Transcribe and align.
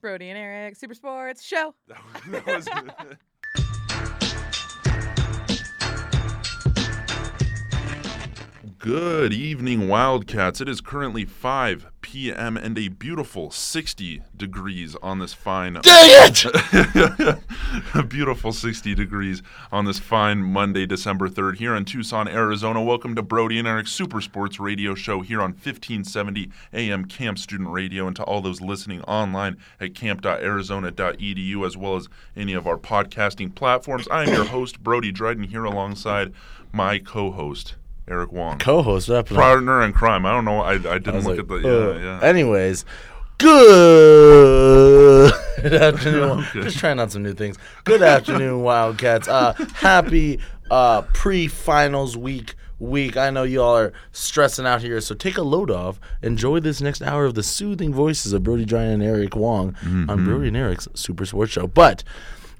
Brody 0.00 0.28
and 0.30 0.38
Eric 0.38 0.76
Super 0.76 0.94
Sports 0.94 1.42
Show. 1.42 1.74
That 2.30 2.46
was- 2.46 2.68
Good 8.78 9.32
evening, 9.32 9.88
Wildcats. 9.88 10.60
It 10.60 10.68
is 10.68 10.80
currently 10.80 11.24
5 11.24 11.86
p.m. 12.08 12.56
and 12.56 12.78
a 12.78 12.88
beautiful 12.88 13.50
60 13.50 14.22
degrees 14.34 14.96
on 15.02 15.18
this 15.18 15.34
fine. 15.34 15.74
Dang 15.74 16.32
it! 16.32 17.38
a 17.94 18.02
beautiful 18.02 18.50
60 18.50 18.94
degrees 18.94 19.42
on 19.70 19.84
this 19.84 19.98
fine 19.98 20.38
Monday, 20.42 20.86
December 20.86 21.28
3rd, 21.28 21.56
here 21.56 21.74
in 21.74 21.84
Tucson, 21.84 22.26
Arizona. 22.26 22.82
Welcome 22.82 23.14
to 23.14 23.22
Brody 23.22 23.58
and 23.58 23.68
Eric's 23.68 23.92
Super 23.92 24.22
Sports 24.22 24.58
Radio 24.58 24.94
Show 24.94 25.20
here 25.20 25.42
on 25.42 25.50
1570 25.50 26.50
AM 26.72 27.04
KAMP 27.04 27.36
Student 27.36 27.68
Radio, 27.68 28.06
and 28.06 28.16
to 28.16 28.22
all 28.22 28.40
those 28.40 28.62
listening 28.62 29.02
online 29.02 29.58
at 29.78 29.94
kamp.arizona.edu, 29.94 31.66
as 31.66 31.76
well 31.76 31.96
as 31.96 32.08
any 32.34 32.54
of 32.54 32.66
our 32.66 32.78
podcasting 32.78 33.54
platforms. 33.54 34.08
I 34.10 34.22
am 34.22 34.32
your 34.32 34.46
host, 34.46 34.82
Brody 34.82 35.12
Dryden, 35.12 35.42
here 35.44 35.64
alongside 35.64 36.32
my 36.72 37.00
co 37.00 37.30
host, 37.32 37.74
Eric 38.08 38.32
Wong. 38.32 38.58
Co-host 38.58 39.10
up. 39.10 39.28
Partner 39.28 39.82
in 39.82 39.92
crime. 39.92 40.24
I 40.26 40.32
don't 40.32 40.44
know. 40.44 40.60
I, 40.60 40.72
I 40.72 40.78
didn't 40.98 41.08
I 41.08 41.18
look 41.18 41.26
like, 41.26 41.38
at 41.40 41.48
the. 41.48 41.54
uh, 41.56 41.92
Yeah, 41.98 42.02
yeah. 42.20 42.20
Anyways, 42.26 42.84
good 43.38 45.32
afternoon. 45.82 46.44
Okay. 46.48 46.62
Just 46.62 46.78
trying 46.78 47.00
out 47.00 47.10
some 47.12 47.22
new 47.22 47.34
things. 47.34 47.56
Good 47.84 48.02
afternoon, 48.02 48.62
Wildcats. 48.62 49.28
Uh, 49.28 49.52
happy 49.74 50.40
uh, 50.70 51.02
pre-finals 51.12 52.16
week. 52.16 52.54
Week. 52.80 53.16
I 53.16 53.30
know 53.30 53.42
y'all 53.42 53.76
are 53.76 53.92
stressing 54.12 54.64
out 54.64 54.82
here, 54.82 55.00
so 55.00 55.12
take 55.16 55.36
a 55.36 55.42
load 55.42 55.68
off. 55.68 55.98
Enjoy 56.22 56.60
this 56.60 56.80
next 56.80 57.02
hour 57.02 57.24
of 57.24 57.34
the 57.34 57.42
soothing 57.42 57.92
voices 57.92 58.32
of 58.32 58.44
Brody 58.44 58.64
Dryan 58.64 58.94
and 58.94 59.02
Eric 59.02 59.34
Wong 59.34 59.72
Mm-hmm. 59.82 60.08
on 60.08 60.24
Brody 60.24 60.48
and 60.48 60.56
Eric's 60.56 60.86
Super 60.94 61.26
Sports 61.26 61.50
Show. 61.52 61.66
But 61.66 62.04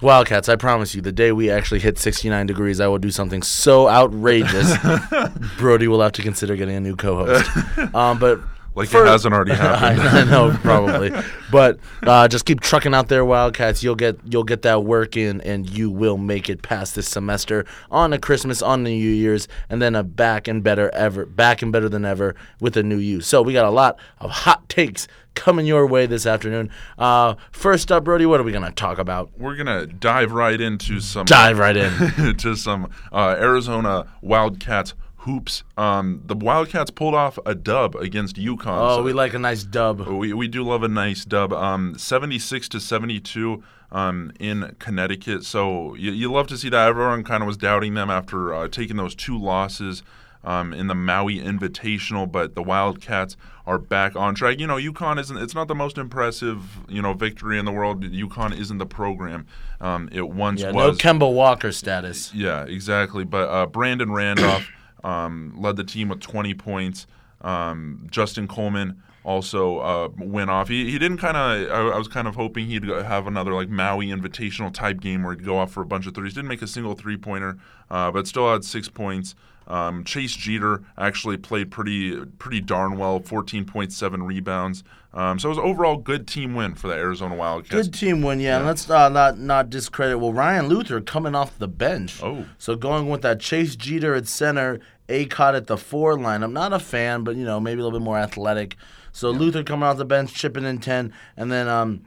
Wildcats, 0.01 0.47
I 0.47 0.55
promise 0.55 0.95
you, 0.95 1.01
the 1.01 1.11
day 1.11 1.33
we 1.33 1.49
actually 1.49 1.81
hit 1.81 1.97
69 1.99 2.45
degrees, 2.45 2.79
I 2.79 2.87
will 2.87 2.99
do 2.99 3.11
something 3.11 3.43
so 3.43 3.89
outrageous. 3.89 4.73
Brody 5.57 5.89
will 5.89 6.01
have 6.01 6.13
to 6.13 6.21
consider 6.21 6.55
getting 6.55 6.75
a 6.75 6.79
new 6.79 6.95
co-host. 6.95 7.49
Um, 7.95 8.19
but 8.19 8.39
Like 8.79 8.87
for- 8.87 9.03
it 9.03 9.07
hasn't 9.07 9.33
already 9.33 9.51
happened. 9.55 10.01
I, 10.01 10.21
I 10.21 10.23
know, 10.23 10.57
probably, 10.61 11.11
but 11.51 11.79
uh, 12.03 12.29
just 12.29 12.45
keep 12.45 12.61
trucking 12.61 12.93
out 12.93 13.09
there, 13.09 13.25
Wildcats. 13.25 13.83
You'll 13.83 13.95
get 13.95 14.17
you'll 14.23 14.45
get 14.45 14.61
that 14.61 14.85
work 14.85 15.17
in, 15.17 15.41
and 15.41 15.69
you 15.69 15.89
will 15.89 16.17
make 16.17 16.49
it 16.49 16.61
past 16.61 16.95
this 16.95 17.09
semester 17.09 17.65
on 17.91 18.13
a 18.13 18.17
Christmas, 18.17 18.61
on 18.61 18.85
the 18.85 18.91
New 18.97 19.11
Year's, 19.11 19.49
and 19.69 19.81
then 19.81 19.95
a 19.95 20.03
back 20.03 20.47
and 20.47 20.63
better 20.63 20.89
ever, 20.93 21.25
back 21.25 21.61
and 21.61 21.73
better 21.73 21.89
than 21.89 22.05
ever 22.05 22.35
with 22.61 22.77
a 22.77 22.83
new 22.83 22.95
you. 22.97 23.19
So 23.19 23.41
we 23.41 23.51
got 23.51 23.65
a 23.65 23.69
lot 23.69 23.99
of 24.19 24.31
hot 24.31 24.69
takes 24.69 25.09
coming 25.35 25.65
your 25.65 25.85
way 25.85 26.05
this 26.05 26.25
afternoon. 26.25 26.69
Uh, 26.97 27.35
first 27.51 27.91
up, 27.91 28.05
Brody, 28.05 28.25
what 28.25 28.39
are 28.39 28.43
we 28.43 28.53
gonna 28.53 28.71
talk 28.71 28.97
about? 28.97 29.29
We're 29.37 29.55
gonna 29.57 29.87
dive 29.87 30.31
right 30.31 30.59
into 30.59 31.01
some 31.01 31.25
Dive 31.25 31.59
right 31.59 31.75
in. 31.75 32.35
to 32.37 32.55
some 32.55 32.89
uh, 33.11 33.35
Arizona 33.37 34.07
Wildcats 34.21 34.93
hoops. 35.19 35.63
Um, 35.77 36.21
the 36.25 36.35
Wildcats 36.35 36.91
pulled 36.91 37.15
off 37.15 37.37
a 37.45 37.55
dub 37.55 37.95
against 37.95 38.37
UConn. 38.37 38.77
Oh, 38.77 38.97
so 38.97 39.03
we 39.03 39.13
like 39.13 39.33
a 39.33 39.39
nice 39.39 39.63
dub. 39.63 40.01
we, 40.07 40.33
we 40.33 40.47
do 40.47 40.63
love 40.63 40.83
a 40.83 40.87
nice 40.87 41.25
dub. 41.25 41.51
Um, 41.51 41.97
76 41.97 42.69
to 42.69 42.79
72 42.79 43.63
um, 43.91 44.31
in 44.39 44.75
Connecticut. 44.79 45.43
So 45.43 45.93
you, 45.95 46.11
you 46.11 46.31
love 46.31 46.47
to 46.47 46.57
see 46.57 46.69
that. 46.69 46.87
Everyone 46.87 47.23
kind 47.23 47.43
of 47.43 47.47
was 47.47 47.57
doubting 47.57 47.95
them 47.95 48.09
after 48.09 48.53
uh, 48.53 48.67
taking 48.69 48.97
those 48.97 49.13
two 49.13 49.37
losses 49.37 50.03
um, 50.43 50.73
in 50.73 50.87
the 50.87 50.95
Maui 50.95 51.39
Invitational, 51.39 52.31
but 52.31 52.55
the 52.55 52.63
Wildcats 52.63 53.35
are 53.67 53.77
back 53.77 54.15
on 54.15 54.35
track. 54.35 54.59
You 54.59 54.67
know, 54.67 54.77
UConn 54.77 55.19
isn't. 55.19 55.37
It's 55.37 55.53
not 55.53 55.67
the 55.67 55.75
most 55.75 55.97
impressive, 55.97 56.79
you 56.87 57.01
know, 57.01 57.13
victory 57.13 57.59
in 57.59 57.65
the 57.65 57.73
world. 57.73 58.03
UConn 58.03 58.57
isn't 58.57 58.77
the 58.77 58.85
program 58.85 59.47
um, 59.81 60.07
it 60.13 60.29
once 60.29 60.61
Yeah, 60.61 60.71
no. 60.71 60.91
Kemba 60.93 61.31
Walker 61.31 61.73
status. 61.73 62.33
Yeah, 62.33 62.63
exactly. 62.63 63.25
But 63.25 63.49
uh, 63.49 63.65
Brandon 63.65 64.11
Randolph 64.11 64.69
um, 65.03 65.53
led 65.57 65.75
the 65.75 65.83
team 65.83 66.09
with 66.09 66.19
20 66.19 66.53
points. 66.55 67.07
Um, 67.41 68.07
Justin 68.11 68.47
Coleman 68.47 69.01
also 69.23 69.79
uh, 69.79 70.09
went 70.17 70.49
off. 70.49 70.67
He, 70.67 70.89
he 70.91 70.97
didn't 70.97 71.17
kind 71.17 71.37
of. 71.37 71.71
I, 71.71 71.95
I 71.95 71.97
was 71.97 72.07
kind 72.07 72.27
of 72.27 72.35
hoping 72.35 72.67
he'd 72.67 72.85
have 72.85 73.27
another 73.27 73.53
like 73.53 73.69
Maui 73.69 74.07
Invitational 74.07 74.73
type 74.73 74.99
game 74.99 75.23
where 75.23 75.33
he'd 75.33 75.45
go 75.45 75.57
off 75.57 75.71
for 75.71 75.81
a 75.81 75.85
bunch 75.85 76.07
of 76.07 76.15
threes. 76.15 76.33
Didn't 76.33 76.47
make 76.47 76.61
a 76.61 76.67
single 76.67 76.95
three 76.95 77.17
pointer, 77.17 77.57
uh, 77.89 78.11
but 78.11 78.27
still 78.27 78.51
had 78.51 78.63
six 78.63 78.89
points. 78.89 79.35
Um, 79.69 80.03
Chase 80.03 80.35
Jeter 80.35 80.83
actually 80.97 81.37
played 81.37 81.71
pretty 81.71 82.25
pretty 82.25 82.59
darn 82.59 82.97
well. 82.97 83.19
14.7 83.19 84.25
rebounds. 84.25 84.83
Um, 85.13 85.39
so 85.39 85.49
it 85.49 85.55
was 85.55 85.59
overall 85.59 85.97
good 85.97 86.27
team 86.27 86.53
win 86.53 86.75
for 86.75 86.87
the 86.87 86.93
Arizona 86.93 87.35
Wildcats. 87.35 87.87
Good 87.87 87.93
team 87.93 88.21
win, 88.21 88.39
yeah. 88.39 88.57
And 88.57 88.65
let's 88.65 88.89
uh, 88.89 89.09
not 89.09 89.39
not 89.39 89.69
discredit. 89.69 90.19
Well, 90.19 90.33
Ryan 90.33 90.67
Luther 90.67 91.01
coming 91.01 91.35
off 91.35 91.57
the 91.57 91.67
bench. 91.67 92.21
Oh. 92.21 92.45
so 92.57 92.75
going 92.75 93.09
with 93.09 93.21
that 93.21 93.39
Chase 93.39 93.75
Jeter 93.75 94.13
at 94.15 94.27
center, 94.27 94.79
Acott 95.07 95.55
at 95.55 95.67
the 95.67 95.77
four 95.77 96.19
line. 96.19 96.43
I'm 96.43 96.53
not 96.53 96.73
a 96.73 96.79
fan, 96.79 97.23
but 97.23 97.35
you 97.35 97.43
know 97.43 97.59
maybe 97.59 97.81
a 97.81 97.83
little 97.83 97.99
bit 97.99 98.03
more 98.03 98.17
athletic. 98.17 98.75
So 99.11 99.31
Luther 99.31 99.63
coming 99.63 99.83
off 99.83 99.97
the 99.97 100.05
bench, 100.05 100.33
chipping 100.33 100.65
in 100.65 100.79
ten, 100.79 101.11
and 101.35 101.51
then 101.51 101.67
um, 101.67 102.03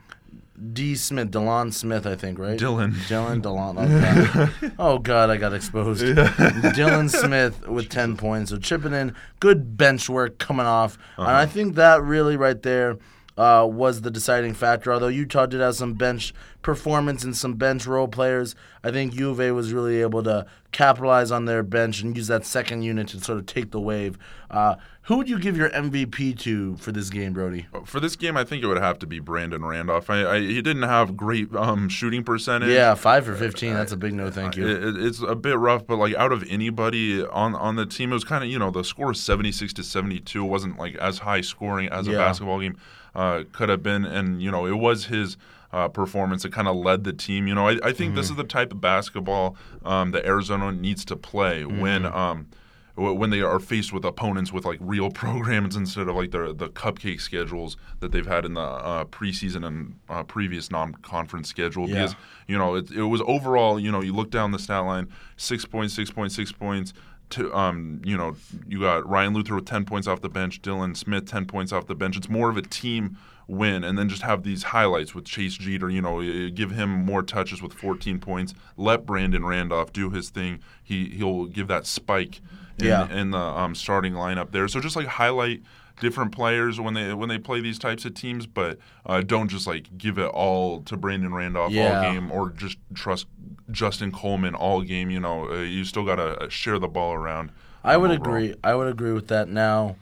D 0.73 0.95
Smith, 0.95 1.31
Delon 1.31 1.73
Smith, 1.73 2.07
I 2.07 2.15
think, 2.15 2.39
right? 2.39 2.59
Dylan. 2.59 2.93
Dylan 3.09 3.43
Delon. 3.43 3.73
Oh 4.53 4.69
god. 4.69 4.75
oh 4.79 4.99
god, 4.99 5.31
I 5.31 5.37
got 5.37 5.55
exposed. 5.55 6.03
Dylan 6.03 7.11
Smith 7.11 7.67
with 7.67 7.89
ten 7.89 8.17
points. 8.17 8.51
So 8.51 8.59
chipping 8.59 8.93
in, 8.93 9.15
good 9.41 9.77
bench 9.77 10.09
work 10.09 10.39
coming 10.39 10.67
off, 10.67 10.99
and 11.17 11.29
I 11.29 11.47
think 11.47 11.75
that 11.77 12.03
really 12.03 12.37
right 12.37 12.61
there 12.63 12.99
uh, 13.37 13.67
was 13.71 14.03
the 14.03 14.11
deciding 14.11 14.55
factor. 14.55 14.93
Although 14.93 15.09
Utah 15.09 15.47
did 15.47 15.61
have 15.61 15.75
some 15.75 15.95
bench 15.95 16.35
performance 16.61 17.25
and 17.25 17.37
some 17.37 17.55
bench 17.55 17.87
role 17.87 18.09
players, 18.09 18.55
I 18.85 18.91
think 18.91 19.15
U 19.15 19.31
of 19.31 19.41
A 19.41 19.53
was 19.53 19.73
really 19.73 20.01
able 20.01 20.23
to 20.25 20.47
capitalize 20.71 21.31
on 21.31 21.47
their 21.47 21.63
bench 21.63 22.03
and 22.03 22.17
use 22.17 22.29
that 22.29 22.47
second 22.47 22.83
unit 22.83 23.09
to 23.09 23.21
sort 23.21 23.39
of 23.39 23.47
take 23.47 23.71
the 23.71 23.81
wave. 23.81 24.19
Uh, 24.51 24.77
who 25.07 25.17
would 25.17 25.29
you 25.29 25.39
give 25.39 25.57
your 25.57 25.69
MVP 25.71 26.39
to 26.41 26.77
for 26.77 26.93
this 26.93 27.11
game, 27.11 27.33
Brody? 27.33 27.67
For 27.85 27.99
this 27.99 28.15
game, 28.15 28.37
I 28.37 28.45
think 28.45 28.63
it 28.63 28.67
would 28.69 28.77
have 28.81 28.99
to 29.01 29.07
be 29.07 29.19
Brandon 29.19 29.65
Randolph. 29.65 30.09
I, 30.09 30.25
I, 30.37 30.39
he 30.41 30.63
didn't 30.63 30.85
have 30.85 31.17
great 31.17 31.53
um, 31.57 31.89
shooting 31.89 32.23
percentage. 32.23 32.69
Yeah, 32.71 32.95
five 32.95 33.25
for 33.27 33.35
fifteen. 33.35 33.75
That's 33.75 33.91
a 33.93 33.97
big 33.97 34.15
no, 34.15 34.31
thank 34.31 34.57
you. 34.57 34.67
It, 34.67 34.85
it- 34.85 35.05
it's 35.07 35.21
a 35.21 35.35
bit 35.35 35.59
rough, 35.59 35.87
but 35.87 35.97
like 35.97 36.15
out 36.15 36.31
of 36.33 36.45
anybody 36.49 37.25
on 37.27 37.55
on 37.57 37.77
the 37.77 37.85
team, 37.87 38.13
it 38.13 38.15
was 38.15 38.25
kind 38.25 38.45
of 38.45 38.51
you 38.51 38.59
know 38.59 38.71
the 38.71 38.85
score 38.85 39.09
was 39.09 39.21
seventy 39.21 39.51
six 39.53 39.73
to 39.75 39.83
seventy 39.83 40.21
two. 40.21 40.45
wasn't 40.45 40.79
like 40.79 40.95
as 40.97 41.19
high 41.19 41.41
scoring 41.41 41.89
as 41.89 42.07
a 42.07 42.13
Yeah. 42.13 42.19
basketball 42.19 42.61
game 42.61 42.77
uh, 43.15 43.43
could 43.53 43.69
have 43.69 43.83
been, 43.83 44.05
and 44.05 44.41
you 44.43 44.51
know 44.51 44.67
it 44.67 44.77
was 44.79 45.07
his. 45.07 45.37
Uh, 45.75 45.89
performance 45.89 46.43
that 46.43 46.53
kind 46.53 46.69
of 46.69 46.77
led 46.77 47.03
the 47.03 47.15
team. 47.15 47.47
You 47.47 47.55
know, 47.55 47.67
I, 47.67 47.79
I 47.83 47.93
think 47.95 48.15
this 48.15 48.27
Mm-hmm. 48.27 48.33
is 48.33 48.37
the 48.37 48.45
type 48.45 48.73
of 48.75 48.83
basketball 48.83 49.57
um, 49.87 50.11
that 50.11 50.27
Arizona 50.27 50.71
needs 50.71 51.03
to 51.07 51.17
play 51.17 51.65
when 51.65 52.03
Mm-hmm. 52.03 52.15
um, 52.15 52.37
w- 52.37 52.47
when 52.95 53.31
they 53.31 53.41
are 53.41 53.59
faced 53.59 53.93
with 53.93 54.05
opponents 54.05 54.53
with 54.53 54.65
like 54.65 54.79
real 54.81 55.11
programs 55.23 55.77
instead 55.77 56.09
of 56.09 56.17
like 56.17 56.31
the 56.31 56.53
the 56.53 56.69
cupcake 56.69 57.21
schedules 57.21 57.77
that 58.01 58.13
they've 58.13 58.27
had 58.27 58.45
in 58.45 58.55
the 58.55 58.61
uh, 58.61 59.05
preseason 59.05 59.67
and 59.67 59.99
uh, 60.09 60.23
previous 60.23 60.71
non-conference 60.71 61.49
schedule. 61.49 61.89
Yeah. 61.89 61.95
Because 61.95 62.17
you 62.47 62.59
know 62.59 62.75
it, 62.75 62.91
it 62.91 63.03
was 63.03 63.23
overall. 63.27 63.79
You 63.79 63.91
know, 63.91 64.03
you 64.03 64.13
look 64.13 64.31
down 64.31 64.51
the 64.53 64.59
stat 64.59 64.85
line: 64.85 65.09
six 65.37 65.65
points, 65.65 65.95
six 65.95 66.11
points, 66.11 66.35
six 66.35 66.53
points. 66.53 66.93
To, 67.31 67.51
um, 67.55 68.03
you 68.05 68.15
know, 68.15 68.37
you 68.69 68.81
got 68.81 69.09
Ryan 69.09 69.33
Luther 69.33 69.55
with 69.55 69.65
ten 69.65 69.87
points 69.87 70.07
off 70.07 70.21
the 70.21 70.29
bench, 70.29 70.61
Dylan 70.61 70.95
Smith 70.95 71.25
ten 71.25 71.47
points 71.47 71.73
off 71.73 71.87
the 71.87 71.95
bench. 71.95 72.17
It's 72.17 72.29
more 72.29 72.51
of 72.51 72.59
a 72.59 72.63
team 72.63 73.17
win, 73.49 73.85
and 73.85 73.99
then 73.99 74.11
just 74.11 74.23
have 74.23 74.43
these 74.43 74.65
highlights 74.65 75.15
with 75.15 75.25
Chase 75.25 75.55
Jeter. 75.55 75.89
You 75.89 76.03
know, 76.03 76.51
give 76.51 76.73
him 76.73 76.91
more 76.91 77.23
touches 77.23 77.63
with 77.63 77.73
14 77.73 78.19
points. 78.19 78.53
Let 78.77 79.07
Brandon 79.07 79.47
Randolph 79.47 79.95
do 79.95 80.11
his 80.11 80.29
thing. 80.29 80.61
He 80.83 81.09
he'll 81.09 81.47
give 81.47 81.69
that 81.69 81.87
spike 81.87 82.43
in, 82.83 82.89
Yeah. 82.89 83.09
in 83.13 83.31
the 83.31 83.39
um, 83.39 83.75
starting 83.75 84.13
lineup 84.15 84.51
there. 84.53 84.69
So 84.69 84.81
just 84.81 84.97
like 84.97 85.07
highlight 85.07 85.63
different 86.01 86.33
players 86.33 86.81
when 86.81 86.95
they 86.95 87.13
when 87.15 87.29
they 87.29 87.39
play 87.39 87.61
these 87.61 87.79
types 87.79 88.05
of 88.05 88.15
teams, 88.15 88.47
but 88.47 88.79
uh, 89.07 89.21
don't 89.21 89.49
just 89.49 89.67
like 89.67 89.97
give 89.99 90.19
it 90.19 90.27
all 90.27 90.81
to 90.83 90.97
Brandon 90.97 91.33
Randolph 91.35 91.73
Yeah. 91.73 91.97
all 92.07 92.13
game 92.13 92.31
or 92.33 92.51
just 92.51 92.79
trust 92.95 93.27
Justin 93.71 94.11
Coleman 94.13 94.55
all 94.55 94.83
game. 94.83 95.11
You 95.11 95.21
know, 95.21 95.51
uh, 95.51 95.57
you 95.61 95.85
still 95.85 96.05
got 96.05 96.17
to 96.17 96.49
share 96.51 96.79
the 96.79 96.89
ball 96.89 97.13
around. 97.15 97.53
I 97.85 97.97
would 97.97 98.11
overall. 98.11 98.37
agree. 98.37 98.55
I 98.65 98.75
would 98.75 98.89
agree 98.89 99.13
with 99.13 99.29
that. 99.29 99.49
Now, 99.49 99.97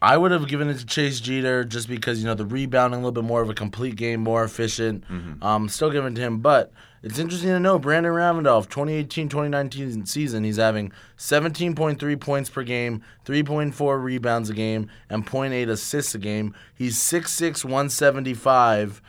I 0.00 0.16
would 0.16 0.32
have 0.32 0.48
given 0.48 0.68
it 0.68 0.78
to 0.78 0.86
Chase 0.86 1.20
Jeter 1.20 1.64
just 1.64 1.88
because 1.88 2.20
you 2.20 2.26
know 2.26 2.34
the 2.34 2.46
rebounding 2.46 2.98
a 3.00 3.02
little 3.02 3.12
bit 3.12 3.24
more 3.24 3.40
of 3.42 3.50
a 3.50 3.54
complete 3.54 3.94
game, 3.96 4.20
more 4.20 4.42
efficient. 4.42 5.04
Mm-hmm. 5.08 5.42
Um, 5.44 5.68
still 5.68 5.90
giving 5.90 6.12
it 6.12 6.16
to 6.16 6.22
him, 6.22 6.38
but 6.38 6.72
it's 7.02 7.18
interesting 7.18 7.50
to 7.50 7.60
know 7.60 7.78
Brandon 7.78 8.12
Randolph, 8.12 8.68
2018-2019 8.68 10.06
season, 10.06 10.44
he's 10.44 10.56
having 10.56 10.92
17.3 11.18 12.20
points 12.20 12.50
per 12.50 12.62
game, 12.62 13.02
3.4 13.24 14.02
rebounds 14.02 14.50
a 14.50 14.54
game, 14.54 14.88
and 15.10 15.26
0.8 15.26 15.68
assists 15.68 16.14
a 16.14 16.18
game. 16.18 16.54
He's 16.74 16.98
6'6", 16.98 17.64
175. 17.64 19.02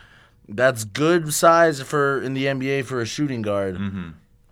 That's 0.48 0.84
good 0.84 1.32
size 1.32 1.80
for 1.80 2.20
in 2.20 2.34
the 2.34 2.46
NBA 2.46 2.84
for 2.84 3.00
a 3.00 3.06
shooting 3.06 3.42
guard. 3.42 3.76
Mm-hmm. 3.76 4.10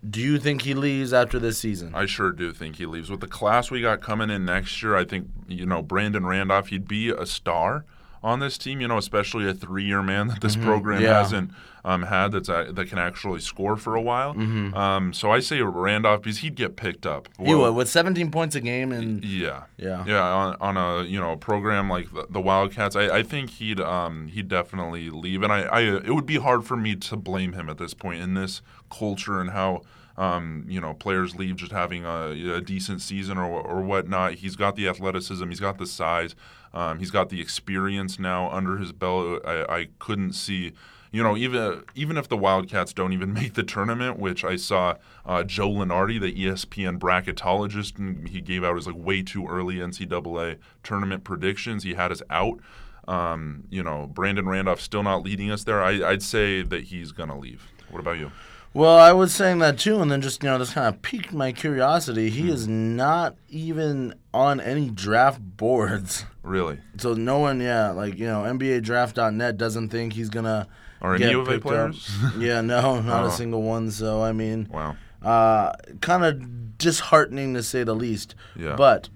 Do 0.09 0.21
you 0.21 0.39
think 0.39 0.63
he 0.63 0.75
leaves 0.75 1.13
after 1.13 1.39
this 1.39 1.59
season? 1.59 1.95
I 1.95 2.07
sure 2.07 2.33
do 2.33 2.53
think 2.53 2.77
he 2.77 2.87
leaves. 2.87 3.11
With 3.11 3.21
the 3.21 3.29
class 3.29 3.71
we 3.71 3.81
got 3.81 4.01
coming 4.01 4.31
in 4.31 4.45
next 4.45 4.83
year, 4.83 4.97
I 4.97 5.05
think, 5.05 5.29
you 5.47 5.65
know, 5.65 5.81
Brandon 5.81 6.27
Randolph, 6.27 6.69
he'd 6.69 6.89
be 6.89 7.11
a 7.11 7.25
star 7.25 7.85
on 8.23 8.41
this 8.41 8.57
team. 8.59 8.81
You 8.81 8.89
know, 8.89 8.99
especially 8.99 9.49
a 9.49 9.55
three-year 9.55 10.03
man 10.03 10.29
that 10.29 10.41
this 10.41 10.57
program 10.57 10.99
Mm-hmm. 10.99 11.05
Yeah. 11.07 11.19
hasn't 11.19 11.51
um, 11.85 12.03
had 12.05 12.33
that's 12.33 12.49
uh, 12.49 12.71
that 12.75 12.89
can 12.89 12.99
actually 12.99 13.41
score 13.41 13.77
for 13.77 13.97
a 13.97 14.01
while. 14.01 14.35
Mm-hmm. 14.35 14.75
Um, 14.75 15.13
so 15.13 15.31
I 15.33 15.41
say 15.41 15.61
Randolph 15.63 16.23
because 16.23 16.39
he'd 16.39 16.55
get 16.55 16.77
picked 16.77 17.07
up. 17.07 17.29
He 17.41 17.55
would 17.55 17.73
with 17.73 17.89
17 17.89 18.31
points 18.31 18.55
a 18.55 18.61
game 18.61 18.93
and 18.93 19.25
yeah, 19.25 19.65
Yeah. 19.77 20.05
yeah. 20.07 20.23
On, 20.23 20.57
on 20.61 20.77
a 20.77 21.03
you 21.05 21.19
know 21.19 21.35
program 21.37 21.89
like 21.91 22.13
the, 22.13 22.27
the 22.31 22.41
Wildcats, 22.41 22.95
I, 22.95 23.19
I 23.19 23.23
think 23.25 23.51
he'd 23.51 23.81
um, 23.81 24.29
he'd 24.29 24.47
definitely 24.49 25.11
leave, 25.11 25.43
and 25.43 25.53
I, 25.53 25.63
I 25.63 25.81
it 25.81 26.15
would 26.15 26.27
be 26.27 26.37
hard 26.37 26.65
for 26.65 26.77
me 26.77 26.95
to 26.97 27.17
blame 27.17 27.53
him 27.55 27.69
at 27.69 27.79
this 27.79 27.95
point 27.95 28.23
in 28.23 28.35
this 28.35 28.63
culture 28.91 29.41
and 29.41 29.51
how 29.51 29.83
um, 30.17 30.65
you 30.69 30.81
know 30.81 30.95
players 30.95 31.35
leave 31.35 31.57
just 31.57 31.73
having 31.73 32.05
a, 32.05 32.55
a 32.57 32.61
decent 32.61 33.01
season 33.01 33.39
or 33.39 33.45
or 33.47 33.81
whatnot. 33.83 34.35
He's 34.35 34.55
got 34.55 34.77
the 34.77 34.87
athleticism, 34.87 35.49
he's 35.49 35.59
got 35.61 35.79
the 35.79 35.87
size, 35.87 36.37
um, 36.75 36.99
he's 36.99 37.11
got 37.11 37.29
the 37.29 37.41
experience 37.41 38.19
now 38.19 38.51
under 38.51 38.79
his 38.79 38.93
belt. 38.93 39.43
I, 39.45 39.65
I 39.65 39.89
couldn't 39.99 40.33
see 40.33 40.73
you 41.13 41.23
know, 41.23 41.37
even 41.37 41.85
even 41.95 42.17
if 42.17 42.29
the 42.29 42.37
Wildcats 42.37 42.93
don't 42.93 43.13
even 43.13 43.33
make 43.35 43.55
the 43.55 43.63
tournament, 43.63 44.19
which 44.19 44.45
I 44.45 44.57
saw 44.57 44.97
uh, 45.25 45.45
Joe 45.45 45.69
Lunardi, 45.69 46.21
the 46.21 46.33
ESPN 46.33 46.99
bracketologist, 46.99 47.99
and 47.99 48.29
he 48.29 48.41
gave 48.41 48.65
out 48.65 48.77
his 48.77 48.87
like 48.87 48.97
way 48.97 49.23
too 49.23 49.47
early 49.47 49.77
NCAA 49.77 50.59
tournament 50.83 51.23
predictions. 51.23 51.85
He 51.85 51.95
had 51.95 52.11
us 52.11 52.23
out. 52.31 52.59
Um, 53.07 53.65
you 53.69 53.83
know, 53.83 54.07
Brandon 54.07 54.49
Randolph 54.49 54.81
still 54.81 55.03
not 55.03 55.23
leading 55.23 55.51
us 55.51 55.65
there. 55.65 55.83
I, 55.83 56.11
I'd 56.11 56.23
say 56.23 56.63
that 56.63 56.85
he's 56.85 57.13
gonna 57.13 57.39
leave. 57.39 57.69
What 57.91 58.01
about 58.01 58.19
you? 58.19 58.33
Well, 58.75 58.97
I 58.97 59.13
was 59.13 59.35
saying 59.35 59.59
that 59.59 59.79
too, 59.79 60.01
and 60.01 60.11
then 60.11 60.23
just 60.23 60.43
you 60.43 60.49
know, 60.49 60.59
this 60.59 60.73
kind 60.73 60.87
of 60.89 61.03
piqued 61.03 61.33
my 61.33 61.53
curiosity. 61.53 62.31
He 62.31 62.51
is 62.51 62.67
not 62.67 63.37
even 63.51 64.15
on 64.33 64.61
any 64.61 64.89
draft 64.89 65.41
boards, 65.43 66.25
Really? 66.43 66.79
so 66.97 67.13
no 67.13 67.39
one, 67.39 67.61
yeah, 67.61 67.91
like 67.91 68.19
you 68.19 68.27
know, 68.27 68.43
NBA 68.43 68.81
NBADraft.net 68.83 69.59
doesn't 69.59 69.91
think 69.91 70.15
he's 70.15 70.31
gonna. 70.31 70.69
Are 71.03 71.15
any 71.15 71.25
get 71.25 71.31
U 71.33 71.41
of 71.41 71.49
A 71.49 71.51
picked 71.53 71.67
up. 71.67 71.71
players? 71.71 72.11
yeah, 72.39 72.61
no, 72.63 73.01
not 73.03 73.25
Oh. 73.25 73.27
a 73.27 73.31
single 73.31 73.63
one. 73.63 73.91
So 73.91 74.23
I 74.23 74.33
mean, 74.33 74.69
Wow. 74.71 74.97
uh, 75.23 75.73
kind 76.01 76.25
of 76.25 76.79
disheartening 76.79 77.53
to 77.55 77.63
say 77.63 77.85
the 77.85 77.95
least. 77.95 78.35
Yeah. 78.57 78.77
But 78.77 79.11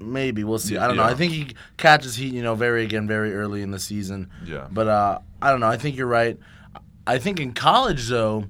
maybe 0.00 0.42
we'll 0.44 0.58
see. 0.58 0.76
I 0.78 0.86
don't 0.86 0.96
know. 0.96 1.02
I 1.04 1.14
think 1.14 1.32
he 1.32 1.48
catches 1.76 2.16
heat, 2.16 2.32
you 2.32 2.42
know, 2.42 2.54
very 2.54 2.84
again 2.84 3.06
very 3.06 3.34
early 3.34 3.60
in 3.60 3.72
the 3.72 3.78
season. 3.78 4.30
Yeah. 4.44 4.68
But 4.70 4.88
uh, 4.88 5.18
I 5.42 5.50
don't 5.50 5.60
know. 5.60 5.68
I 5.68 5.76
think 5.76 5.96
you're 5.96 6.06
right. 6.06 6.38
I 7.06 7.18
think 7.18 7.38
in 7.40 7.52
college 7.52 8.08
though, 8.08 8.44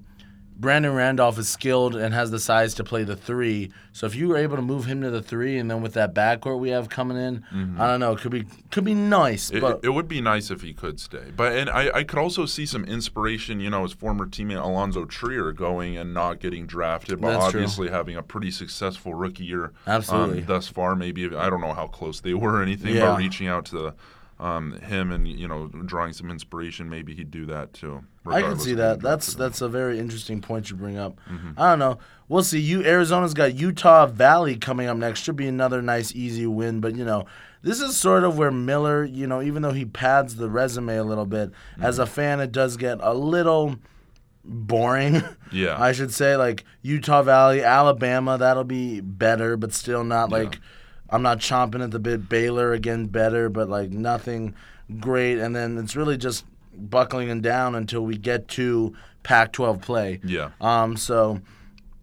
Brandon 0.65 0.95
Randolph 0.95 1.39
is 1.39 1.47
skilled 1.49 1.95
and 1.95 2.15
has 2.15 2.31
the 2.31 2.41
size 2.41 2.73
to 2.77 2.85
play 2.85 3.05
the 3.05 3.15
three. 3.15 3.71
So 3.93 4.07
if 4.07 4.15
you 4.15 4.29
were 4.29 4.39
able 4.39 4.57
to 4.57 4.63
move 4.63 4.87
him 4.87 5.03
to 5.03 5.11
the 5.11 5.21
three, 5.21 5.59
and 5.59 5.71
then 5.71 5.83
with 5.83 5.93
that 5.93 6.15
backcourt 6.15 6.59
we 6.59 6.71
have 6.71 6.89
coming 6.89 7.19
in, 7.19 7.45
I 7.79 7.87
don't 7.87 8.01
know. 8.01 8.13
It 8.13 8.21
could 8.21 8.33
be 8.33 8.47
could 8.71 8.85
be 8.85 8.95
nice. 8.95 9.49
Mm-hmm. 9.49 9.57
It, 9.59 9.61
but 9.61 9.81
it 9.85 9.91
would 9.91 10.09
be 10.09 10.23
nice 10.23 10.51
if 10.51 10.63
he 10.63 10.73
could 10.73 10.99
stay, 10.99 11.33
but 11.37 11.53
and 11.53 11.69
I, 11.69 11.91
I 11.99 12.03
could 12.05 12.19
also 12.19 12.47
see 12.47 12.65
some 12.65 12.85
inspiration. 12.87 13.61
You 13.61 13.69
know, 13.69 13.83
his 13.83 13.93
former 13.93 14.27
teammate 14.27 14.63
Alonzo 14.63 15.05
Trier 15.05 15.53
going 15.53 15.99
and 15.99 16.15
not 16.15 16.41
getting 16.41 16.67
drafted, 16.67 17.21
but 17.21 17.39
That's 17.39 17.51
true. 17.53 17.61
obviously 17.61 17.91
having 17.91 18.17
a 18.17 18.23
pretty 18.23 18.51
successful 18.51 19.13
rookie 19.13 19.45
year. 19.45 19.73
Absolutely. 19.87 20.41
um, 20.41 20.47
thus 20.47 20.67
far. 20.67 20.97
Maybe 20.97 21.27
I 21.27 21.51
don't 21.51 21.61
know 21.61 21.75
how 21.75 21.89
close 21.89 22.21
they 22.21 22.33
were 22.35 22.55
or 22.55 22.63
anything, 22.63 22.95
Yeah. 22.95 23.11
but 23.13 23.19
reaching 23.19 23.47
out 23.49 23.67
to 23.67 23.95
um, 24.41 24.73
him 24.81 25.13
and 25.13 25.27
you 25.29 25.47
know 25.49 25.69
drawing 25.69 26.13
some 26.13 26.31
inspiration, 26.31 26.89
maybe 26.91 27.15
he'd 27.15 27.31
do 27.31 27.47
that 27.47 27.73
too. 27.73 28.05
I 28.27 28.41
can 28.43 28.59
see 28.59 28.75
that. 28.75 29.01
That's 29.01 29.35
that's 29.35 29.61
a 29.61 29.69
very 29.69 29.99
interesting 29.99 30.41
point 30.41 30.71
you 30.71 30.77
bring 30.77 30.97
up. 30.99 31.19
Mm-hmm. 31.31 31.53
I 31.59 31.71
don't 31.71 31.79
know. 31.79 31.99
We'll 32.29 32.43
see. 32.43 32.59
You 32.61 32.83
Arizona's 32.85 33.35
got 33.35 33.55
Utah 33.55 34.07
Valley 34.07 34.57
coming 34.57 34.89
up 34.89 34.97
next. 34.97 35.21
Should 35.23 35.37
be 35.37 35.47
another 35.47 35.83
nice 35.83 36.15
easy 36.15 36.47
win, 36.47 36.81
but 36.81 36.97
you 36.97 37.05
know, 37.05 37.27
this 37.63 37.81
is 37.81 37.97
sort 37.97 38.25
of 38.25 38.39
where 38.39 38.51
Miller, 38.51 39.05
you 39.05 39.27
know, 39.27 39.43
even 39.43 39.63
though 39.63 39.73
he 39.73 39.85
pads 39.85 40.37
the 40.37 40.49
resume 40.49 40.97
a 40.97 41.05
little 41.05 41.27
bit, 41.27 41.51
as 41.81 41.97
Mm-hmm. 41.97 42.03
a 42.03 42.07
fan 42.07 42.41
it 42.41 42.51
does 42.53 42.77
get 42.77 42.99
a 43.03 43.13
little 43.15 43.77
boring. 44.45 45.23
Yeah. 45.53 45.81
I 45.81 45.93
should 45.93 46.13
say 46.13 46.37
like 46.37 46.65
Utah 46.83 47.23
Valley, 47.23 47.63
Alabama, 47.63 48.37
that'll 48.39 48.65
be 48.65 49.01
better, 49.01 49.57
but 49.57 49.73
still 49.73 50.03
not 50.03 50.31
Yeah. 50.31 50.37
like 50.39 50.59
I'm 51.15 51.23
not 51.23 51.39
chomping 51.39 51.81
at 51.81 51.93
the 51.93 52.01
bit. 52.01 52.29
Baylor 52.29 52.73
again 52.73 53.07
better, 53.07 53.49
but 53.49 53.69
like 53.69 53.91
nothing 53.91 54.53
great. 54.99 55.39
And 55.39 55.55
then 55.55 55.79
it's 55.79 55.95
really 55.95 56.17
just 56.17 56.45
buckling 56.77 57.31
and 57.31 57.41
down 57.41 57.77
until 57.77 58.05
we 58.05 58.19
get 58.19 58.49
to 58.49 58.97
Pac-12 59.23 59.81
play. 59.81 60.21
Yeah. 60.25 60.51
Um. 60.61 60.97
So 60.97 61.41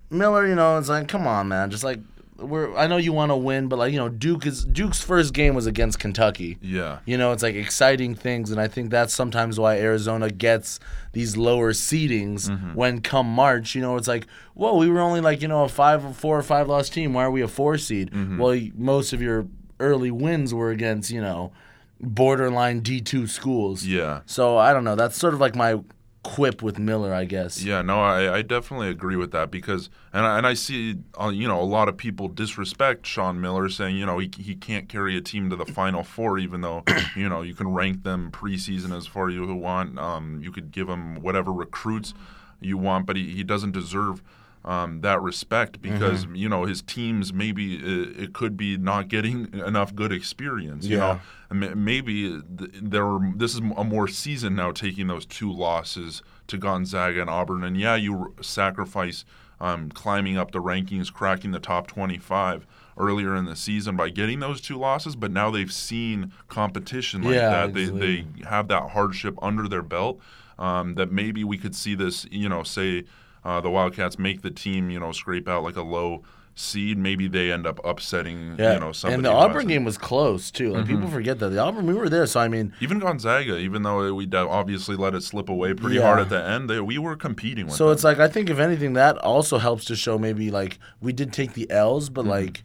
Miller, 0.10 0.48
you 0.48 0.56
know, 0.56 0.78
it's 0.78 0.88
like, 0.88 1.10
come 1.10 1.28
on, 1.28 1.50
man. 1.50 1.72
Just 1.72 1.84
like 1.84 2.00
we're. 2.42 2.76
I 2.76 2.88
know 2.88 2.98
you 2.98 3.14
want 3.14 3.32
to 3.32 3.36
win, 3.36 3.68
but 3.68 3.80
like 3.80 3.92
you 3.94 4.00
know, 4.00 4.10
Duke 4.10 4.46
is 4.46 4.66
Duke's 4.66 5.02
first 5.02 5.34
game 5.34 5.56
was 5.56 5.66
against 5.68 6.00
Kentucky. 6.00 6.58
Yeah. 6.62 7.00
You 7.06 7.18
know, 7.18 7.32
it's 7.32 7.44
like 7.44 7.56
exciting 7.56 8.16
things, 8.16 8.52
and 8.52 8.60
I 8.60 8.68
think 8.68 8.90
that's 8.92 9.14
sometimes 9.14 9.60
why 9.60 9.78
Arizona 9.80 10.30
gets 10.30 10.80
these 11.14 11.38
lower 11.38 11.72
seedings 11.74 12.50
Mm-hmm. 12.50 12.74
when 12.74 13.02
come 13.02 13.28
March. 13.28 13.76
You 13.76 13.82
know, 13.82 13.96
it's 13.98 14.08
like, 14.08 14.28
whoa, 14.54 14.76
we 14.78 14.90
were 14.90 15.00
only 15.02 15.22
like 15.22 15.42
you 15.42 15.48
know 15.48 15.64
a 15.64 15.70
five 15.70 16.04
or 16.06 16.14
four 16.14 16.38
or 16.38 16.44
five 16.44 16.68
loss 16.68 16.90
team. 16.90 17.14
Why 17.14 17.24
are 17.24 17.32
we 17.32 17.42
a 17.42 17.48
four 17.48 17.78
seed? 17.78 18.12
Mm-hmm. 18.12 18.38
Well, 18.38 18.60
most 18.76 19.14
of 19.14 19.22
your 19.22 19.48
early 19.80 20.12
wins 20.12 20.54
were 20.54 20.72
against 20.72 21.10
you 21.12 21.22
know 21.22 21.52
borderline 22.00 22.80
D 22.82 23.02
two 23.02 23.28
schools. 23.28 23.86
Yeah. 23.86 24.22
So 24.26 24.58
I 24.58 24.74
don't 24.74 24.84
know. 24.84 24.96
That's 24.96 25.18
sort 25.18 25.34
of 25.34 25.40
like 25.40 25.56
my 25.56 25.80
quip 26.24 26.62
with 26.62 26.78
Miller, 26.78 27.14
I 27.14 27.26
guess. 27.26 27.64
Yeah, 27.64 27.82
no, 27.82 28.00
I, 28.02 28.38
I 28.38 28.42
definitely 28.42 28.90
agree 28.90 29.16
with 29.16 29.32
that 29.32 29.50
because, 29.50 29.90
and 30.14 30.26
I, 30.26 30.38
and 30.38 30.46
I 30.46 30.54
see, 30.54 30.98
uh, 31.20 31.30
you 31.30 31.48
know, 31.48 31.60
a 31.60 31.64
lot 31.64 31.90
of 31.90 31.98
people 31.98 32.28
disrespect 32.28 33.06
Sean 33.06 33.42
Miller, 33.42 33.70
saying, 33.70 33.98
you 33.98 34.06
know, 34.06 34.20
he, 34.20 34.30
he 34.38 34.56
can't 34.56 34.88
carry 34.88 35.18
a 35.18 35.22
team 35.22 35.50
to 35.50 35.56
the 35.56 35.66
Final 35.66 36.04
Four, 36.04 36.38
even 36.38 36.62
though, 36.62 36.84
you 37.16 37.28
know, 37.28 37.42
you 37.42 37.56
can 37.56 37.74
rank 37.74 38.04
them 38.04 38.32
preseason 38.32 38.96
as 38.96 39.08
far 39.08 39.30
as 39.30 39.36
you 39.36 39.46
want. 39.54 39.98
Um, 39.98 40.40
you 40.44 40.52
could 40.52 40.72
give 40.72 40.88
him 40.88 41.22
whatever 41.22 41.52
recruits 41.52 42.14
you 42.60 42.78
want, 42.78 43.06
but 43.06 43.16
he, 43.16 43.34
he 43.34 43.44
doesn't 43.44 43.72
deserve 43.72 44.22
um, 44.64 45.02
that 45.02 45.22
respect 45.22 45.82
because, 45.82 46.28
you 46.34 46.48
know, 46.48 46.66
his 46.66 46.82
teams 46.84 47.34
maybe 47.34 47.76
it, 47.78 48.20
it 48.20 48.34
could 48.34 48.56
be 48.56 48.78
not 48.78 49.08
getting 49.08 49.52
enough 49.66 49.96
good 49.96 50.12
experience. 50.12 50.86
You 50.86 50.98
Yeah. 50.98 51.20
know, 51.52 51.74
maybe 51.76 52.40
there 52.48 53.06
were, 53.06 53.32
this 53.36 53.54
is 53.56 53.60
a 53.76 53.84
more 53.84 54.08
season 54.08 54.56
now 54.56 54.72
taking 54.72 55.08
those 55.08 55.26
two 55.26 55.52
losses 55.52 56.22
to 56.48 56.58
Gonzaga 56.58 57.22
and 57.22 57.30
Auburn. 57.30 57.64
And 57.64 57.76
yeah, 57.78 57.96
you 57.96 58.36
sacrifice 58.42 59.26
um, 59.60 59.90
climbing 59.90 60.38
up 60.38 60.52
the 60.52 60.60
rankings, 60.62 61.12
cracking 61.12 61.52
the 61.52 61.60
top 61.60 61.88
25 61.88 62.66
earlier 62.98 63.36
in 63.36 63.46
the 63.46 63.56
season 63.56 63.96
by 63.96 64.10
getting 64.10 64.40
those 64.40 64.60
two 64.62 64.78
losses, 64.78 65.16
but 65.16 65.32
now 65.32 65.50
they've 65.50 65.72
seen 65.72 66.32
competition 66.50 67.22
like 67.24 67.34
Yeah, 67.36 67.50
that. 67.50 67.74
They, 67.74 67.86
they 67.86 68.26
have 68.48 68.68
that 68.70 68.92
hardship 68.92 69.36
under 69.42 69.68
their 69.68 69.84
belt. 69.84 70.20
Um, 70.60 70.94
that 70.96 71.12
maybe 71.12 71.44
we 71.44 71.58
could 71.58 71.76
see 71.76 71.96
this, 71.96 72.28
you 72.30 72.48
know, 72.48 72.62
say 72.62 73.06
uh, 73.44 73.62
the 73.62 73.70
Wildcats 73.70 74.20
make 74.20 74.42
the 74.42 74.52
team, 74.52 74.90
you 74.90 75.00
know, 75.00 75.12
scrape 75.12 75.48
out 75.48 75.64
like 75.64 75.76
a 75.76 75.82
low 75.82 76.24
seed. 76.54 76.98
Maybe 76.98 77.28
they 77.28 77.52
end 77.52 77.66
up 77.66 77.80
upsetting, 77.84 78.56
Yeah, 78.58 78.74
you 78.74 78.80
know, 78.80 78.92
somebody. 78.92 79.16
and 79.16 79.26
the 79.26 79.32
Auburn 79.32 79.54
hasn't- 79.54 79.70
game 79.70 79.84
was 79.84 79.98
close 79.98 80.52
too. 80.52 80.74
Like 80.74 80.86
people 80.86 81.04
mm-hmm. 81.04 81.14
forget 81.14 81.40
that 81.40 81.50
the 81.50 81.60
Auburn 81.60 81.88
we 81.88 81.94
were 81.94 82.10
there, 82.10 82.26
so 82.26 82.40
I 82.40 82.48
mean, 82.48 82.74
Even 82.82 83.00
Gonzaga, 83.00 83.58
even 83.58 83.84
though 83.84 84.14
we 84.14 84.30
obviously 84.34 84.96
let 84.96 85.16
it 85.16 85.24
slip 85.24 85.50
away 85.50 85.74
pretty 85.74 85.96
Yeah. 85.98 86.04
hard 86.04 86.20
at 86.20 86.30
the 86.30 86.44
end, 86.44 86.70
they, 86.70 86.80
we 86.80 86.98
were 86.98 87.16
competing 87.16 87.66
with 87.66 87.76
so 87.76 87.86
them. 87.86 87.94
it's 87.94 88.04
like 88.04 88.20
I 88.20 88.28
think 88.28 88.50
if 88.50 88.60
anything 88.60 88.94
that 88.94 89.18
also 89.20 89.58
helps 89.58 89.86
to 89.86 89.96
show 89.96 90.18
maybe 90.18 90.52
like 90.52 90.80
we 91.00 91.14
did 91.14 91.34
take 91.34 91.54
the 91.54 91.70
L's, 91.72 92.10
but 92.10 92.22
mm-hmm. 92.22 92.32
like 92.32 92.64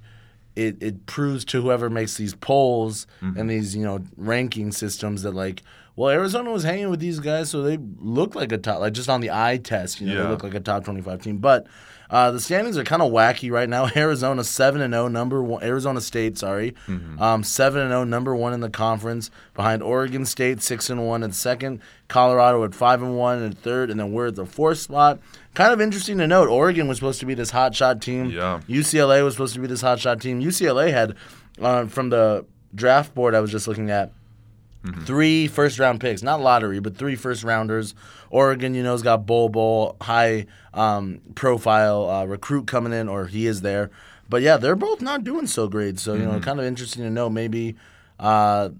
it 0.57 0.77
it 0.83 1.07
proves 1.07 1.45
to 1.45 1.63
whoever 1.63 1.89
makes 1.89 2.17
these 2.17 2.35
polls 2.35 3.07
and 3.21 3.37
mm-hmm. 3.37 3.47
these 3.49 3.77
you 3.77 3.85
know 3.85 4.01
ranking 4.17 4.73
systems 4.73 5.23
that 5.23 5.33
like 5.33 5.63
well 5.97 6.11
Arizona 6.11 6.51
was 6.53 6.63
hanging 6.63 6.91
with 6.91 7.01
these 7.01 7.19
guys, 7.21 7.51
so 7.51 7.63
they 7.63 7.79
look 7.99 8.35
like 8.35 8.53
a 8.53 8.59
top 8.59 8.81
like 8.81 8.93
just 8.93 9.09
on 9.09 9.21
the 9.21 9.31
eye 9.33 9.57
test, 9.57 10.01
you 10.01 10.07
know 10.07 10.15
Yeah. 10.15 10.23
they 10.25 10.29
look 10.29 10.43
like 10.45 10.55
a 10.55 10.61
top 10.61 10.85
twenty 10.85 11.01
five 11.03 11.23
team, 11.23 11.39
but. 11.39 11.67
Uh, 12.09 12.31
the 12.31 12.39
standings 12.39 12.79
are 12.79 12.85
kind 12.85 13.03
of 13.03 13.11
wacky 13.11 13.51
right 13.51 13.69
now. 13.69 13.89
Arizona 13.97 14.45
seven 14.45 14.81
and 14.81 14.95
zero, 14.95 15.09
number 15.09 15.43
one. 15.43 15.61
Arizona 15.65 16.01
State, 16.01 16.39
sorry, 16.39 16.73
um, 17.19 17.43
seven 17.43 17.81
and 17.83 17.91
zero, 17.91 18.05
number 18.05 18.33
one 18.37 18.53
in 18.53 18.61
the 18.61 18.71
conference. 18.71 19.29
Behind 19.55 19.83
Oregon 19.83 20.25
State, 20.25 20.63
six 20.63 20.89
and 20.89 21.05
one 21.05 21.25
at 21.25 21.35
second. 21.35 21.81
Colorado 22.07 22.63
at 22.63 22.77
five 22.77 23.03
and 23.03 23.17
one 23.19 23.43
at 23.43 23.59
third, 23.59 23.91
and 23.91 23.99
then 23.99 24.13
we're 24.13 24.29
at 24.29 24.37
the 24.37 24.47
fourth 24.47 24.79
spot. 24.79 25.19
Kind 25.55 25.73
of 25.73 25.81
interesting 25.81 26.19
to 26.19 26.29
note. 26.29 26.49
Oregon 26.49 26.87
was 26.87 26.99
supposed 26.99 27.19
to 27.19 27.27
be 27.27 27.35
this 27.35 27.51
hot 27.51 27.75
shot 27.75 28.01
team. 28.01 28.27
Yeah. 28.27 28.61
UCLA 28.69 29.25
was 29.25 29.35
supposed 29.35 29.55
to 29.55 29.61
be 29.61 29.67
this 29.67 29.81
hot 29.81 29.99
shot 29.99 30.21
team. 30.21 30.41
UCLA 30.41 30.93
had 30.93 31.17
uh, 31.61 31.87
from 31.87 32.11
the 32.11 32.47
draft 32.73 33.17
board 33.17 33.35
I 33.35 33.41
was 33.41 33.51
just 33.51 33.67
looking 33.67 33.91
at 33.91 34.13
three 35.05 35.47
first 35.49 35.79
round 35.79 36.01
picks, 36.01 36.23
not 36.23 36.41
lottery, 36.41 36.81
but 36.81 36.97
three 36.97 37.17
first 37.17 37.45
rounders. 37.45 37.95
Oregon, 38.31 38.75
you 38.75 38.83
know, 38.83 38.93
has 38.93 39.03
got 39.03 39.27
Bol 39.27 39.49
Bol, 39.49 39.97
high 40.01 40.47
um, 40.75 41.21
profile 41.35 42.09
uh, 42.11 42.25
recruit 42.25 42.67
coming 42.67 42.93
in, 42.93 43.09
or 43.09 43.27
he 43.27 43.47
is 43.47 43.61
there. 43.63 43.91
But 44.29 44.43
yeah, 44.43 44.57
they're 44.57 44.75
both 44.77 45.01
not 45.01 45.23
doing 45.23 45.47
so 45.47 45.69
great. 45.69 45.99
So, 46.01 46.15
you 46.15 46.25
know, 46.25 46.41
kind 46.41 46.59
of 46.59 46.67
interesting 46.67 47.05
to 47.05 47.11
know 47.11 47.31
maybe 47.31 47.77
uh, 48.19 48.71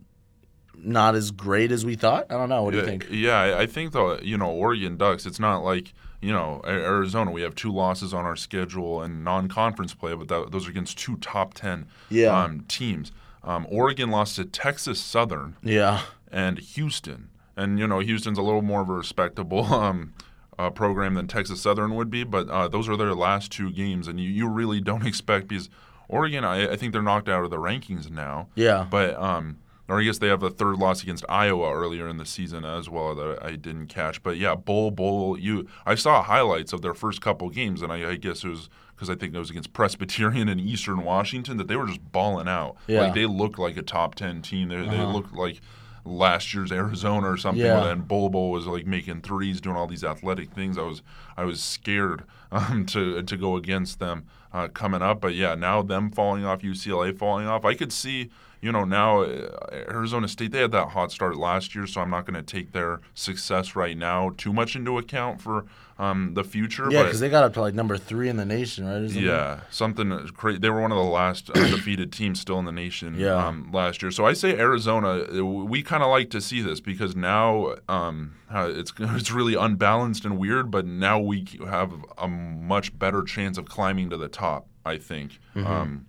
not 0.77 1.15
as 1.15 1.31
great 1.31 1.73
as 1.73 1.85
we 1.87 1.95
thought. 1.95 2.27
I 2.31 2.35
don't 2.35 2.49
know. 2.49 2.63
What 2.65 2.73
do 2.73 2.79
you 2.79 2.85
think? 2.85 3.07
Yeah, 3.11 3.39
I- 3.39 3.61
I 3.63 3.67
think 3.67 3.93
though, 3.93 4.19
you 4.19 4.37
know, 4.37 4.51
Oregon 4.51 4.97
Ducks. 4.97 5.25
It's 5.27 5.39
not 5.41 5.59
like 5.65 5.95
you 6.21 6.33
know 6.33 6.61
Arizona. 6.67 7.31
We 7.31 7.43
have 7.43 7.55
two 7.55 7.71
losses 7.73 8.13
on 8.13 8.25
our 8.25 8.37
schedule 8.37 9.03
and 9.03 9.23
non-conference 9.23 9.95
play, 9.95 10.15
but 10.15 10.29
that, 10.29 10.51
those 10.51 10.67
are 10.67 10.71
against 10.71 10.99
two 10.99 11.17
top 11.19 11.55
ten 11.55 11.87
Yeah. 12.11 12.37
um, 12.43 12.65
teams. 12.69 13.13
Um, 13.47 13.67
Oregon 13.71 14.11
lost 14.11 14.37
to 14.37 14.45
Texas 14.45 15.01
Southern 15.01 15.57
Yeah. 15.63 16.03
and 16.31 16.59
Houston. 16.59 17.29
And 17.57 17.79
you 17.79 17.87
know, 17.87 18.01
Houston's 18.01 18.39
a 18.39 18.43
little 18.43 18.61
more 18.63 18.83
of 18.83 18.89
a 18.91 18.95
respectable 18.95 19.65
um, 19.73 20.13
uh, 20.59 20.71
program 20.71 21.15
than 21.15 21.27
Texas 21.27 21.61
Southern 21.61 21.95
would 21.95 22.11
be, 22.11 22.25
but 22.25 22.49
uh, 22.49 22.67
those 22.69 22.89
are 22.89 22.97
their 22.97 23.15
last 23.15 23.53
two 23.53 23.71
games, 23.71 24.09
and 24.09 24.19
you, 24.21 24.29
you 24.29 24.49
really 24.49 24.81
don't 24.81 25.07
expect 25.13 25.49
because 25.49 25.71
Oregon, 26.09 26.45
I, 26.45 26.73
I 26.73 26.77
think 26.77 26.93
they're 26.93 27.03
knocked 27.03 27.29
out 27.29 27.45
of 27.45 27.51
the 27.51 27.57
rankings 27.59 28.11
now. 28.11 28.49
Yeah. 28.55 28.87
But 28.91 29.15
um, 29.17 29.59
or 29.89 30.01
I 30.01 30.05
guess 30.05 30.19
they 30.19 30.29
have 30.29 30.43
a 30.43 30.51
third 30.51 30.77
loss 30.79 31.03
against 31.03 31.25
Iowa 31.29 31.73
earlier 31.73 32.09
in 32.09 32.17
the 32.17 32.27
season 32.27 32.65
as 32.65 32.89
well 32.91 33.15
that 33.15 33.39
I 33.43 33.53
didn't 33.57 33.87
catch. 33.87 34.23
But 34.23 34.37
yeah, 34.37 34.55
Bol 34.57 34.91
Bol. 34.91 35.39
You, 35.39 35.67
I 35.85 35.95
saw 35.95 36.23
highlights 36.23 36.73
of 36.73 36.83
their 36.83 36.95
first 36.95 37.21
couple 37.21 37.49
games, 37.51 37.83
and 37.83 37.93
I, 37.93 38.11
I 38.11 38.17
guess 38.17 38.43
it 38.45 38.49
was 38.49 38.69
because 38.97 39.11
I 39.11 39.15
think 39.15 39.35
it 39.35 39.39
was 39.39 39.51
against 39.51 39.73
Presbyterian 39.75 40.49
and 40.49 40.59
Eastern 40.61 41.05
Washington 41.05 41.59
that 41.59 41.69
they 41.69 41.77
were 41.77 41.87
just 41.87 42.11
balling 42.13 42.49
out. 42.49 42.77
Yeah. 42.87 43.03
Like 43.03 43.15
they 43.15 43.27
looked 43.27 43.59
like 43.59 43.77
a 43.77 43.83
top 43.83 44.15
ten 44.17 44.43
team. 44.43 44.69
They, 44.71 44.77
they 44.77 44.83
Uh-huh. 44.89 45.13
looked 45.13 45.35
like 45.35 45.61
last 46.05 46.55
year's 46.55 46.71
Arizona 46.73 47.31
or 47.31 47.37
something. 47.37 47.65
Yeah. 47.65 47.89
And 47.91 48.07
Bol 48.07 48.29
Bol 48.31 48.51
was 48.51 48.67
like 48.67 48.87
making 48.87 49.21
threes, 49.23 49.61
doing 49.61 49.77
all 49.77 49.87
these 49.87 50.05
athletic 50.05 50.53
things. 50.53 50.79
I 50.79 50.83
was 50.83 51.03
I 51.37 51.45
was 51.45 51.63
scared 51.63 52.25
um, 52.53 52.87
to 52.87 53.23
to 53.23 53.37
go 53.37 53.57
against 53.57 53.99
them 53.99 54.25
uh, 54.53 54.69
coming 54.69 55.03
up. 55.03 55.21
But 55.21 55.35
yeah, 55.35 55.55
now 55.55 55.83
them 55.83 56.11
falling 56.11 56.45
off, 56.45 56.63
UCLA 56.63 57.17
falling 57.17 57.47
off. 57.47 57.65
I 57.65 57.75
could 57.75 57.93
see. 57.93 58.31
You 58.63 58.73
know, 58.73 58.85
now 58.85 59.21
uh, 59.21 59.69
Arizona 59.73 60.27
State, 60.27 60.51
they 60.51 60.61
had 60.63 60.73
that 60.73 60.89
hot 60.89 61.13
start 61.13 61.37
last 61.37 61.75
year, 61.75 61.87
so 61.87 62.01
I'm 62.01 62.09
not 62.11 62.25
going 62.25 62.35
to 62.35 62.43
take 62.43 62.73
their 62.73 63.01
success 63.15 63.77
right 63.77 63.97
now 63.97 64.33
too 64.39 64.53
much 64.53 64.75
into 64.75 64.97
account 64.97 65.43
for 65.43 65.67
um, 65.99 66.35
the 66.35 66.45
future. 66.45 66.89
Yeah, 66.91 67.05
because 67.05 67.21
they 67.21 67.31
got 67.31 67.45
up 67.45 67.55
to 67.55 67.61
like 67.61 67.75
number 67.75 67.97
three 67.97 68.29
in 68.29 68.37
the 68.37 68.45
nation, 68.45 68.87
right? 68.87 69.05
something? 69.09 69.23
yeah, 69.23 69.61
something 69.71 70.29
crazy. 70.35 70.59
They 70.59 70.69
were 70.69 70.83
one 70.83 70.93
of 70.93 70.99
the 70.99 71.05
last 71.05 71.51
undefeated 71.57 72.13
teams 72.13 72.41
still 72.41 72.59
in 72.59 72.65
the 72.67 72.73
nation 72.73 73.15
Yeah. 73.19 73.35
um, 73.47 73.71
last 73.73 74.03
year. 74.03 74.11
So 74.11 74.27
I 74.27 74.35
say 74.35 74.59
Arizona. 74.59 75.25
uh, 75.39 75.45
We 75.45 75.83
kind 75.83 76.03
of 76.03 76.11
like 76.11 76.31
to 76.31 76.41
see 76.41 76.61
this 76.61 76.81
because 76.81 77.17
now 77.17 77.77
um, 77.89 78.35
it's 78.53 78.93
it's 78.99 79.31
really 79.31 79.55
unbalanced 79.55 80.25
and 80.25 80.39
weird. 80.39 80.71
But 80.71 80.87
now 80.87 81.19
we 81.19 81.47
have 81.67 81.93
a 82.19 82.29
much 82.29 82.99
better 82.99 83.23
chance 83.23 83.57
of 83.57 83.67
climbing 83.67 84.11
to 84.11 84.17
the 84.17 84.29
top. 84.29 84.67
I 84.85 84.99
think. 84.99 85.41
Mm-hmm. 85.55 85.67
Um, 85.67 86.07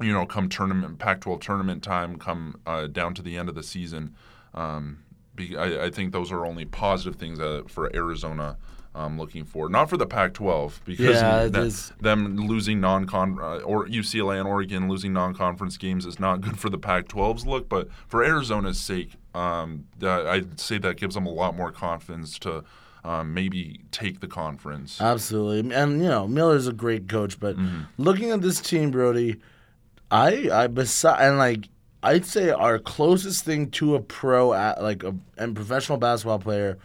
you 0.00 0.12
know, 0.12 0.26
come 0.26 0.48
tournament, 0.48 0.98
Pac-12 0.98 1.40
tournament 1.40 1.82
time, 1.82 2.18
come 2.18 2.60
uh, 2.66 2.88
down 2.88 3.14
to 3.14 3.22
the 3.22 3.36
end 3.36 3.48
of 3.48 3.54
the 3.54 3.62
season. 3.62 4.14
Um, 4.52 4.98
be, 5.36 5.56
I, 5.56 5.84
I 5.84 5.90
think 5.90 6.12
those 6.12 6.32
are 6.32 6.44
only 6.44 6.64
positive 6.64 7.16
things 7.16 7.38
uh, 7.38 7.62
for 7.68 7.94
Arizona. 7.94 8.56
Um, 8.96 9.18
looking 9.18 9.44
for 9.44 9.68
not 9.68 9.90
for 9.90 9.96
the 9.96 10.06
Pac-12 10.06 10.74
because 10.84 11.16
Yeah, 11.16 11.46
that- 11.48 11.62
is. 11.64 11.92
them 12.00 12.36
losing 12.36 12.80
non-con 12.80 13.40
uh, 13.40 13.56
or 13.64 13.88
UCLA 13.88 14.38
and 14.38 14.46
Oregon 14.46 14.88
losing 14.88 15.12
non-conference 15.12 15.76
games 15.78 16.06
is 16.06 16.20
not 16.20 16.40
good 16.42 16.60
for 16.60 16.70
the 16.70 16.78
Pac-12's 16.78 17.44
look, 17.44 17.68
but 17.68 17.88
for 18.06 18.22
Arizona's 18.22 18.78
sake, 18.78 19.14
um, 19.34 19.86
that, 19.98 20.28
I'd 20.28 20.60
say 20.60 20.78
that 20.78 20.96
gives 20.96 21.16
them 21.16 21.26
a 21.26 21.30
lot 21.32 21.56
more 21.56 21.72
confidence 21.72 22.38
to 22.40 22.62
um, 23.04 23.34
maybe 23.34 23.80
take 23.90 24.20
the 24.20 24.28
conference. 24.28 25.00
Absolutely. 25.00 25.74
And 25.74 26.00
you 26.00 26.08
know, 26.08 26.28
Miller's 26.28 26.68
a 26.68 26.72
great 26.72 27.08
coach, 27.08 27.40
but 27.40 27.56
Mm-hmm. 27.56 27.80
looking 27.98 28.30
at 28.30 28.42
this 28.42 28.60
team, 28.60 28.92
Brody, 28.92 29.40
I 30.12 30.48
I 30.52 30.66
beside 30.68 31.20
and 31.26 31.36
like 31.38 31.68
I'd 32.04 32.24
say 32.26 32.50
our 32.50 32.78
closest 32.78 33.44
thing 33.44 33.70
to 33.72 33.96
a 33.96 34.00
pro 34.00 34.52
at, 34.52 34.80
like 34.82 35.02
a 35.02 35.16
and 35.36 35.56
professional 35.56 35.98
basketball 35.98 36.38
player 36.38 36.78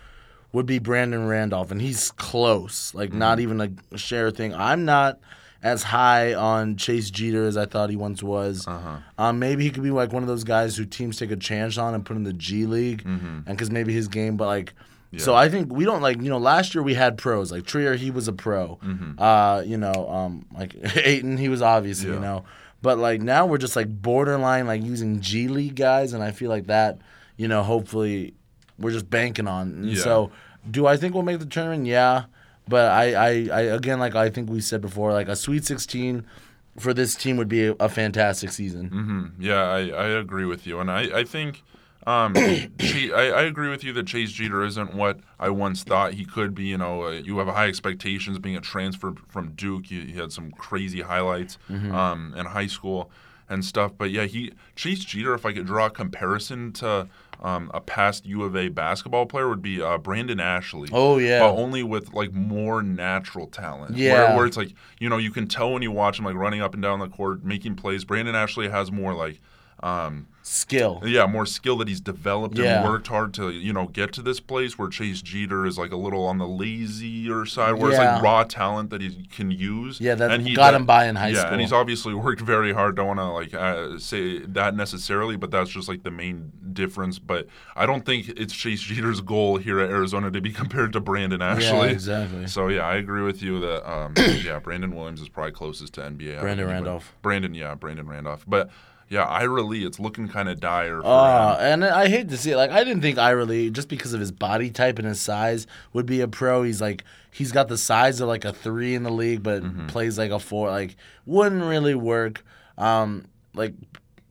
would 0.52 0.66
be 0.66 0.80
Brandon 0.80 1.28
Randolph, 1.28 1.72
and 1.72 1.82
he's 1.82 2.12
close. 2.12 2.94
Like 2.94 3.10
Mm-hmm. 3.10 3.20
not 3.20 3.40
even 3.40 3.78
a 3.92 3.98
share 3.98 4.32
thing. 4.32 4.54
I'm 4.54 4.86
not 4.86 5.20
as 5.62 5.84
high 5.84 6.34
on 6.34 6.78
Chase 6.78 7.10
Jeter 7.12 7.46
as 7.46 7.58
I 7.58 7.66
thought 7.66 7.90
he 7.90 7.96
once 7.98 8.24
was. 8.24 8.66
Uh-huh. 8.66 8.98
Um, 9.18 9.40
maybe 9.40 9.64
he 9.66 9.70
could 9.72 9.84
be 9.84 9.92
like 9.92 10.14
one 10.14 10.24
of 10.24 10.28
those 10.30 10.46
guys 10.46 10.78
who 10.78 10.86
teams 10.86 11.18
take 11.18 11.32
a 11.32 11.36
chance 11.36 11.78
on 11.78 11.94
and 11.94 12.06
put 12.06 12.16
in 12.16 12.24
the 12.24 12.34
G 12.34 12.66
League, 12.66 13.04
Mm-hmm. 13.04 13.28
and 13.46 13.46
because 13.46 13.70
maybe 13.70 13.94
his 13.94 14.08
game, 14.08 14.38
but 14.38 14.46
like. 14.48 14.74
So 15.18 15.34
I 15.34 15.50
think 15.50 15.74
we 15.74 15.86
don't 15.86 16.04
like 16.04 16.22
you 16.22 16.30
know 16.30 16.38
last 16.38 16.76
year 16.76 16.84
we 16.84 16.94
had 16.94 17.18
pros 17.18 17.52
like 17.52 17.66
Trier 17.66 17.96
he 17.96 18.12
was 18.12 18.28
a 18.28 18.32
pro, 18.32 18.78
uh 19.18 19.64
you 19.66 19.76
know 19.76 20.08
um 20.08 20.46
like 20.56 20.76
Ayton 20.98 21.36
he 21.38 21.50
was 21.50 21.64
obviously 21.64 22.10
you 22.10 22.14
Mm-hmm. 22.14 22.24
Yeah. 22.24 22.30
know, 22.30 22.44
but 22.84 23.00
like 23.00 23.20
now 23.20 23.48
we're 23.48 23.58
just 23.58 23.76
like 23.76 23.88
borderline 23.90 24.68
like 24.68 24.84
using 24.84 25.20
G 25.20 25.48
League 25.48 25.74
guys 25.74 26.14
and 26.14 26.22
I 26.24 26.30
feel 26.30 26.50
like 26.52 26.68
that 26.68 27.00
you 27.38 27.48
know 27.48 27.64
hopefully 27.64 28.36
we're 28.80 28.92
just 28.92 29.10
banking 29.10 29.48
on. 29.48 29.68
And 29.70 29.86
Yeah. 29.92 30.02
So 30.04 30.32
do 30.70 30.88
I 30.88 30.98
think 30.98 31.14
we'll 31.14 31.24
make 31.24 31.40
the 31.40 31.46
tournament? 31.46 31.86
Yeah, 31.86 32.26
but 32.68 32.92
I, 32.92 33.14
I 33.14 33.30
I 33.52 33.62
again 33.62 34.00
like 34.00 34.16
I 34.16 34.30
think 34.30 34.50
we 34.50 34.62
said 34.62 34.82
before 34.82 35.12
like 35.14 35.28
a 35.28 35.36
Sweet 35.36 35.66
Sixteen 35.66 36.26
for 36.78 36.94
this 36.94 37.16
team 37.16 37.36
would 37.38 37.50
be 37.50 37.68
a, 37.68 37.76
a 37.80 37.90
fantastic 37.90 38.52
season. 38.52 38.88
hmm 38.88 39.26
Yeah, 39.40 39.62
I, 39.64 39.88
I 39.90 40.08
agree 40.08 40.46
with 40.46 40.66
you, 40.68 40.80
and 40.80 40.90
I 40.92 41.20
I 41.20 41.24
think. 41.24 41.64
Um, 42.08 42.34
I, 42.38 43.10
I 43.36 43.42
agree 43.42 43.70
with 43.70 43.84
you 43.84 43.92
that 43.94 44.08
Chase 44.08 44.32
Jeter 44.32 44.64
isn't 44.64 44.96
what 44.96 45.20
I 45.40 45.50
once 45.50 45.84
thought 45.84 46.14
he 46.14 46.26
could 46.26 46.56
be. 46.56 46.64
You 46.64 46.78
know, 46.78 47.04
uh, 47.04 47.10
you 47.12 47.38
have 47.40 47.48
high 47.50 47.68
expectations 47.68 48.40
being 48.40 48.56
a 48.56 48.62
transfer 48.62 49.14
from 49.28 49.52
Duke. 49.52 49.88
He, 49.88 50.06
he 50.06 50.14
had 50.14 50.32
some 50.32 50.52
crazy 50.52 51.02
highlights 51.02 51.58
um, 51.70 52.34
in 52.38 52.46
high 52.46 52.68
school 52.68 53.12
and 53.50 53.64
stuff. 53.64 53.92
But 53.98 54.12
yeah, 54.12 54.24
he 54.26 54.54
Chase 54.76 55.04
Jeter. 55.04 55.34
If 55.36 55.46
I 55.46 55.52
could 55.54 55.68
draw 55.68 55.88
a 55.88 55.90
comparison 55.90 56.72
to 56.74 57.08
um, 57.42 57.72
a 57.74 57.80
past 57.80 58.26
U 58.26 58.44
of 58.44 58.56
A 58.56 58.70
basketball 58.70 59.26
player, 59.26 59.48
would 59.48 59.62
be 59.62 59.82
uh, 59.82 59.98
Brandon 59.98 60.40
Ashley. 60.40 60.90
Oh, 60.92 61.18
yeah. 61.18 61.40
but 61.40 61.52
only 61.52 61.84
with 61.84 62.14
like 62.14 62.34
more 62.34 62.82
natural 62.84 63.48
talent. 63.48 63.96
Yeah. 63.98 64.14
where, 64.14 64.38
where 64.38 64.46
it's 64.46 64.58
like 64.58 64.74
you 65.00 65.10
know 65.10 65.18
you 65.18 65.32
can 65.32 65.48
tell 65.48 65.74
when 65.74 65.82
you 65.82 65.92
watch 65.92 66.20
him 66.20 66.26
like 66.26 66.36
running 66.36 66.62
up 66.62 66.74
and 66.74 66.84
down 66.84 67.00
the 67.00 67.10
court, 67.10 67.44
making 67.44 67.76
plays. 67.76 68.04
Brandon 68.04 68.36
Ashley 68.36 68.70
has 68.70 68.92
more 68.92 69.14
like. 69.14 69.40
Um, 69.82 70.28
Skill. 70.42 71.02
yeah, 71.06 71.28
more 71.28 71.46
skill 71.46 71.78
that 71.78 71.88
he's 71.88 72.02
developed 72.02 72.58
Yeah. 72.58 72.80
and 72.82 72.90
worked 72.90 73.08
hard 73.08 73.36
to, 73.36 73.52
you 73.52 73.72
know, 73.72 73.86
get 73.86 74.12
to 74.14 74.22
this 74.24 74.40
place 74.40 74.80
where 74.80 74.88
Chase 74.90 75.22
Jeter 75.22 75.64
is 75.64 75.78
like 75.78 75.92
a 75.92 75.96
little 75.96 76.26
on 76.26 76.40
the 76.40 76.48
lazier 76.48 77.46
side, 77.46 77.74
where 77.74 77.92
it's 77.92 78.00
like 78.00 78.22
raw 78.24 78.44
talent 78.46 78.90
that 78.90 79.00
he 79.02 79.28
can 79.32 79.52
use. 79.52 80.02
Yeah, 80.02 80.16
that 80.16 80.32
and 80.32 80.48
he 80.48 80.56
got 80.56 80.74
him 80.74 80.86
by 80.88 81.06
in 81.06 81.16
high 81.18 81.30
yeah, 81.30 81.42
school. 81.42 81.52
and 81.52 81.62
he's 81.62 81.72
obviously 81.74 82.14
worked 82.16 82.42
very 82.42 82.74
hard. 82.74 82.96
Don't 82.96 83.06
want 83.16 83.20
to 83.20 83.26
like 83.28 83.54
uh, 83.54 84.00
say 84.00 84.40
that 84.40 84.76
necessarily, 84.76 85.36
but 85.36 85.52
that's 85.52 85.70
just 85.70 85.88
like 85.88 86.02
the 86.02 86.10
main 86.12 86.52
difference. 86.74 87.20
But 87.20 87.48
I 87.76 87.86
don't 87.86 88.04
think 88.04 88.30
it's 88.30 88.54
Chase 88.56 88.82
Jeter's 88.82 89.22
goal 89.22 89.58
here 89.58 89.80
at 89.80 89.92
Arizona 89.92 90.32
to 90.32 90.42
be 90.42 90.52
compared 90.64 90.94
to 90.94 91.00
Brandon 91.00 91.44
Ashley. 91.44 91.90
exactly. 91.92 92.48
So 92.48 92.70
yeah, 92.70 92.88
I 92.88 92.96
agree 92.96 93.22
with 93.22 93.44
you 93.44 93.60
that 93.60 93.88
um, 93.88 94.14
yeah, 94.18 94.58
Brandon 94.58 94.96
Williams 94.96 95.22
is 95.22 95.30
probably 95.30 95.52
closest 95.52 95.94
to 95.94 96.02
NBA. 96.02 96.40
Brandon. 96.42 96.66
Randolph. 96.68 97.14
Brandon, 97.22 97.54
yeah, 97.54 97.76
Brandon 97.76 98.08
Randolph. 98.08 98.46
But 98.48 98.72
yeah, 99.10 99.24
Ira 99.26 99.62
Lee, 99.64 99.86
it's 99.86 100.00
looking 100.00 100.28
kind 100.28 100.48
of 100.50 100.60
dire. 100.60 101.02
For 101.02 101.08
Uh, 101.08 101.56
him. 101.58 101.84
and 101.84 101.86
I 101.86 102.08
hate 102.08 102.30
to 102.30 102.38
see 102.38 102.52
it. 102.52 102.58
Like 102.58 102.72
I 102.72 102.84
didn't 102.84 103.02
think 103.02 103.18
Ira 103.18 103.46
Lee, 103.46 103.70
just 103.70 103.90
because 103.90 104.14
of 104.14 104.20
his 104.20 104.32
body 104.32 104.70
type 104.70 105.00
and 105.00 105.08
his 105.08 105.20
size, 105.20 105.66
would 105.94 106.06
be 106.06 106.22
a 106.22 106.28
pro. 106.28 106.64
He's 106.64 106.80
like 106.82 107.04
he's 107.32 107.52
got 107.52 107.68
the 107.68 107.78
size 107.78 108.22
of 108.22 108.28
like 108.28 108.46
a 108.46 108.54
three 108.54 108.96
in 108.96 109.04
the 109.04 109.12
league, 109.12 109.44
but 109.44 109.64
Mm-hmm. 109.64 109.88
plays 109.88 110.18
like 110.18 110.32
a 110.32 110.40
four. 110.40 110.70
Like 110.70 110.96
wouldn't 111.26 111.64
really 111.64 111.96
work. 111.96 112.44
Um, 112.78 113.26
like 113.54 113.74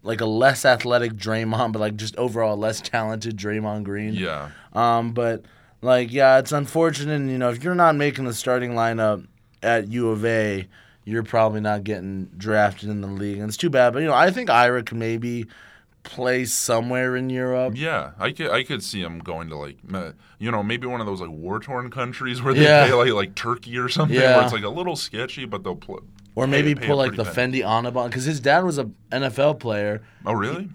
like 0.02 0.20
a 0.20 0.26
less 0.26 0.64
athletic 0.64 1.12
Draymond, 1.14 1.72
but 1.72 1.80
like 1.80 1.96
just 1.96 2.16
overall 2.16 2.56
less 2.56 2.80
talented 2.80 3.36
Draymond 3.36 3.82
Green. 3.84 4.14
Yeah, 4.14 4.50
Um, 4.72 5.12
but 5.12 5.44
like, 5.82 6.12
yeah, 6.12 6.38
it's 6.38 6.52
unfortunate. 6.52 7.14
and, 7.14 7.30
You 7.30 7.36
know, 7.38 7.50
if 7.50 7.62
you're 7.62 7.74
not 7.74 7.94
making 7.96 8.24
the 8.24 8.32
starting 8.32 8.72
lineup 8.72 9.26
at 9.62 9.88
U 9.88 10.08
of 10.10 10.24
A, 10.24 10.66
you're 11.08 11.22
probably 11.22 11.60
not 11.60 11.84
getting 11.84 12.26
drafted 12.36 12.88
in 12.90 13.00
the 13.00 13.08
league, 13.08 13.38
and 13.38 13.48
it's 13.48 13.56
too 13.56 13.70
bad. 13.70 13.92
But 13.94 14.00
you 14.00 14.06
know, 14.06 14.14
I 14.14 14.30
think 14.30 14.50
Ira 14.50 14.82
could 14.82 14.98
maybe 14.98 15.46
play 16.02 16.44
somewhere 16.44 17.16
in 17.16 17.28
Europe. 17.30 17.74
yeah. 17.76 18.12
I 18.18 18.32
could 18.32 18.50
I 18.50 18.62
could 18.62 18.82
see 18.82 19.00
him 19.02 19.18
going 19.18 19.48
to 19.48 19.56
like 19.56 19.76
you 20.38 20.50
know 20.50 20.62
maybe 20.62 20.86
one 20.86 21.00
of 21.00 21.06
those 21.06 21.20
like 21.20 21.30
war 21.30 21.58
torn 21.60 21.90
countries 21.90 22.40
where 22.42 22.54
they 22.54 22.62
Yeah. 22.64 22.86
play 22.88 23.10
like 23.10 23.12
like 23.28 23.34
Turkey 23.34 23.76
or 23.78 23.88
something 23.88 24.16
Yeah. 24.16 24.36
where 24.36 24.44
it's 24.44 24.52
like 24.52 24.64
a 24.64 24.68
little 24.68 24.96
sketchy, 24.96 25.44
but 25.44 25.64
they'll 25.64 25.76
play. 25.76 25.98
Or 26.34 26.46
maybe 26.46 26.74
pay 26.74 26.86
pull 26.86 26.96
a 26.96 27.02
like 27.02 27.16
the 27.16 27.24
penny. 27.24 27.60
Fendi 27.62 27.64
Onobun 27.64 28.06
because 28.08 28.24
his 28.24 28.38
dad 28.40 28.64
was 28.64 28.78
a 28.78 28.88
NFL 29.10 29.58
player. 29.60 30.02
Oh 30.24 30.32
really? 30.34 30.68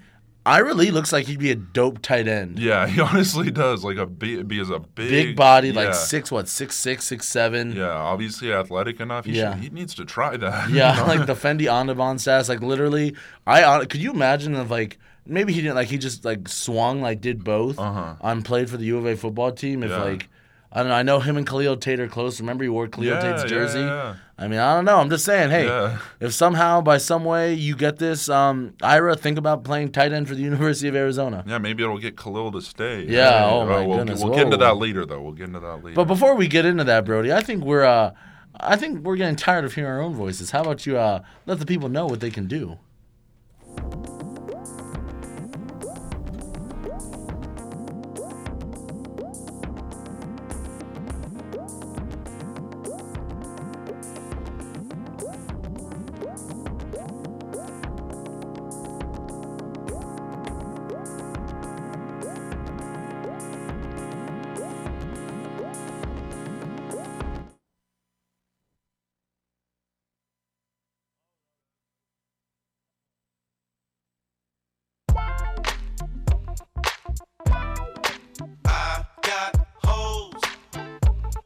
Ira 0.45 0.73
Lee 0.73 0.91
looks 0.91 1.13
like 1.13 1.25
he'd 1.27 1.39
be 1.39 1.51
a 1.51 1.55
dope 1.55 2.01
tight 2.01 2.27
end. 2.27 2.59
Yeah, 2.59 2.85
he 2.87 2.99
honestly 2.99 3.49
does. 3.49 3.83
Like 3.83 3.97
a 3.97 4.05
big, 4.05 4.47
be 4.47 4.59
as 4.59 4.69
a 4.69 4.79
big, 4.79 5.09
Big 5.09 5.35
body, 5.37 5.69
yeah. 5.69 5.75
like 5.75 5.93
six 5.93 6.31
what, 6.31 6.49
six 6.49 6.75
six, 6.75 7.05
six 7.05 7.27
seven. 7.29 7.71
Yeah, 7.73 7.89
obviously 7.91 8.51
athletic 8.51 8.99
enough. 8.99 9.25
He 9.25 9.33
Yeah. 9.37 9.53
should, 9.55 9.63
he 9.63 9.69
needs 9.69 9.95
to 9.95 10.05
try 10.05 10.35
that. 10.37 10.69
Yeah, 10.69 11.01
like 11.07 11.25
the 11.27 11.33
Fendi 11.35 11.61
Onobun 11.67 12.19
sass. 12.19 12.49
Like 12.49 12.61
literally, 12.61 13.15
I 13.47 13.85
could 13.85 14.01
you 14.01 14.11
imagine 14.11 14.55
if 14.55 14.69
like 14.69 14.97
maybe 15.25 15.53
he 15.53 15.61
didn't 15.61 15.75
like 15.75 15.87
he 15.87 15.97
just 15.97 16.25
like 16.25 16.49
swung 16.49 17.01
like 17.01 17.21
did 17.21 17.43
both 17.45 17.79
Uh-huh. 17.79 18.15
on 18.19 18.41
played 18.41 18.69
for 18.69 18.75
the 18.77 18.85
U 18.85 18.97
of 18.97 19.05
A 19.05 19.15
football 19.15 19.51
team. 19.53 19.81
If 19.83 19.91
Yeah. 19.91 20.03
like 20.03 20.27
I 20.75 20.79
don't 20.79 20.89
know, 20.89 20.95
I 20.95 21.03
know 21.03 21.19
him 21.19 21.37
and 21.37 21.45
Khalil 21.45 21.77
Tate 21.77 21.99
are 21.99 22.07
close. 22.07 22.39
Remember 22.39 22.63
he 22.63 22.69
wore 22.69 22.87
Khalil 22.87 23.09
Yeah, 23.09 23.19
Tate's 23.19 23.43
jersey. 23.43 23.79
yeah. 23.79 23.85
yeah. 23.85 24.15
I 24.39 24.47
mean, 24.47 24.59
I 24.59 24.73
don't 24.73 24.85
know. 24.85 24.97
I'm 24.97 25.11
just 25.11 25.23
saying, 25.23 25.51
hey, 25.51 25.95
if 26.19 26.33
somehow 26.33 26.81
by 26.81 26.97
some 26.97 27.23
way 27.23 27.53
you 27.53 27.75
get 27.75 27.99
this, 27.99 28.27
um, 28.27 28.73
Ira, 28.81 29.15
think 29.15 29.37
about 29.37 29.63
playing 29.63 29.91
tight 29.91 30.11
end 30.11 30.27
for 30.27 30.33
the 30.33 30.41
University 30.51 30.87
of 30.87 30.95
Arizona. 30.95 31.43
Yeah, 31.47 31.59
maybe 31.59 31.83
it'll 31.83 31.99
get 31.99 32.17
Khalil 32.17 32.51
to 32.53 32.61
stay. 32.61 33.03
Yeah, 33.03 33.45
oh 33.45 33.65
my 33.67 33.85
we'll, 33.85 33.99
goodness, 33.99 34.23
We'll 34.23 34.33
get 34.33 34.45
into 34.45 34.57
that 34.57 34.77
later, 34.77 35.05
though. 35.05 35.21
We'll 35.21 35.33
get 35.33 35.47
into 35.49 35.59
that 35.59 35.83
later. 35.83 35.95
But 35.95 36.05
before 36.05 36.33
we 36.33 36.47
get 36.47 36.65
into 36.65 36.83
that, 36.85 37.05
Brody, 37.05 37.31
I 37.31 37.41
think 37.43 37.63
we're 37.63 37.83
uh, 37.83 38.11
I 38.59 38.75
think 38.75 39.03
we're 39.05 39.15
getting 39.17 39.35
tired 39.35 39.65
of 39.65 39.75
hearing 39.75 39.91
our 39.91 40.01
own 40.01 40.15
voices. 40.15 40.49
How 40.49 40.61
about 40.61 40.87
you 40.87 40.97
uh, 40.97 41.21
let 41.45 41.59
the 41.59 41.65
people 41.67 41.89
know 41.89 42.07
what 42.07 42.19
they 42.19 42.31
can 42.31 42.47
do? 42.47 42.79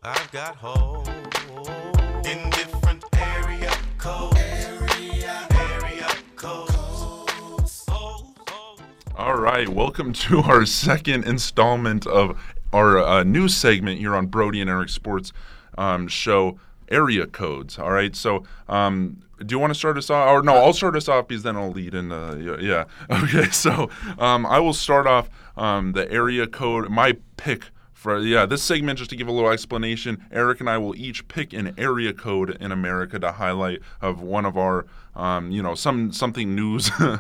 I've 0.09 0.31
got 0.31 0.55
hope 0.55 1.05
in 2.25 2.49
different 2.51 3.03
area 3.17 3.69
codes. 3.97 4.37
Area, 4.37 5.45
area 5.51 6.07
codes. 6.37 7.85
All 9.17 9.37
right, 9.37 9.67
welcome 9.67 10.13
to 10.13 10.39
our 10.43 10.65
second 10.65 11.25
installment 11.25 12.07
of 12.07 12.39
our 12.71 12.99
uh, 12.99 13.23
news 13.25 13.53
segment 13.53 13.99
here 13.99 14.15
on 14.15 14.27
Brody 14.27 14.61
and 14.61 14.69
Eric 14.69 14.87
Sports 14.87 15.33
um, 15.77 16.07
show, 16.07 16.57
Area 16.87 17.27
Codes. 17.27 17.77
All 17.77 17.91
right, 17.91 18.15
so 18.15 18.45
um, 18.69 19.21
do 19.45 19.55
you 19.55 19.59
want 19.59 19.73
to 19.73 19.77
start 19.77 19.97
us 19.97 20.09
off? 20.09 20.29
Or 20.29 20.41
no, 20.41 20.55
I'll 20.55 20.71
start 20.71 20.95
us 20.95 21.09
off 21.09 21.27
because 21.27 21.43
then 21.43 21.57
I'll 21.57 21.71
lead 21.71 21.93
in. 21.93 22.11
Yeah. 22.61 22.85
Okay, 23.11 23.49
so 23.49 23.89
um, 24.17 24.45
I 24.45 24.59
will 24.59 24.71
start 24.71 25.05
off 25.05 25.29
um, 25.57 25.91
the 25.91 26.09
area 26.09 26.47
code. 26.47 26.89
My 26.89 27.17
pick 27.35 27.71
for 28.07 28.19
yeah, 28.19 28.45
this 28.45 28.63
segment 28.63 28.97
just 28.99 29.09
to 29.09 29.17
give 29.17 29.27
a 29.27 29.31
little 29.33 29.49
explanation. 29.49 30.25
Eric 30.31 30.61
and 30.61 30.69
I 30.69 30.77
will 30.77 30.95
each 30.95 31.27
pick 31.27 31.51
an 31.51 31.75
area 31.77 32.13
code 32.13 32.51
in 32.61 32.71
America 32.71 33.19
to 33.19 33.33
highlight 33.33 33.81
of 33.99 34.21
one 34.21 34.45
of 34.45 34.57
our 34.57 34.85
um, 35.17 35.49
you 35.51 35.63
know, 35.63 35.73
some 35.75 36.13
something 36.13 36.55
news, 36.55 36.89
uh, 36.99 37.17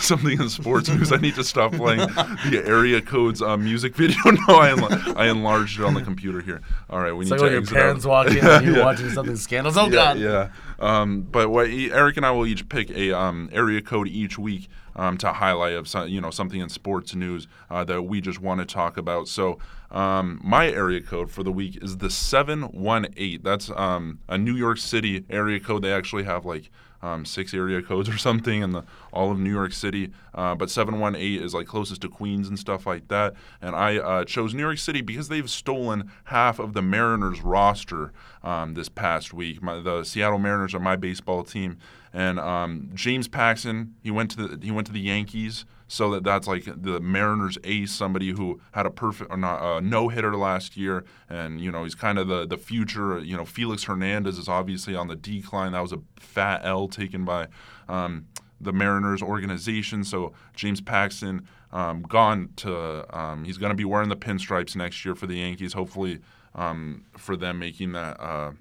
something 0.00 0.40
in 0.40 0.48
sports 0.48 0.88
news. 0.88 1.12
I 1.12 1.18
need 1.18 1.34
to 1.34 1.44
stop 1.44 1.72
playing 1.72 2.00
the 2.00 2.62
area 2.64 3.00
codes 3.02 3.42
uh, 3.42 3.56
music 3.58 3.94
video. 3.94 4.16
no, 4.24 4.58
I, 4.58 4.70
enla- 4.70 5.16
I 5.16 5.28
enlarged 5.28 5.78
it 5.78 5.84
on 5.84 5.94
the 5.94 6.02
computer 6.02 6.40
here. 6.40 6.62
All 6.88 6.98
right, 6.98 7.12
we 7.12 7.24
It's 7.24 7.30
need 7.30 7.40
like 7.40 7.50
to 7.50 7.56
when 7.56 7.64
your 7.64 7.72
parents 7.72 8.06
out. 8.06 8.08
walk 8.08 8.26
in 8.28 8.38
and 8.44 8.64
you're 8.64 8.78
yeah. 8.78 8.84
watching 8.84 9.10
something 9.10 9.36
scandalous. 9.36 9.76
Oh 9.76 9.84
yeah, 9.84 9.90
God! 9.92 10.18
Yeah. 10.18 10.48
Um, 10.78 11.20
but 11.30 11.50
what 11.50 11.68
Eric 11.68 12.16
and 12.16 12.24
I 12.24 12.30
will 12.30 12.46
each 12.46 12.68
pick 12.70 12.90
a 12.90 13.12
um, 13.12 13.50
area 13.52 13.82
code 13.82 14.08
each 14.08 14.38
week 14.38 14.68
um, 14.96 15.18
to 15.18 15.34
highlight 15.34 15.74
of 15.74 15.88
some, 15.88 16.08
you 16.08 16.22
know 16.22 16.30
something 16.30 16.60
in 16.60 16.70
sports 16.70 17.14
news 17.14 17.46
uh, 17.70 17.84
that 17.84 18.02
we 18.02 18.22
just 18.22 18.40
want 18.40 18.60
to 18.60 18.66
talk 18.66 18.96
about. 18.96 19.28
So 19.28 19.58
um, 19.90 20.40
my 20.42 20.68
area 20.68 21.00
code 21.00 21.30
for 21.30 21.42
the 21.42 21.52
week 21.52 21.82
is 21.82 21.98
the 21.98 22.10
seven 22.10 22.62
one 22.62 23.06
eight. 23.16 23.42
That's 23.42 23.70
um, 23.70 24.20
a 24.28 24.38
New 24.38 24.54
York 24.54 24.78
City 24.78 25.24
area 25.28 25.58
code. 25.60 25.82
They 25.82 25.92
actually 25.92 26.24
have 26.24 26.44
like. 26.44 26.70
Um, 27.02 27.24
six 27.24 27.54
area 27.54 27.80
codes 27.80 28.10
or 28.10 28.18
something 28.18 28.60
in 28.60 28.72
the 28.72 28.84
all 29.10 29.32
of 29.32 29.38
New 29.38 29.50
York 29.50 29.72
City, 29.72 30.10
uh, 30.34 30.54
but 30.54 30.68
718 30.68 31.42
is 31.42 31.54
like 31.54 31.66
closest 31.66 32.02
to 32.02 32.10
Queens 32.10 32.46
and 32.46 32.58
stuff 32.58 32.86
like 32.86 33.08
that. 33.08 33.32
And 33.62 33.74
I 33.74 33.96
uh, 33.96 34.26
chose 34.26 34.52
New 34.52 34.60
York 34.60 34.76
City 34.76 35.00
because 35.00 35.30
they've 35.30 35.48
stolen 35.48 36.10
half 36.24 36.58
of 36.58 36.74
the 36.74 36.82
Mariners 36.82 37.40
roster 37.40 38.12
um, 38.42 38.74
this 38.74 38.90
past 38.90 39.32
week. 39.32 39.62
My, 39.62 39.80
the 39.80 40.04
Seattle 40.04 40.38
Mariners 40.38 40.74
are 40.74 40.78
my 40.78 40.94
baseball 40.94 41.42
team, 41.42 41.78
and 42.12 42.38
um, 42.38 42.90
James 42.92 43.28
Paxton 43.28 43.94
he 44.02 44.10
went 44.10 44.30
to 44.32 44.46
the 44.46 44.62
he 44.62 44.70
went 44.70 44.86
to 44.88 44.92
the 44.92 45.00
Yankees. 45.00 45.64
So 45.90 46.12
that 46.12 46.22
that's 46.22 46.46
like 46.46 46.66
the 46.66 47.00
Mariners 47.00 47.58
ace, 47.64 47.90
somebody 47.90 48.30
who 48.30 48.60
had 48.70 48.86
a 48.86 48.90
perfect 48.90 49.28
or 49.28 49.36
not 49.36 49.60
a 49.60 49.80
no 49.80 50.06
hitter 50.06 50.36
last 50.36 50.76
year, 50.76 51.04
and 51.28 51.60
you 51.60 51.72
know 51.72 51.82
he's 51.82 51.96
kind 51.96 52.16
of 52.16 52.28
the 52.28 52.46
the 52.46 52.56
future. 52.56 53.18
You 53.18 53.36
know 53.36 53.44
Felix 53.44 53.82
Hernandez 53.82 54.38
is 54.38 54.48
obviously 54.48 54.94
on 54.94 55.08
the 55.08 55.16
decline. 55.16 55.72
That 55.72 55.80
was 55.80 55.92
a 55.92 55.98
fat 56.20 56.60
L 56.62 56.86
taken 56.86 57.24
by 57.24 57.48
um, 57.88 58.28
the 58.60 58.72
Mariners 58.72 59.20
organization. 59.20 60.04
So 60.04 60.32
James 60.54 60.80
Paxton 60.80 61.48
um, 61.72 62.02
gone 62.02 62.50
to 62.58 63.18
um, 63.18 63.42
he's 63.42 63.58
going 63.58 63.70
to 63.70 63.76
be 63.76 63.84
wearing 63.84 64.10
the 64.10 64.16
pinstripes 64.16 64.76
next 64.76 65.04
year 65.04 65.16
for 65.16 65.26
the 65.26 65.38
Yankees. 65.38 65.72
Hopefully 65.72 66.20
um, 66.54 67.04
for 67.16 67.36
them 67.36 67.58
making 67.58 67.92
that 67.92 68.20
uh, 68.20 68.52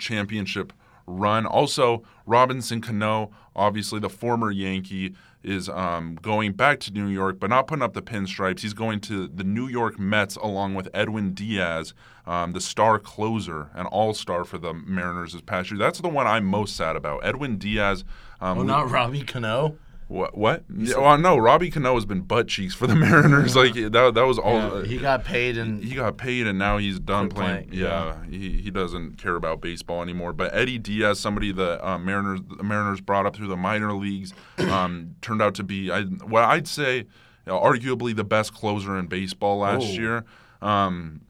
championship 0.00 0.72
run. 1.08 1.46
Also, 1.46 2.02
Robinson 2.26 2.80
Cano, 2.80 3.30
obviously 3.56 3.98
the 3.98 4.10
former 4.10 4.50
Yankee, 4.50 5.14
is 5.42 5.68
um, 5.68 6.18
going 6.20 6.52
back 6.52 6.80
to 6.80 6.92
New 6.92 7.06
York, 7.06 7.38
but 7.38 7.48
not 7.48 7.66
putting 7.66 7.82
up 7.82 7.94
the 7.94 8.02
pinstripes. 8.02 8.60
He's 8.60 8.74
going 8.74 9.00
to 9.02 9.28
the 9.28 9.44
New 9.44 9.68
York 9.68 9.98
Mets 9.98 10.36
along 10.36 10.74
with 10.74 10.88
Edwin 10.92 11.32
Diaz, 11.32 11.94
um, 12.26 12.52
the 12.52 12.60
star 12.60 12.98
closer, 12.98 13.70
and 13.74 13.86
all 13.88 14.14
star 14.14 14.44
for 14.44 14.58
the 14.58 14.74
Mariners 14.74 15.32
this 15.32 15.42
past 15.42 15.70
year. 15.70 15.78
That's 15.78 16.00
the 16.00 16.08
one 16.08 16.26
I'm 16.26 16.44
most 16.44 16.76
sad 16.76 16.96
about. 16.96 17.24
Edwin 17.24 17.56
Diaz. 17.56 18.04
Um, 18.40 18.58
Oh, 18.58 18.62
not 18.62 18.90
Robbie 18.90 19.22
Cano. 19.22 19.76
What? 20.08 20.36
What? 20.36 20.64
Yeah, 20.74 20.96
well, 20.98 21.16
no, 21.18 21.36
Robbie 21.36 21.70
Cano 21.70 21.94
has 21.94 22.04
been 22.06 22.22
butt 22.22 22.48
cheeks 22.48 22.74
for 22.74 22.86
the 22.86 22.96
Mariners. 22.96 23.54
Like 23.54 23.74
that. 23.74 23.92
That 24.14 24.26
was 24.26 24.38
all. 24.38 24.54
Yeah, 24.54 24.66
uh, 24.68 24.82
he 24.82 24.98
got 24.98 25.24
paid 25.24 25.56
and 25.58 25.84
he 25.84 25.94
got 25.94 26.16
paid 26.16 26.46
and 26.46 26.58
now 26.58 26.78
he's 26.78 26.98
done 26.98 27.28
playing. 27.28 27.68
playing, 27.68 27.82
Yeah, 27.84 28.24
He, 28.24 28.60
he 28.62 28.70
doesn't 28.70 29.18
care 29.18 29.36
about 29.36 29.60
baseball 29.60 30.02
anymore. 30.02 30.32
But 30.32 30.54
Eddie 30.54 30.78
Diaz, 30.78 31.20
somebody 31.20 31.52
the 31.52 31.86
uh, 31.86 31.98
Mariners 31.98 32.40
the 32.56 32.62
Mariners 32.64 33.00
brought 33.00 33.26
up 33.26 33.36
through 33.36 33.48
the 33.48 33.56
minor 33.56 33.92
leagues, 33.92 34.32
um, 34.58 35.14
turned 35.22 35.40
out 35.42 35.54
to 35.56 35.62
be 35.62 35.90
I, 35.90 36.02
what 36.02 36.42
I'd 36.44 36.66
say, 36.66 36.96
you 36.98 37.04
know, 37.46 37.60
arguably 37.60 38.16
the 38.16 38.24
best 38.24 38.54
closer 38.54 38.98
in 38.98 39.06
baseball 39.06 39.58
last 39.58 39.84
Oh. 39.84 39.92
year. 39.92 40.24
Um, 40.62 41.20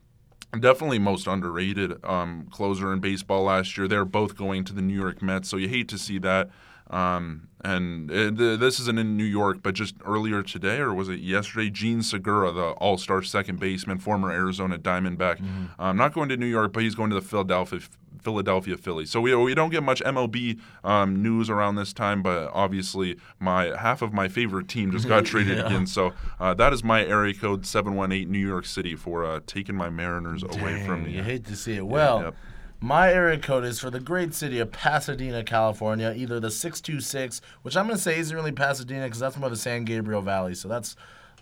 definitely 0.61 0.99
most 0.99 1.27
underrated 1.27 2.03
um, 2.05 2.47
closer 2.51 2.93
in 2.93 3.01
baseball 3.01 3.43
last 3.45 3.77
year. 3.77 3.87
They're 3.89 4.05
both 4.07 4.37
going 4.37 4.65
to 4.65 4.73
the 4.73 4.81
New 4.83 4.95
York 4.99 5.21
Mets, 5.21 5.49
so 5.49 5.57
you 5.57 5.69
hate 5.69 5.89
to 5.89 5.99
see 5.99 6.19
that. 6.19 6.49
Um, 6.91 7.48
and 7.65 8.11
uh, 8.11 8.31
th- 8.31 8.61
this 8.61 8.79
isn't 8.81 8.99
in 8.99 9.17
New 9.17 9.25
York, 9.25 9.59
but 9.63 9.75
just 9.75 9.95
earlier 10.05 10.43
today, 10.43 10.79
or 10.79 10.95
was 10.95 11.09
it 11.09 11.21
yesterday? 11.21 11.71
Jean 11.71 12.03
Segura, 12.03 12.53
the 12.53 12.71
All-Star 12.73 13.23
second 13.23 13.59
baseman, 13.59 13.99
former 13.99 14.31
Arizona 14.31 14.79
Diamondback, 14.79 15.41
um, 15.79 15.97
not 15.97 16.13
going 16.13 16.29
to 16.29 16.37
New 16.37 16.47
York, 16.47 16.73
but 16.73 16.83
he's 16.83 16.95
going 16.95 17.11
to 17.11 17.15
the 17.17 17.23
Philadelphia 17.23 17.81
Philadelphia 18.21 18.77
Phillies. 18.77 19.11
So 19.11 19.21
we, 19.21 19.33
we 19.37 19.55
don't 19.55 19.71
get 19.71 19.83
much 19.85 20.03
MLB 20.03 20.59
um, 20.83 21.23
news 21.23 21.49
around 21.49 21.77
this 21.77 21.93
time, 21.93 22.21
but 22.21 22.51
obviously 22.53 23.17
my 23.39 23.77
half 23.79 24.03
of 24.03 24.13
my 24.13 24.27
favorite 24.27 24.67
team 24.67 24.91
just 24.91 25.07
got 25.07 25.25
traded 25.33 25.59
Yeah. 25.59 25.67
again. 25.67 25.87
So 25.87 26.13
uh, 26.41 26.53
that 26.55 26.73
is 26.73 26.83
my 26.83 27.05
area 27.05 27.33
code 27.33 27.65
seven 27.65 27.95
one 27.95 28.11
eight 28.11 28.29
New 28.29 28.45
York 28.45 28.67
City 28.67 28.97
for 28.97 29.25
uh, 29.25 29.41
taking 29.47 29.77
my 29.77 29.89
Mariners 29.89 30.43
away 30.43 30.85
from 30.85 31.05
me. 31.05 31.13
You 31.13 31.23
hate 31.23 31.45
to 31.47 31.55
see 31.57 31.75
it. 31.77 31.87
Well, 31.87 32.23
yep. 32.23 32.35
My 32.81 33.13
area 33.13 33.39
code 33.39 33.65
is 33.65 33.81
for 33.81 33.91
the 33.91 34.01
great 34.01 34.35
city 34.35 34.61
of 34.61 34.71
Pasadena, 34.71 35.43
California, 35.43 36.15
either 36.17 36.39
the 36.39 36.51
626, 36.51 37.41
which 37.63 37.77
I'm 37.77 37.87
going 37.87 37.97
to 37.97 38.03
say 38.03 38.19
isn't 38.19 38.35
really 38.35 38.53
Pasadena 38.53 39.05
because 39.05 39.19
that's 39.19 39.37
more 39.37 39.51
the 39.51 39.57
San 39.57 39.85
Gabriel 39.85 40.23
Valley. 40.23 40.55
So 40.55 40.69
that's 40.69 40.95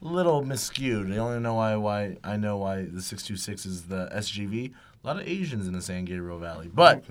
a 0.02 0.06
little 0.06 0.42
miscued. 0.42 1.12
I 1.12 1.18
only 1.18 1.40
know 1.40 1.54
why, 1.54 1.76
why 1.76 2.16
I 2.24 2.36
know 2.36 2.56
why 2.56 2.82
the 2.82 3.02
626 3.02 3.66
is 3.66 3.82
the 3.84 4.10
SGV. 4.14 4.72
A 5.04 5.06
lot 5.06 5.20
of 5.20 5.28
Asians 5.28 5.66
in 5.66 5.72
the 5.72 5.82
San 5.82 6.04
Gabriel 6.04 6.38
Valley. 6.38 6.70
But, 6.72 7.04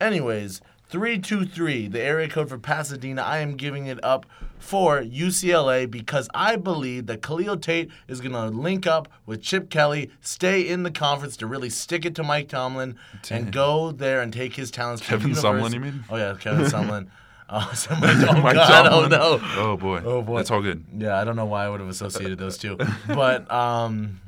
anyways, 0.00 0.62
323, 0.88 1.88
the 1.88 2.00
area 2.00 2.28
code 2.28 2.48
for 2.48 2.58
Pasadena, 2.58 3.22
I 3.22 3.38
am 3.38 3.56
giving 3.56 3.86
it 3.86 4.02
up 4.04 4.24
for 4.58 5.02
UCLA 5.02 5.90
because 5.90 6.28
I 6.32 6.56
believe 6.56 7.06
that 7.06 7.22
Khalil 7.22 7.56
Tate 7.56 7.90
is 8.06 8.20
going 8.20 8.32
to 8.32 8.46
link 8.46 8.86
up 8.86 9.08
with 9.26 9.42
Chip 9.42 9.68
Kelly, 9.68 10.10
stay 10.20 10.60
in 10.62 10.84
the 10.84 10.90
conference 10.90 11.36
to 11.38 11.46
really 11.46 11.70
stick 11.70 12.04
it 12.04 12.14
to 12.14 12.22
Mike 12.22 12.48
Tomlin, 12.48 12.96
and 13.30 13.52
go 13.52 13.90
there 13.90 14.20
and 14.22 14.32
take 14.32 14.54
his 14.54 14.70
talents 14.70 15.02
to 15.02 15.08
Kevin 15.08 15.32
the 15.32 15.40
Sumlin, 15.40 15.74
you 15.74 15.80
mean? 15.80 16.04
Oh, 16.08 16.16
yeah, 16.16 16.36
Kevin 16.38 16.66
Sumlin. 16.70 17.08
Oh, 17.48 17.70
somebody, 17.76 18.24
oh 18.28 18.40
Mike 18.40 18.56
God, 18.56 18.86
oh 18.86 19.02
Tomlin. 19.02 19.10
no. 19.10 19.40
Oh 19.54 19.76
boy. 19.76 20.02
Oh, 20.04 20.20
boy. 20.20 20.38
That's 20.38 20.50
all 20.50 20.60
good. 20.62 20.84
Yeah, 20.98 21.16
I 21.16 21.22
don't 21.22 21.36
know 21.36 21.44
why 21.44 21.64
I 21.64 21.68
would 21.68 21.78
have 21.78 21.88
associated 21.88 22.38
those 22.38 22.58
two, 22.58 22.76
but 23.06 23.48
um, 23.52 24.20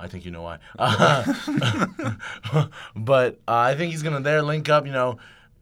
I 0.00 0.08
think 0.08 0.24
you 0.24 0.30
know 0.30 0.40
why. 0.40 0.60
Uh, 0.78 1.24
but 2.96 3.38
uh, 3.46 3.54
I 3.54 3.74
think 3.74 3.92
he's 3.92 4.02
gonna 4.02 4.22
there 4.22 4.40
link 4.40 4.70
up. 4.70 4.86
You 4.86 4.92
know, 4.92 5.18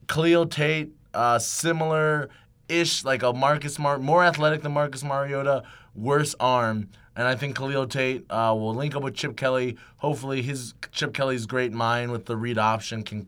Khalil 0.09 0.47
Tate, 0.47 0.93
uh, 1.15 1.39
similar 1.39 2.29
ish, 2.69 3.05
like 3.05 3.23
a 3.23 3.33
Marcus 3.33 3.79
Mar, 3.79 3.99
more 3.99 4.25
athletic 4.25 4.63
than 4.63 4.73
Marcus 4.73 5.03
Mariota, 5.05 5.63
worse 5.95 6.35
arm. 6.41 6.89
And 7.15 7.29
I 7.29 7.35
think 7.35 7.57
Khalil 7.57 7.87
Tate 7.87 8.25
uh, 8.31 8.55
will 8.57 8.75
link 8.75 8.97
up 8.97 9.03
with 9.03 9.15
Chip 9.15 9.37
Kelly. 9.37 9.77
Hopefully, 9.99 10.41
his 10.43 10.75
Chip 10.93 11.13
Kelly's 11.13 11.45
great 11.47 11.73
mind 11.73 12.11
with 12.11 12.25
the 12.25 12.37
read 12.37 12.57
option 12.59 13.03
can 13.03 13.27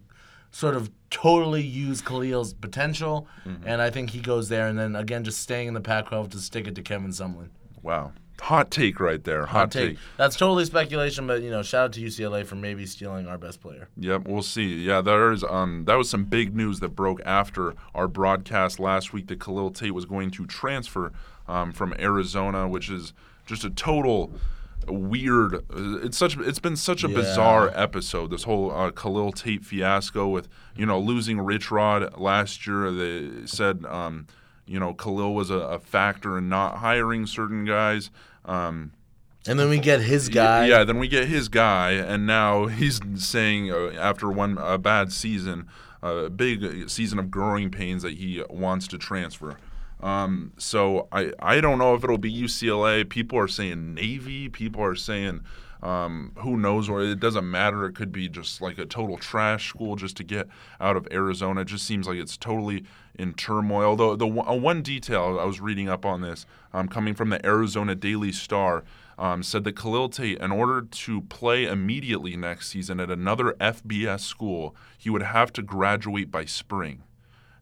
sort 0.50 0.74
of 0.74 0.90
totally 1.10 1.62
use 1.62 2.00
Khalil's 2.00 2.54
potential. 2.54 3.26
And 3.66 3.82
I 3.82 3.90
think 3.90 4.10
he 4.10 4.20
goes 4.20 4.48
there. 4.48 4.68
And 4.68 4.78
then 4.78 4.96
again, 4.96 5.22
just 5.24 5.40
staying 5.40 5.68
in 5.68 5.74
the 5.74 5.80
Pac-12 5.80 6.30
to 6.30 6.38
stick 6.38 6.66
it 6.66 6.74
to 6.76 6.82
Kevin 6.82 7.10
Sumlin. 7.10 7.48
Wow. 7.82 8.12
Hot 8.40 8.70
take 8.70 9.00
right 9.00 9.22
there. 9.24 9.46
Hot, 9.46 9.58
Hot 9.58 9.70
take. 9.70 9.88
take. 9.90 9.98
That's 10.18 10.36
totally 10.36 10.64
speculation, 10.64 11.26
but 11.26 11.40
you 11.42 11.50
know, 11.50 11.62
shout 11.62 11.84
out 11.84 11.92
to 11.94 12.00
UCLA 12.00 12.44
for 12.44 12.56
maybe 12.56 12.84
stealing 12.84 13.26
our 13.26 13.38
best 13.38 13.60
player. 13.60 13.88
Yep, 13.96 14.26
we'll 14.26 14.42
see. 14.42 14.84
Yeah, 14.84 15.00
there 15.00 15.32
is. 15.32 15.44
Um, 15.44 15.84
that 15.86 15.94
was 15.94 16.10
some 16.10 16.24
big 16.24 16.54
news 16.54 16.80
that 16.80 16.90
broke 16.90 17.20
after 17.24 17.74
our 17.94 18.08
broadcast 18.08 18.78
last 18.80 19.12
week 19.12 19.28
that 19.28 19.40
Khalil 19.40 19.70
Tate 19.70 19.94
was 19.94 20.04
going 20.04 20.30
to 20.32 20.46
transfer 20.46 21.12
um, 21.48 21.72
from 21.72 21.94
Arizona, 21.98 22.68
which 22.68 22.90
is 22.90 23.12
just 23.46 23.64
a 23.64 23.70
total 23.70 24.32
weird. 24.88 25.54
uh, 25.54 25.98
It's 26.02 26.18
such. 26.18 26.36
It's 26.38 26.58
been 26.58 26.76
such 26.76 27.04
a 27.04 27.08
Yeah. 27.08 27.14
bizarre 27.16 27.70
episode. 27.74 28.30
This 28.30 28.42
whole 28.44 28.70
uh, 28.70 28.90
Khalil 28.90 29.32
Tate 29.32 29.64
fiasco 29.64 30.28
with 30.28 30.48
you 30.76 30.84
know 30.86 30.98
losing 30.98 31.40
Rich 31.40 31.70
Rod 31.70 32.18
last 32.18 32.66
year. 32.66 32.90
They 32.90 33.46
said 33.46 33.84
um, 33.86 34.26
you 34.66 34.78
know 34.80 34.94
Khalil 34.94 35.34
was 35.34 35.50
a, 35.50 35.54
a 35.58 35.78
factor 35.78 36.38
in 36.38 36.48
not 36.48 36.78
hiring 36.78 37.26
certain 37.26 37.64
guys. 37.64 38.10
Um, 38.44 38.92
And 39.46 39.58
then 39.60 39.68
we 39.68 39.78
get 39.78 40.00
his 40.00 40.28
guy. 40.28 40.66
yeah, 40.66 40.84
then 40.84 40.98
we 40.98 41.08
get 41.08 41.28
his 41.28 41.48
guy, 41.48 41.92
and 41.92 42.26
now 42.26 42.66
he's 42.66 43.00
saying 43.16 43.70
uh, 43.70 43.90
after 43.98 44.30
one 44.30 44.58
a 44.58 44.78
bad 44.78 45.12
season, 45.12 45.68
a 46.02 46.30
big 46.30 46.88
season 46.88 47.18
of 47.18 47.30
growing 47.30 47.70
pains, 47.70 48.02
that 48.02 48.14
he 48.14 48.42
wants 48.50 48.86
to 48.88 48.98
transfer. 48.98 49.56
Um, 50.00 50.52
so 50.58 51.08
I 51.12 51.32
I 51.38 51.60
don't 51.60 51.78
know 51.78 51.94
if 51.94 52.04
it'll 52.04 52.18
be 52.18 52.32
UCLA. 52.32 53.08
People 53.08 53.38
are 53.38 53.48
saying 53.48 53.94
Navy. 53.94 54.48
People 54.48 54.82
are 54.82 54.94
saying 54.96 55.40
Um, 55.82 56.32
who 56.38 56.56
knows? 56.56 56.88
Or 56.88 57.02
it 57.02 57.20
doesn't 57.20 57.48
matter. 57.50 57.84
It 57.86 57.94
could 57.94 58.10
be 58.10 58.28
just 58.28 58.62
like 58.62 58.78
a 58.78 58.86
total 58.86 59.18
trash 59.18 59.68
school 59.68 59.96
just 59.96 60.16
to 60.16 60.24
get 60.24 60.48
out 60.80 60.96
of 60.96 61.06
Arizona. 61.12 61.60
It 61.60 61.66
just 61.66 61.86
seems 61.86 62.08
like 62.08 62.16
it's 62.16 62.38
totally 62.38 62.84
in 63.14 63.34
turmoil. 63.34 63.94
Though 63.94 64.16
the 64.16 64.26
uh, 64.26 64.54
one 64.54 64.80
detail 64.82 65.38
I 65.38 65.44
was 65.44 65.60
reading 65.60 65.88
up 65.90 66.06
on 66.06 66.22
this, 66.22 66.46
um, 66.72 66.88
coming 66.88 67.14
from 67.14 67.28
the 67.28 67.44
Arizona 67.46 67.94
Daily 67.94 68.32
Star, 68.32 68.82
um, 69.18 69.42
said 69.42 69.64
that 69.64 69.76
Khalil 69.76 70.08
Tate, 70.08 70.38
in 70.38 70.50
order 70.50 70.80
to 70.82 71.20
play 71.22 71.66
immediately 71.66 72.34
next 72.36 72.68
season 72.70 72.98
at 72.98 73.10
another 73.10 73.54
FBS 73.60 74.20
school, 74.20 74.74
he 74.98 75.10
would 75.10 75.22
have 75.22 75.52
to 75.52 75.62
graduate 75.62 76.30
by 76.30 76.46
spring 76.46 77.02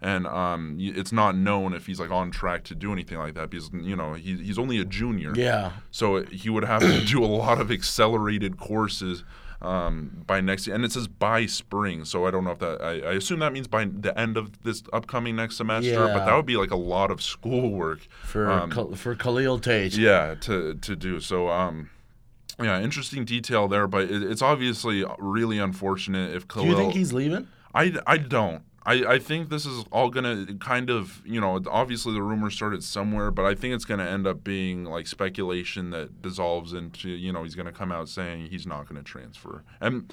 and 0.03 0.27
um, 0.27 0.77
it's 0.81 1.13
not 1.13 1.37
known 1.37 1.73
if 1.73 1.87
he's 1.87 2.01
like 2.01 2.11
on 2.11 2.31
track 2.31 2.65
to 2.65 2.75
do 2.75 2.93
anything 2.93 3.19
like 3.19 3.35
that 3.35 3.51
because 3.51 3.71
you 3.73 3.97
know 3.97 4.15
he, 4.15 4.37
he's 4.37 4.59
only 4.59 4.79
a 4.79 4.85
junior. 4.85 5.33
Yeah. 5.35 5.73
So 5.91 6.25
he 6.25 6.51
would 6.51 6.65
have 6.65 6.83
to 6.83 7.05
do 7.05 7.25
a 7.25 7.27
lot 7.27 7.61
of 7.61 7.71
accelerated 7.71 8.59
courses 8.59 9.23
um, 9.61 10.25
by 10.27 10.41
next 10.41 10.67
year, 10.67 10.75
and 10.75 10.85
it 10.85 10.91
says 10.93 11.07
by 11.07 11.47
spring. 11.47 12.05
So 12.05 12.27
I 12.27 12.33
don't 12.33 12.43
know 12.45 12.51
if 12.51 12.59
that. 12.59 12.83
I, 12.83 13.11
I 13.11 13.13
assume 13.13 13.39
that 13.39 13.53
means 13.53 13.69
by 13.69 13.85
the 13.85 14.19
end 14.19 14.37
of 14.37 14.63
this 14.65 14.83
upcoming 14.93 15.37
next 15.37 15.57
semester. 15.57 15.91
yeah. 15.93 16.13
But 16.15 16.27
that 16.27 16.35
would 16.35 16.47
be 16.47 16.57
like 16.57 16.73
a 16.73 16.77
lot 16.77 17.11
of 17.13 17.23
schoolwork 17.23 18.01
for 18.25 18.51
um, 18.51 18.71
Khal- 18.73 18.97
for 18.97 19.15
Khalil 19.15 19.61
Tate. 19.61 19.97
yeah 19.97 20.35
to 20.41 20.75
to 20.75 20.97
do 20.97 21.21
so 21.21 21.49
um 21.49 21.91
yeah 22.61 22.81
interesting 22.81 23.25
detail 23.25 23.69
there 23.69 23.87
but 23.87 24.11
it, 24.11 24.23
it's 24.23 24.43
obviously 24.43 25.05
really 25.19 25.59
unfortunate 25.59 26.35
if 26.35 26.47
khalil 26.49 26.65
Do 26.67 26.71
you 26.73 26.77
think 26.77 26.93
he's 26.95 27.13
leaving? 27.13 27.47
I, 27.75 27.95
I 28.07 28.19
don't. 28.19 28.63
I, 28.85 29.15
I 29.15 29.19
think 29.19 29.49
this 29.49 29.65
is 29.65 29.85
all 29.93 30.11
going 30.11 30.47
to 30.47 30.55
kind 30.57 30.91
of, 30.91 31.23
you 31.25 31.41
know, 31.41 31.61
obviously 31.71 32.15
the 32.15 32.23
rumor 32.23 32.51
started 32.51 32.83
somewhere, 32.83 33.31
but 33.31 33.45
I 33.45 33.55
think 33.55 33.75
it's 33.75 33.85
going 33.85 34.01
to 34.01 34.09
end 34.09 34.27
up 34.27 34.43
being 34.43 34.85
like 34.85 35.07
speculation 35.07 35.91
that 35.91 36.21
dissolves 36.21 36.73
into, 36.73 37.09
you 37.11 37.33
know, 37.33 37.45
he's 37.45 37.55
going 37.55 37.67
to 37.67 37.73
come 37.73 37.93
out 37.93 38.09
saying 38.09 38.47
he's 38.47 38.67
not 38.67 38.89
going 38.89 38.97
to 38.97 39.05
transfer. 39.05 39.63
And 39.81 40.13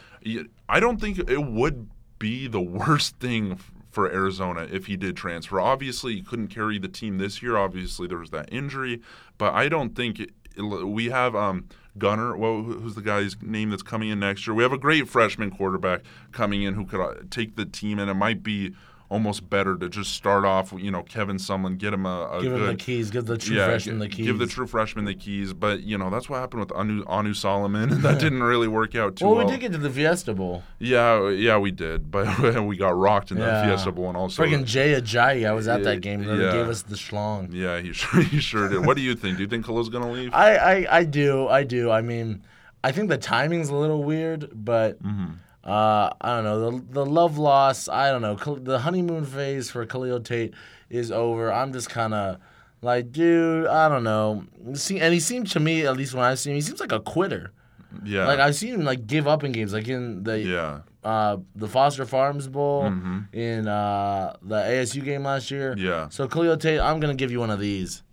I 0.67 0.79
don't 0.79 1.01
think 1.01 1.17
it 1.17 1.43
would 1.43 1.89
be 2.19 2.47
the 2.47 2.61
worst 2.61 3.15
thing 3.19 3.59
for 3.89 4.11
Arizona 4.11 4.67
if 4.71 4.85
he 4.85 4.95
did 4.95 5.17
transfer. 5.17 5.59
Obviously, 5.59 6.15
he 6.15 6.21
couldn't 6.21 6.49
carry 6.49 6.77
the 6.77 6.87
team 6.87 7.17
this 7.17 7.41
year. 7.41 7.57
Obviously, 7.57 8.07
there 8.07 8.19
was 8.19 8.29
that 8.29 8.49
injury, 8.51 9.01
but 9.39 9.53
I 9.55 9.67
don't 9.67 9.95
think 9.95 10.19
it, 10.19 10.29
it- 10.55 10.61
we 10.87 11.05
have 11.09 11.35
um, 11.35 11.67
Gunner. 11.99 12.35
Well, 12.35 12.63
who's 12.63 12.95
the 12.95 13.01
guy's 13.01 13.35
name 13.41 13.69
that's 13.69 13.83
coming 13.83 14.09
in 14.09 14.19
next 14.19 14.47
year? 14.47 14.53
We 14.53 14.63
have 14.63 14.73
a 14.73 14.77
great 14.77 15.07
freshman 15.07 15.51
quarterback 15.51 16.01
coming 16.31 16.63
in 16.63 16.73
who 16.73 16.85
could 16.85 17.01
uh, 17.01 17.15
take 17.29 17.55
the 17.55 17.65
team, 17.65 17.99
and 17.99 18.09
it 18.09 18.15
might 18.15 18.41
be 18.41 18.73
almost 19.09 19.49
better 19.49 19.75
to 19.75 19.89
just 19.89 20.13
start 20.13 20.45
off. 20.45 20.71
You 20.77 20.91
know, 20.91 21.01
Kevin 21.03 21.37
Sumlin, 21.37 21.77
get 21.79 21.93
him 21.93 22.05
a, 22.05 22.29
a 22.31 22.41
Give 22.41 22.51
good 22.53 22.61
him 22.61 22.67
the 22.67 22.75
keys. 22.75 23.09
Give 23.09 23.25
the 23.25 23.37
true 23.37 23.55
yeah, 23.57 23.65
freshman 23.65 23.99
the 23.99 24.07
keys. 24.07 24.25
Give 24.27 24.37
the 24.37 24.45
true 24.47 24.67
freshman 24.67 25.05
the 25.05 25.15
keys. 25.15 25.51
But 25.53 25.81
you 25.81 25.97
know 25.97 26.09
that's 26.09 26.29
what 26.29 26.39
happened 26.39 26.59
with 26.61 26.71
Anu, 26.73 27.03
Anu 27.07 27.33
Solomon. 27.33 28.01
that 28.01 28.19
didn't 28.21 28.43
really 28.43 28.67
work 28.67 28.95
out 28.95 29.15
too 29.15 29.25
well, 29.25 29.35
well. 29.35 29.45
we 29.45 29.51
did 29.51 29.59
get 29.61 29.71
to 29.71 29.77
the 29.79 29.89
Fiesta 29.89 30.33
Bowl. 30.33 30.63
yeah, 30.77 31.27
yeah, 31.29 31.57
we 31.57 31.71
did, 31.71 32.11
but 32.11 32.39
we 32.63 32.77
got 32.77 32.95
rocked 32.97 33.31
in 33.31 33.39
that 33.39 33.65
Yeah. 33.65 33.75
Fiesta 33.75 33.91
Bowl 33.91 34.07
and 34.09 34.15
also. 34.17 34.43
Friggin' 34.43 34.65
Jay 34.65 34.93
Ajayi, 34.93 35.47
I 35.47 35.51
was 35.53 35.67
at 35.67 35.79
Yeah, 35.79 35.85
that 35.95 36.01
game. 36.01 36.23
They 36.23 36.35
yeah. 36.35 36.51
gave 36.51 36.67
us 36.69 36.83
the 36.83 36.95
schlong. 36.95 37.49
yeah, 37.51 37.79
he 37.79 37.93
sure, 37.93 38.21
he 38.33 38.39
sure 38.39 38.69
did. 38.69 38.85
What 38.85 38.95
do 38.95 39.01
you 39.01 39.15
think? 39.15 39.37
Do 39.37 39.43
you 39.43 39.49
think 39.49 39.65
Khalil's 39.65 39.89
gonna 39.89 40.11
leave? 40.11 40.33
I, 40.33 40.55
I, 40.55 40.97
I 40.99 41.03
do, 41.03 41.47
I 41.47 41.63
do. 41.63 41.89
I 41.89 42.01
mean, 42.01 42.43
I 42.83 42.91
think 42.91 43.09
the 43.09 43.17
timing's 43.17 43.69
a 43.69 43.75
little 43.75 44.03
weird, 44.03 44.49
but 44.53 45.01
Mm-hmm. 45.03 45.33
Uh, 45.69 46.09
I 46.21 46.35
don't 46.35 46.43
know. 46.43 46.71
The 46.71 46.93
the 46.93 47.05
love 47.05 47.37
loss, 47.37 47.87
I 47.87 48.11
don't 48.11 48.21
know. 48.21 48.35
The 48.35 48.79
honeymoon 48.79 49.25
phase 49.25 49.69
for 49.69 49.85
Khalil 49.85 50.19
Tate 50.21 50.53
is 50.89 51.11
over. 51.11 51.51
I'm 51.51 51.71
just 51.73 51.89
kind 51.89 52.13
of 52.13 52.37
like, 52.81 53.11
dude, 53.11 53.67
I 53.67 53.87
don't 53.89 54.03
know. 54.03 54.43
See, 54.73 54.99
and 54.99 55.13
he 55.13 55.19
seemed 55.19 55.47
to 55.51 55.59
me, 55.59 55.85
at 55.85 55.95
least 55.97 56.13
when 56.13 56.23
I 56.25 56.35
see 56.35 56.49
him, 56.51 56.55
he 56.55 56.61
seems 56.61 56.79
like 56.79 56.91
a 56.91 56.99
quitter. 56.99 57.51
yeah, 58.03 58.27
Like 58.27 58.39
I've 58.39 58.55
seen 58.55 58.73
him 58.75 58.83
like 58.83 59.05
give 59.07 59.27
up 59.27 59.43
in 59.43 59.51
games, 59.51 59.73
like 59.73 59.87
in 59.87 60.23
the 60.23 60.39
yeah, 60.39 60.79
uh, 61.03 61.37
the 61.55 61.67
Foster 61.67 62.05
Farms 62.05 62.47
Bowl, 62.47 62.83
Mhm. 62.83 63.33
in 63.33 63.67
uh, 63.67 64.33
the 64.41 64.55
ASU 64.55 65.03
game 65.03 65.23
last 65.23 65.49
year. 65.51 65.75
yeah. 65.77 66.07
So 66.09 66.27
Khalil 66.27 66.57
Tate, 66.57 66.79
I'm 66.79 66.99
gonna 66.99 67.15
give 67.15 67.31
you 67.31 67.39
one 67.39 67.49
of 67.51 67.59
these. 67.59 68.03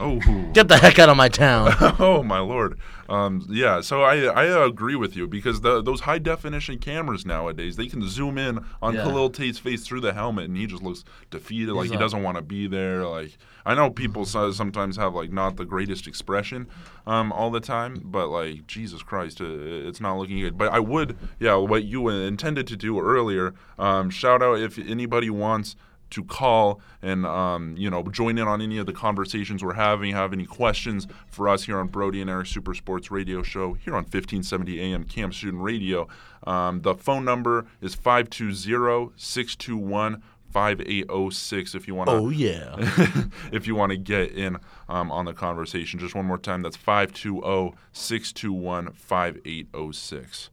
Oh, 0.00 0.18
Get 0.52 0.68
the 0.68 0.76
heck 0.78 0.98
out 0.98 1.08
of 1.08 1.16
my 1.16 1.28
town. 1.28 1.74
oh 1.98 2.22
my 2.22 2.38
lord. 2.38 2.78
Um, 3.08 3.46
yeah, 3.48 3.80
so 3.80 4.02
I 4.02 4.24
I 4.26 4.44
agree 4.66 4.94
with 4.94 5.16
you 5.16 5.26
because 5.26 5.62
the, 5.62 5.82
those 5.82 6.00
high 6.00 6.18
definition 6.18 6.78
cameras 6.78 7.24
nowadays 7.24 7.76
they 7.76 7.86
can 7.86 8.06
zoom 8.06 8.36
in 8.38 8.64
on 8.82 8.94
Yeah. 8.94 9.02
Khalil 9.04 9.30
Tate's 9.30 9.58
face 9.58 9.84
through 9.86 10.02
the 10.02 10.12
helmet 10.12 10.44
and 10.44 10.56
he 10.56 10.66
just 10.66 10.82
looks 10.82 11.04
defeated, 11.30 11.72
like 11.72 11.90
he 11.90 11.96
doesn't 11.96 12.22
want 12.22 12.36
to 12.36 12.42
be 12.42 12.66
there. 12.66 13.04
Like 13.06 13.38
I 13.66 13.74
know 13.74 13.90
people 13.90 14.24
so- 14.24 14.52
sometimes 14.52 14.96
have 14.98 15.14
like 15.14 15.32
not 15.32 15.56
the 15.56 15.64
greatest 15.64 16.06
expression 16.06 16.68
um, 17.06 17.32
all 17.32 17.50
the 17.50 17.60
time, 17.60 18.00
but 18.04 18.28
like 18.28 18.66
Jesus 18.66 19.02
Christ, 19.02 19.40
uh, 19.40 19.46
it's 19.48 20.00
not 20.00 20.16
looking 20.18 20.38
good. 20.40 20.56
But 20.58 20.72
I 20.72 20.78
would, 20.80 21.16
yeah, 21.40 21.54
what 21.56 21.84
you 21.84 22.08
intended 22.08 22.66
to 22.68 22.76
do 22.76 23.00
earlier. 23.00 23.54
Um, 23.78 24.10
shout 24.10 24.42
out 24.42 24.58
if 24.60 24.78
anybody 24.78 25.30
wants 25.30 25.76
to 26.10 26.24
call 26.24 26.80
and 27.02 27.26
um, 27.26 27.76
you 27.76 27.90
know 27.90 28.02
join 28.04 28.38
in 28.38 28.48
on 28.48 28.62
any 28.62 28.78
of 28.78 28.86
the 28.86 28.92
conversations 28.92 29.62
we're 29.62 29.74
having. 29.74 30.12
Have 30.12 30.32
any 30.32 30.46
questions 30.46 31.06
for 31.26 31.48
us 31.48 31.64
here 31.64 31.78
on 31.78 31.88
Brody 31.88 32.20
and 32.20 32.30
Eric 32.30 32.46
Super 32.46 32.74
Sports 32.74 33.10
Radio 33.10 33.42
Show 33.42 33.72
here 33.74 33.94
on 33.94 34.04
1570 34.04 34.80
AM 34.80 35.04
KAMP 35.04 35.34
Student 35.34 35.62
Radio. 35.62 36.08
Um, 36.46 36.82
the 36.82 36.94
phone 36.94 37.24
number 37.24 37.66
is 37.80 37.96
520-621 37.96 40.22
5806 40.50 41.74
if 41.74 41.86
you 41.86 41.94
want 41.94 42.08
to 42.08 42.16
oh 42.16 42.30
yeah. 42.30 42.74
if 43.52 43.66
you 43.66 43.74
want 43.74 43.90
to 43.90 43.98
get 43.98 44.32
in 44.32 44.56
um, 44.88 45.12
on 45.12 45.26
the 45.26 45.34
conversation. 45.34 46.00
Just 46.00 46.14
one 46.14 46.24
more 46.24 46.38
time, 46.38 46.62
that's 46.62 46.76
520 46.76 47.76
621 47.92 48.92
5806. 48.92 50.48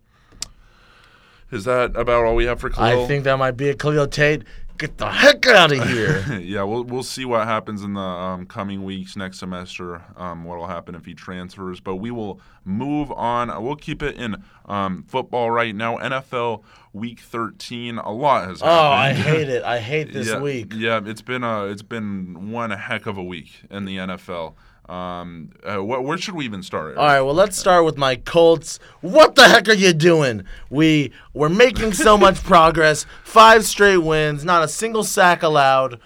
Is 1.52 1.64
that 1.66 1.96
about 1.96 2.26
all 2.26 2.36
we 2.36 2.46
have 2.46 2.60
for 2.60 2.70
Khalil? 2.70 3.04
I 3.04 3.08
think 3.08 3.24
that 3.24 3.38
might 3.38 3.52
be 3.52 3.70
a 3.70 3.76
Khalil 3.76 4.08
Tate. 4.08 4.44
Get 4.78 4.98
the 4.98 5.10
heck 5.10 5.48
out 5.48 5.72
of 5.72 5.88
here. 5.90 6.40
yeah, 6.40 6.64
we'll 6.64 6.84
we'll 6.84 7.04
see 7.04 7.24
what 7.24 7.48
happens 7.48 7.82
in 7.82 7.94
the 7.94 8.02
um, 8.02 8.46
coming 8.46 8.84
weeks 8.84 9.16
next 9.16 9.40
semester. 9.40 10.02
Um, 10.18 10.44
what 10.44 10.58
will 10.58 10.68
happen 10.68 10.96
if 10.96 11.06
he 11.06 11.14
transfers? 11.14 11.80
But 11.80 11.96
we 11.96 12.12
will 12.12 12.42
move 12.66 13.12
on. 13.12 13.64
We'll 13.64 13.78
keep 13.78 14.04
it 14.04 14.16
in 14.18 14.44
um, 14.66 15.04
football 15.08 15.50
right 15.50 15.74
now. 15.74 15.98
NFL 15.98 16.64
Week 16.92 17.20
13. 17.20 17.98
A 18.00 18.12
lot 18.12 18.48
has 18.48 18.60
happened. 18.62 18.78
oh, 18.78 18.90
I 18.92 19.14
hate 19.14 19.50
it. 19.50 19.64
I 19.64 19.80
hate 19.92 20.12
this 20.12 20.28
yeah, 20.28 20.40
week. 20.40 20.74
Yeah, 20.76 21.00
it's 21.06 21.22
been 21.22 21.44
a 21.44 21.66
it's 21.66 21.82
been 21.82 22.52
one 22.52 22.72
heck 22.72 23.06
of 23.06 23.18
a 23.18 23.24
week 23.24 23.62
in 23.70 23.86
the 23.86 23.98
NFL. 23.98 24.56
Um, 24.90 25.52
uh, 25.64 25.78
wh- 25.78 26.04
where 26.04 26.18
should 26.18 26.36
we 26.36 26.46
even 26.46 26.62
start? 26.62 26.96
All 26.98 27.06
right, 27.06 27.22
well, 27.22 27.34
let's 27.34 27.58
start 27.58 27.86
with 27.86 27.98
my 27.98 28.16
Colts. 28.18 28.80
What 29.02 29.36
the 29.36 29.48
heck 29.48 29.68
are 29.68 29.74
you 29.74 29.94
doing? 29.94 30.44
We 30.70 31.12
we're 31.34 31.50
making 31.50 31.94
so 31.94 32.18
much 32.26 32.44
progress. 32.44 33.06
Five 33.24 33.66
straight 33.66 33.98
wins, 33.98 34.46
not 34.46 34.64
a 34.64 34.68
single 34.68 35.04
sack 35.04 35.42
allowed, 35.44 36.00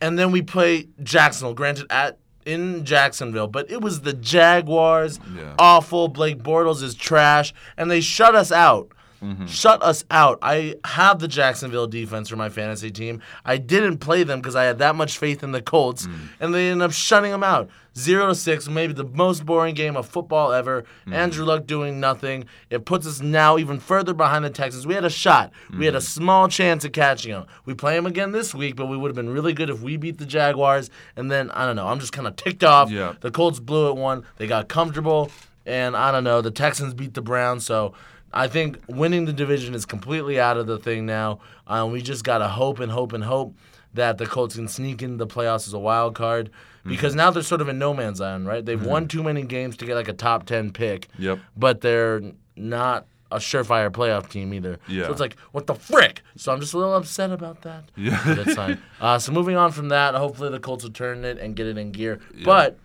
and 0.00 0.18
then 0.18 0.30
we 0.30 0.42
play 0.42 0.88
Jacksonville. 1.02 1.54
Granted, 1.54 1.86
at 1.90 2.18
in 2.44 2.84
Jacksonville, 2.84 3.46
but 3.46 3.70
it 3.70 3.80
was 3.80 4.00
the 4.02 4.12
Jaguars. 4.14 5.20
Yeah. 5.36 5.54
Awful. 5.58 6.08
Blake 6.08 6.38
Bortles 6.42 6.82
is 6.82 6.94
trash, 6.94 7.52
and 7.76 7.90
they 7.90 8.00
shut 8.00 8.34
us 8.34 8.52
out. 8.52 8.90
Mm-hmm. 9.22 9.46
Shut 9.46 9.82
us 9.82 10.04
out. 10.10 10.38
I 10.42 10.76
have 10.84 11.18
the 11.18 11.28
Jacksonville 11.28 11.86
defense 11.86 12.28
for 12.28 12.36
my 12.36 12.48
fantasy 12.48 12.90
team. 12.90 13.20
I 13.44 13.56
didn't 13.56 13.98
play 13.98 14.22
them 14.22 14.40
because 14.40 14.56
I 14.56 14.64
had 14.64 14.78
that 14.78 14.94
much 14.94 15.18
faith 15.18 15.42
in 15.42 15.52
the 15.52 15.62
Colts, 15.62 16.06
mm. 16.06 16.28
and 16.40 16.54
they 16.54 16.70
ended 16.70 16.84
up 16.84 16.92
shutting 16.92 17.30
them 17.30 17.42
out. 17.42 17.68
Zero 17.96 18.28
to 18.28 18.34
six, 18.34 18.68
maybe 18.68 18.92
the 18.92 19.02
most 19.04 19.44
boring 19.44 19.74
game 19.74 19.96
of 19.96 20.06
football 20.06 20.52
ever. 20.52 20.82
Mm-hmm. 20.82 21.14
Andrew 21.14 21.44
Luck 21.44 21.66
doing 21.66 21.98
nothing. 21.98 22.44
It 22.70 22.84
puts 22.84 23.08
us 23.08 23.20
now 23.20 23.58
even 23.58 23.80
further 23.80 24.14
behind 24.14 24.44
the 24.44 24.50
Texans. 24.50 24.86
We 24.86 24.94
had 24.94 25.04
a 25.04 25.10
shot. 25.10 25.52
We 25.76 25.84
had 25.84 25.96
a 25.96 25.98
mm-hmm. 25.98 26.04
small 26.04 26.48
chance 26.48 26.84
of 26.84 26.92
catching 26.92 27.32
them. 27.32 27.46
We 27.64 27.74
play 27.74 27.96
them 27.96 28.06
again 28.06 28.30
this 28.30 28.54
week, 28.54 28.76
but 28.76 28.86
we 28.86 28.96
would 28.96 29.08
have 29.08 29.16
been 29.16 29.30
really 29.30 29.52
good 29.52 29.68
if 29.68 29.80
we 29.80 29.96
beat 29.96 30.18
the 30.18 30.26
Jaguars. 30.26 30.90
And 31.16 31.28
then 31.28 31.50
I 31.50 31.66
don't 31.66 31.74
know. 31.74 31.88
I'm 31.88 31.98
just 31.98 32.12
kind 32.12 32.28
of 32.28 32.36
ticked 32.36 32.62
off. 32.62 32.88
Yeah. 32.88 33.14
The 33.20 33.32
Colts 33.32 33.58
blew 33.58 33.88
it 33.88 33.96
one. 33.96 34.24
They 34.36 34.46
got 34.46 34.68
comfortable, 34.68 35.32
and 35.66 35.96
I 35.96 36.12
don't 36.12 36.24
know. 36.24 36.40
The 36.40 36.52
Texans 36.52 36.94
beat 36.94 37.14
the 37.14 37.22
Browns, 37.22 37.66
so 37.66 37.94
I 38.32 38.48
think 38.48 38.78
winning 38.88 39.24
the 39.24 39.32
division 39.32 39.74
is 39.74 39.86
completely 39.86 40.38
out 40.38 40.56
of 40.56 40.66
the 40.66 40.78
thing 40.78 41.06
now. 41.06 41.40
Um, 41.66 41.92
we 41.92 42.02
just 42.02 42.24
gotta 42.24 42.48
hope 42.48 42.78
and 42.80 42.92
hope 42.92 43.12
and 43.12 43.24
hope 43.24 43.56
that 43.94 44.18
the 44.18 44.26
Colts 44.26 44.56
can 44.56 44.68
sneak 44.68 45.02
into 45.02 45.16
the 45.16 45.26
playoffs 45.26 45.66
as 45.66 45.72
a 45.72 45.78
wild 45.78 46.14
card 46.14 46.50
because 46.84 47.14
now 47.14 47.30
they're 47.30 47.42
sort 47.42 47.60
of 47.60 47.68
in 47.68 47.78
no 47.78 47.92
man's 47.92 48.20
land, 48.20 48.46
right? 48.46 48.64
They've 48.64 48.82
won 48.82 49.08
too 49.08 49.22
many 49.22 49.42
games 49.42 49.76
to 49.78 49.84
get 49.86 49.94
like 49.94 50.08
a 50.08 50.12
top 50.12 50.46
ten 50.46 50.72
pick. 50.72 51.08
Yep. 51.18 51.38
But 51.56 51.80
they're 51.80 52.22
not 52.56 53.06
a 53.30 53.36
surefire 53.36 53.90
playoff 53.90 54.28
team 54.30 54.54
either. 54.54 54.78
Yeah. 54.88 55.04
So 55.04 55.12
it's 55.12 55.20
like, 55.20 55.36
what 55.52 55.66
the 55.66 55.74
frick? 55.74 56.22
So 56.36 56.52
I'm 56.52 56.60
just 56.60 56.72
a 56.72 56.78
little 56.78 56.94
upset 56.94 57.30
about 57.30 57.62
that. 57.62 57.90
Yeah. 57.96 58.22
That's 58.24 58.54
fine. 58.54 58.80
Uh, 59.00 59.16
so 59.16 59.30
moving 59.30 59.56
on 59.56 59.70
from 59.70 59.90
that, 59.90 60.16
hopefully 60.16 60.50
the 60.50 60.58
Colts 60.58 60.82
will 60.82 60.90
turn 60.90 61.24
it 61.24 61.38
and 61.38 61.54
get 61.54 61.68
it 61.68 61.78
in 61.78 61.92
gear. 61.92 62.18
But 62.44 62.78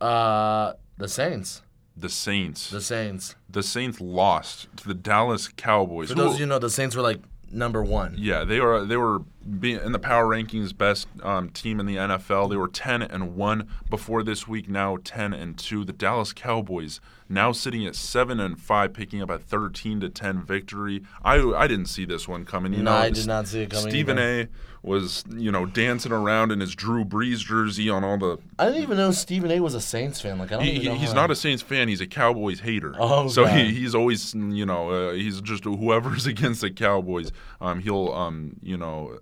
uh, 0.00 0.72
the 0.96 1.06
Saints, 1.06 1.60
The 2.00 2.08
Saints. 2.08 2.70
the 2.70 2.80
Saints. 2.80 3.34
The 3.50 3.62
Saints 3.62 4.00
lost 4.00 4.68
to 4.76 4.86
the 4.88 4.94
Dallas 4.94 5.48
Cowboys. 5.48 6.08
For 6.10 6.14
those 6.14 6.34
of 6.34 6.40
you 6.40 6.46
who 6.46 6.50
know, 6.50 6.58
the 6.58 6.70
Saints 6.70 6.94
were 6.94 7.02
like 7.02 7.20
number 7.50 7.82
one. 7.82 8.14
yeah, 8.18 8.44
they 8.44 8.60
were 8.60 8.84
they 8.84 8.96
were 8.96 9.22
being 9.60 9.80
in 9.80 9.92
the 9.92 9.98
power 9.98 10.26
rankings, 10.26 10.76
best 10.76 11.08
um, 11.22 11.50
team 11.50 11.80
in 11.80 11.86
the 11.86 11.96
NFL. 11.96 12.50
They 12.50 12.56
were 12.56 12.68
ten 12.68 13.02
and 13.02 13.34
one 13.36 13.68
before 13.88 14.22
this 14.22 14.46
week. 14.46 14.68
Now 14.68 14.98
ten 15.02 15.32
and 15.32 15.56
two. 15.58 15.84
The 15.84 15.92
Dallas 15.92 16.32
Cowboys 16.32 17.00
now 17.28 17.52
sitting 17.52 17.86
at 17.86 17.94
seven 17.94 18.40
and 18.40 18.58
five, 18.60 18.92
picking 18.92 19.22
up 19.22 19.30
a 19.30 19.38
thirteen 19.38 20.00
to 20.00 20.08
ten 20.08 20.42
victory. 20.42 21.02
I 21.22 21.36
I 21.40 21.66
didn't 21.66 21.86
see 21.86 22.04
this 22.04 22.26
one 22.26 22.44
coming. 22.44 22.72
You 22.72 22.82
No, 22.82 22.92
know, 22.92 22.96
I 22.98 23.10
did 23.10 23.26
not 23.26 23.46
see 23.48 23.62
it 23.62 23.70
coming 23.70 23.90
Stephen 23.90 24.18
either. 24.18 24.42
A. 24.42 24.48
was 24.82 25.24
you 25.30 25.52
know 25.52 25.66
dancing 25.66 26.12
around 26.12 26.52
in 26.52 26.60
his 26.60 26.74
Drew 26.74 27.04
Brees 27.04 27.38
jersey 27.38 27.90
on 27.90 28.04
all 28.04 28.16
the 28.16 28.38
I 28.58 28.66
didn't 28.66 28.82
even 28.82 28.96
know 28.96 29.10
Stephen 29.10 29.50
A 29.50 29.60
was 29.60 29.74
a 29.74 29.80
Saints 29.80 30.20
fan. 30.20 30.38
Like 30.38 30.52
I 30.52 30.56
don't 30.56 30.64
he, 30.64 30.72
even 30.72 30.84
know 30.92 30.94
he's 30.94 31.14
not 31.14 31.30
a 31.30 31.36
Saints 31.36 31.62
fan. 31.62 31.88
He's 31.88 32.00
a 32.00 32.06
Cowboys 32.06 32.60
hater. 32.60 32.94
Oh, 32.98 33.28
so 33.28 33.44
he, 33.44 33.72
he's 33.74 33.94
always 33.94 34.34
you 34.34 34.64
know 34.66 34.90
uh, 34.90 35.12
he's 35.12 35.40
just 35.42 35.64
whoever's 35.64 36.26
against 36.34 36.60
the 36.62 36.70
Cowboys. 36.70 37.30
Um, 37.60 37.80
he'll 37.80 38.10
um 38.12 38.56
you 38.62 38.76
know 38.76 39.18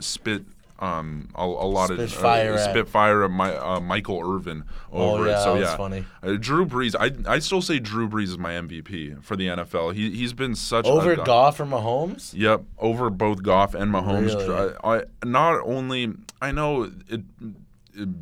spit 0.00 0.44
um 0.78 1.30
a, 1.34 1.42
a 1.42 1.44
lot 1.44 1.86
Spit 1.86 2.00
of 2.00 2.12
fire 2.12 2.52
uh, 2.54 2.58
spit 2.58 2.86
fire 2.88 3.24
at 3.24 3.30
my, 3.30 3.56
uh, 3.56 3.80
Michael 3.80 4.20
Irvin 4.20 4.64
over 4.92 5.24
Oh, 5.24 5.26
yeah, 5.26 5.40
it. 5.40 5.42
So 5.44 5.54
yeah, 5.54 5.76
funny. 5.76 6.04
Uh, 6.22 6.34
Drew 6.38 6.66
Brees. 6.66 6.94
I 6.98 7.12
I 7.32 7.38
still 7.38 7.62
say 7.62 7.78
Drew 7.78 8.08
Brees 8.08 8.24
is 8.24 8.38
my 8.38 8.52
MVP 8.52 9.22
for 9.22 9.36
the 9.36 9.46
NFL. 9.46 9.94
He 9.94 10.10
he's 10.10 10.34
been 10.34 10.54
such 10.54 10.84
over 10.84 11.12
a, 11.12 11.16
Goff 11.24 11.60
or 11.60 11.64
Mahomes. 11.64 12.32
Yep, 12.34 12.64
over 12.78 13.08
both 13.08 13.42
Goff 13.42 13.74
and 13.74 13.90
Mahomes. 13.92 14.36
Really? 14.36 14.74
I, 14.84 14.96
I 14.98 15.02
not 15.24 15.60
only 15.64 16.12
I 16.42 16.52
know 16.52 16.92
it 17.08 17.22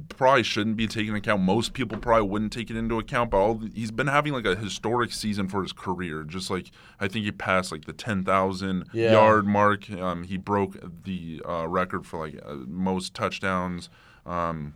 probably 0.09 0.43
shouldn't 0.43 0.77
be 0.77 0.87
taken 0.87 1.15
into 1.15 1.19
account. 1.19 1.43
Most 1.43 1.73
people 1.73 1.99
probably 1.99 2.29
wouldn't 2.29 2.53
take 2.53 2.71
it 2.71 2.77
into 2.77 2.99
account, 2.99 3.31
but 3.31 3.39
all, 3.39 3.61
he's 3.75 3.91
been 3.91 4.07
having 4.07 4.33
like 4.33 4.47
a 4.47 4.57
historic 4.57 5.13
season 5.13 5.49
for 5.49 5.63
his 5.63 5.73
career. 5.73 6.23
Just 6.25 6.51
like 6.51 6.71
I 7.01 7.09
think 7.09 7.25
he 7.25 7.33
passed 7.33 7.73
like 7.73 7.85
the 7.87 7.93
ten 7.93 8.25
thousand 8.25 8.87
Yeah. 8.93 9.13
yard 9.13 9.47
mark. 9.47 9.91
Um, 9.91 10.25
he 10.25 10.37
broke 10.37 10.77
the 11.05 11.43
uh, 11.49 11.67
record 11.69 12.07
for 12.07 12.27
like 12.27 12.41
uh, 12.45 12.55
most 12.67 13.15
touchdowns. 13.15 13.89
Um, 14.27 14.75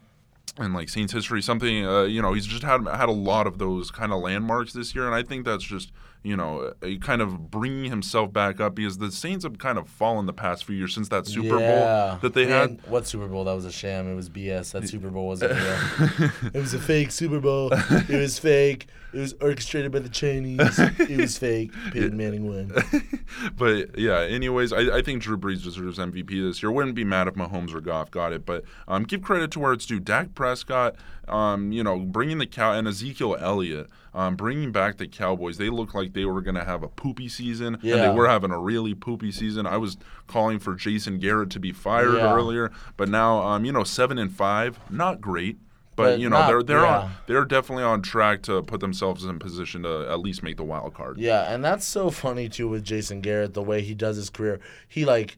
in 0.59 0.73
like 0.73 0.89
Saints 0.89 1.13
history, 1.13 1.41
something 1.41 1.87
uh, 1.87 2.03
you 2.03 2.21
know, 2.21 2.33
he's 2.33 2.47
just 2.47 2.65
had 2.65 2.85
had 2.89 3.09
a 3.09 3.13
lot 3.13 3.47
of 3.47 3.59
those 3.59 3.91
kind 3.93 4.13
of 4.13 4.21
landmarks 4.21 4.73
this 4.73 4.93
year, 4.95 5.07
and 5.07 5.15
I 5.15 5.23
think 5.23 5.45
that's 5.45 5.63
just 5.63 5.93
you 6.23 6.37
know, 6.37 6.73
kind 7.01 7.23
of 7.23 7.51
bringing 7.51 7.91
himself 7.91 8.33
back 8.33 8.61
up 8.61 8.75
because 8.75 8.99
the 8.99 9.11
Saints 9.11 9.45
have 9.45 9.59
kind 9.59 9.79
of 9.79 9.89
fallen 9.89 10.27
the 10.27 10.33
past 10.33 10.65
few 10.65 10.77
years 10.77 10.95
since 10.95 11.09
that 11.09 11.27
Super 11.27 11.59
yeah. 11.59 12.09
Bowl 12.11 12.19
that 12.23 12.35
they 12.35 12.47
Man, 12.47 12.79
had. 12.81 12.91
What 12.91 13.07
Super 13.07 13.29
Bowl? 13.29 13.45
That 13.45 13.55
was 13.55 13.65
a 13.65 13.73
sham. 13.73 14.11
It 14.11 14.15
was 14.15 14.29
BS. 14.29 14.73
That 14.73 14.89
Super 14.89 15.11
Bowl 15.11 15.27
wasn't 15.27 15.53
real. 16.21 16.31
it 16.53 16.59
was 16.59 16.75
a 16.75 16.79
fake 16.79 17.11
Super 17.13 17.41
Bowl. 17.41 17.71
It 17.73 18.21
was 18.21 18.39
fake. 18.39 18.89
It 19.13 19.19
was 19.21 19.35
orchestrated 19.41 19.91
by 19.91 20.01
the 20.01 20.09
Chinese. 20.09 20.79
It 20.79 21.19
was 21.19 21.39
fake. 21.39 21.73
Peyton 21.93 22.17
Manning 22.17 22.47
won. 22.47 22.73
but 23.57 23.99
yeah, 23.99 24.21
anyways, 24.21 24.73
I, 24.73 24.99
I 24.99 25.03
think 25.03 25.23
Drew 25.23 25.37
Brees 25.39 25.63
deserves 25.63 25.99
MVP 25.99 26.29
this 26.47 26.63
year. 26.63 26.71
Wouldn't 26.71 26.95
be 26.95 27.05
mad 27.05 27.29
if 27.29 27.35
Mahomes 27.35 27.75
or 27.75 27.81
Goff 27.81 28.11
got 28.11 28.33
it, 28.33 28.45
but 28.45 28.65
um, 28.87 29.05
give 29.05 29.23
credit 29.23 29.51
to 29.53 29.61
where 29.61 29.73
it's 29.73 29.87
due. 29.87 29.99
Dak 30.01 30.35
Prescott, 30.35 30.97
um, 31.27 31.73
you 31.73 31.83
know, 31.83 31.99
bringing 32.01 32.39
the 32.39 32.47
cow 32.47 32.73
and 32.73 32.87
Ezekiel 32.87 33.37
Elliott, 33.41 33.89
um, 34.15 34.37
bringing 34.37 34.73
back 34.73 34.99
the 34.99 35.09
Cowboys. 35.09 35.57
They 35.59 35.71
looked 35.71 35.95
like 35.95 36.13
they 36.13 36.25
were 36.25 36.41
going 36.43 36.57
to 36.57 36.65
have 36.65 36.83
a 36.83 36.89
poopy 36.89 37.29
season, 37.29 37.75
and 37.77 37.83
they 37.83 38.11
were 38.11 38.29
having 38.29 38.51
a 38.51 38.59
really 38.59 38.95
poopy 38.95 39.33
season. 39.33 39.67
I 39.67 39.77
was 39.79 39.97
calling 40.27 40.59
for 40.59 40.75
Jason 40.75 41.19
Garrett 41.19 41.51
to 41.51 41.61
be 41.61 41.73
fired 41.73 42.15
Yeah. 42.15 42.35
earlier, 42.35 42.71
but 42.97 43.09
now, 43.09 43.39
um, 43.43 43.65
you 43.65 43.73
know, 43.73 43.85
seven 43.85 44.19
and 44.19 44.33
five, 44.33 44.79
not 44.91 45.21
great. 45.21 45.59
But, 45.99 46.13
But 46.13 46.21
you 46.21 46.31
know 46.31 46.39
not- 46.39 46.47
they're 46.47 46.63
they're 46.63 46.81
yeah. 46.83 46.99
on 47.01 47.11
they're 47.27 47.45
definitely 47.45 47.85
on 47.85 48.01
track 48.03 48.43
to 48.45 48.63
put 48.63 48.79
themselves 48.81 49.25
in 49.25 49.39
position 49.39 49.83
to 49.83 50.09
at 50.09 50.21
least 50.21 50.43
make 50.45 50.57
the 50.57 50.65
wild 50.65 50.95
card. 50.95 51.19
Yeah, 51.19 51.53
and 51.53 51.63
that's 51.65 51.85
so 51.87 52.09
funny 52.11 52.49
too 52.49 52.69
with 52.69 52.85
Jason 52.85 53.21
Garrett, 53.21 53.53
the 53.55 53.63
way 53.63 53.83
he 53.83 53.95
does 53.95 54.17
his 54.17 54.31
career. 54.31 54.61
He 54.87 55.05
like 55.05 55.37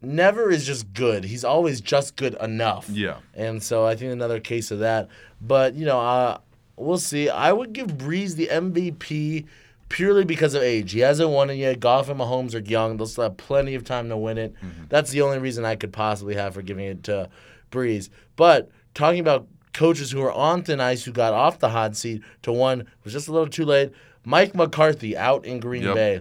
never 0.00 0.50
is 0.50 0.64
just 0.64 0.92
good. 0.94 1.24
He's 1.24 1.44
always 1.44 1.80
just 1.80 2.16
good 2.16 2.34
enough. 2.40 2.88
Yeah. 2.88 3.18
And 3.34 3.62
so 3.62 3.84
I 3.84 3.96
think 3.96 4.12
another 4.12 4.40
case 4.40 4.70
of 4.70 4.78
that. 4.78 5.08
But 5.40 5.74
you 5.74 5.84
know, 5.84 6.00
uh, 6.00 6.38
we'll 6.76 6.98
see. 6.98 7.28
I 7.28 7.52
would 7.52 7.72
give 7.72 7.88
Brees 7.98 8.34
the 8.36 8.46
MVP 8.46 9.44
purely 9.88 10.24
because 10.24 10.54
of 10.54 10.62
age. 10.62 10.92
He 10.92 11.00
hasn't 11.00 11.30
won 11.30 11.50
it 11.50 11.54
yet. 11.54 11.80
Goff 11.80 12.08
and 12.08 12.18
Mahomes 12.20 12.54
are 12.54 12.58
young. 12.60 12.96
They'll 12.96 13.06
still 13.06 13.24
have 13.24 13.36
plenty 13.36 13.74
of 13.74 13.84
time 13.84 14.08
to 14.08 14.16
win 14.16 14.38
it. 14.38 14.54
That's 14.88 15.10
the 15.10 15.20
only 15.22 15.38
reason 15.38 15.64
I 15.64 15.76
could 15.76 15.92
possibly 15.92 16.34
have 16.34 16.54
for 16.54 16.62
giving 16.62 16.84
it 16.86 17.02
to 17.04 17.28
Brees. 17.70 18.08
But 18.36 18.70
talking 18.94 19.20
about 19.20 19.46
coaches 19.78 20.10
who 20.10 20.20
are 20.22 20.32
on 20.32 20.62
thin 20.64 20.80
ice 20.80 21.04
who 21.04 21.12
got 21.12 21.32
off 21.32 21.60
the 21.60 21.68
hot 21.68 21.94
seat 21.96 22.20
to 22.42 22.52
one 22.52 22.84
was 23.04 23.12
just 23.12 23.28
a 23.28 23.32
little 23.32 23.46
too 23.48 23.64
late. 23.64 23.92
Mike 24.24 24.54
McCarthy 24.54 25.16
out 25.16 25.44
in 25.44 25.60
Green 25.60 25.84
Yep. 25.84 25.94
Bay. 25.94 26.20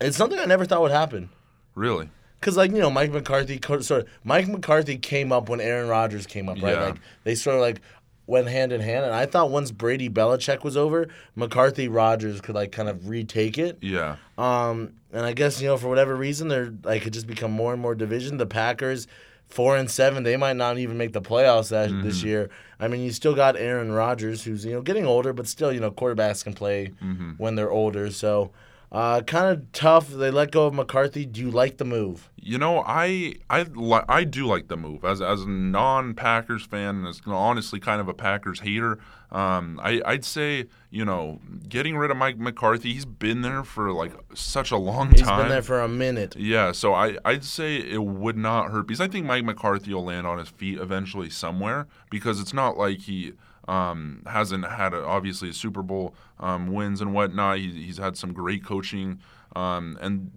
It's 0.00 0.16
something 0.16 0.38
I 0.38 0.46
never 0.46 0.64
thought 0.64 0.80
would 0.80 0.90
happen. 0.90 1.28
Really. 1.74 2.08
Cause 2.40 2.56
like 2.56 2.70
you 2.70 2.78
know, 2.78 2.90
Mike 2.90 3.12
McCarthy 3.12 3.60
sort 3.62 3.90
of 3.90 4.08
Mike 4.24 4.48
McCarthy 4.48 4.96
came 4.96 5.30
up 5.30 5.50
when 5.50 5.60
Aaron 5.60 5.88
Rodgers 5.88 6.26
came 6.26 6.48
up, 6.48 6.56
right? 6.62 6.72
Yeah. 6.72 6.84
Like 6.86 6.96
they 7.24 7.34
sort 7.34 7.56
of 7.56 7.60
like 7.62 7.82
went 8.26 8.48
hand 8.48 8.72
in 8.72 8.80
hand. 8.80 9.04
And 9.04 9.14
I 9.14 9.26
thought 9.26 9.50
once 9.50 9.70
Brady 9.70 10.08
Belichick 10.08 10.64
was 10.64 10.76
over, 10.76 11.08
McCarthy 11.36 11.86
Rodgers 11.88 12.40
could 12.40 12.54
like 12.54 12.72
kind 12.72 12.88
of 12.88 13.08
retake 13.10 13.58
it. 13.58 13.76
Yeah. 13.82 14.16
Um, 14.38 14.94
and 15.12 15.26
I 15.26 15.32
guess 15.34 15.60
you 15.60 15.68
know 15.68 15.76
for 15.76 15.88
whatever 15.88 16.16
reason 16.16 16.48
they're 16.48 16.72
like 16.82 17.06
it 17.06 17.10
just 17.10 17.26
become 17.26 17.50
more 17.52 17.74
and 17.74 17.82
more 17.82 17.94
division. 17.94 18.38
The 18.38 18.46
Packers, 18.46 19.06
four 19.50 19.76
and 19.76 19.90
seven, 19.90 20.22
they 20.22 20.36
might 20.36 20.56
not 20.56 20.78
even 20.78 20.96
make 20.96 21.12
the 21.12 21.20
playoffs 21.20 21.68
that, 21.70 21.90
Mm-hmm. 21.90 22.02
this 22.06 22.22
year. 22.22 22.48
I 22.78 22.88
mean, 22.88 23.02
you 23.02 23.12
still 23.12 23.34
got 23.34 23.56
Aaron 23.56 23.92
Rodgers, 23.92 24.42
who's 24.44 24.64
you 24.64 24.72
know 24.72 24.80
getting 24.82 25.04
older, 25.06 25.32
but 25.32 25.46
still 25.46 25.72
you 25.72 25.80
know 25.80 25.90
quarterbacks 25.90 26.42
can 26.42 26.54
play 26.54 26.92
Mm-hmm. 27.02 27.32
when 27.36 27.54
they're 27.56 27.70
older. 27.70 28.10
So. 28.10 28.50
Uh, 28.92 29.22
kind 29.22 29.46
of 29.46 29.70
tough. 29.70 30.08
They 30.08 30.32
let 30.32 30.50
go 30.50 30.66
of 30.66 30.74
McCarthy. 30.74 31.24
Do 31.24 31.40
you 31.40 31.50
like 31.50 31.76
the 31.76 31.84
move? 31.84 32.28
You 32.36 32.58
know, 32.58 32.82
I 32.84 33.34
I 33.48 33.62
li- 33.62 34.04
I 34.08 34.24
do 34.24 34.46
like 34.46 34.66
the 34.66 34.76
move 34.76 35.04
as 35.04 35.22
as 35.22 35.42
a 35.42 35.48
non 35.48 36.14
Packers 36.14 36.64
fan 36.64 36.96
and 36.96 37.06
as 37.06 37.20
honestly 37.24 37.78
kind 37.78 38.00
of 38.00 38.08
a 38.08 38.14
Packers 38.14 38.60
hater. 38.60 38.98
Um, 39.30 39.78
I 39.80 40.02
I'd 40.04 40.24
say 40.24 40.66
you 40.90 41.04
know 41.04 41.38
getting 41.68 41.96
rid 41.96 42.10
of 42.10 42.16
Mike 42.16 42.38
McCarthy. 42.38 42.92
He's 42.92 43.04
been 43.04 43.42
there 43.42 43.62
for 43.62 43.92
like 43.92 44.12
such 44.34 44.72
a 44.72 44.76
long 44.76 45.12
He's 45.12 45.20
time. 45.20 45.36
He's 45.36 45.42
been 45.44 45.50
there 45.50 45.62
for 45.62 45.80
a 45.80 45.88
minute. 45.88 46.34
Yeah, 46.36 46.72
so 46.72 46.92
I, 46.92 47.16
I'd 47.24 47.44
say 47.44 47.76
it 47.76 48.02
would 48.02 48.36
not 48.36 48.72
hurt 48.72 48.88
because 48.88 49.00
I 49.00 49.06
think 49.06 49.24
Mike 49.24 49.44
McCarthy 49.44 49.94
will 49.94 50.04
land 50.04 50.26
on 50.26 50.38
his 50.38 50.48
feet 50.48 50.78
eventually 50.78 51.30
somewhere 51.30 51.86
because 52.10 52.40
it's 52.40 52.52
not 52.52 52.76
like 52.76 52.98
he 53.02 53.34
um, 53.68 54.22
hasn't 54.26 54.66
had 54.66 54.94
a, 54.94 55.04
obviously 55.04 55.52
Super 55.52 55.82
Bowl 55.82 56.14
um, 56.38 56.72
wins 56.72 57.00
and 57.00 57.14
whatnot. 57.14 57.58
He, 57.58 57.70
he's 57.84 57.98
had 57.98 58.16
some 58.16 58.32
great 58.32 58.64
coaching, 58.64 59.20
um, 59.56 59.98
and 60.00 60.30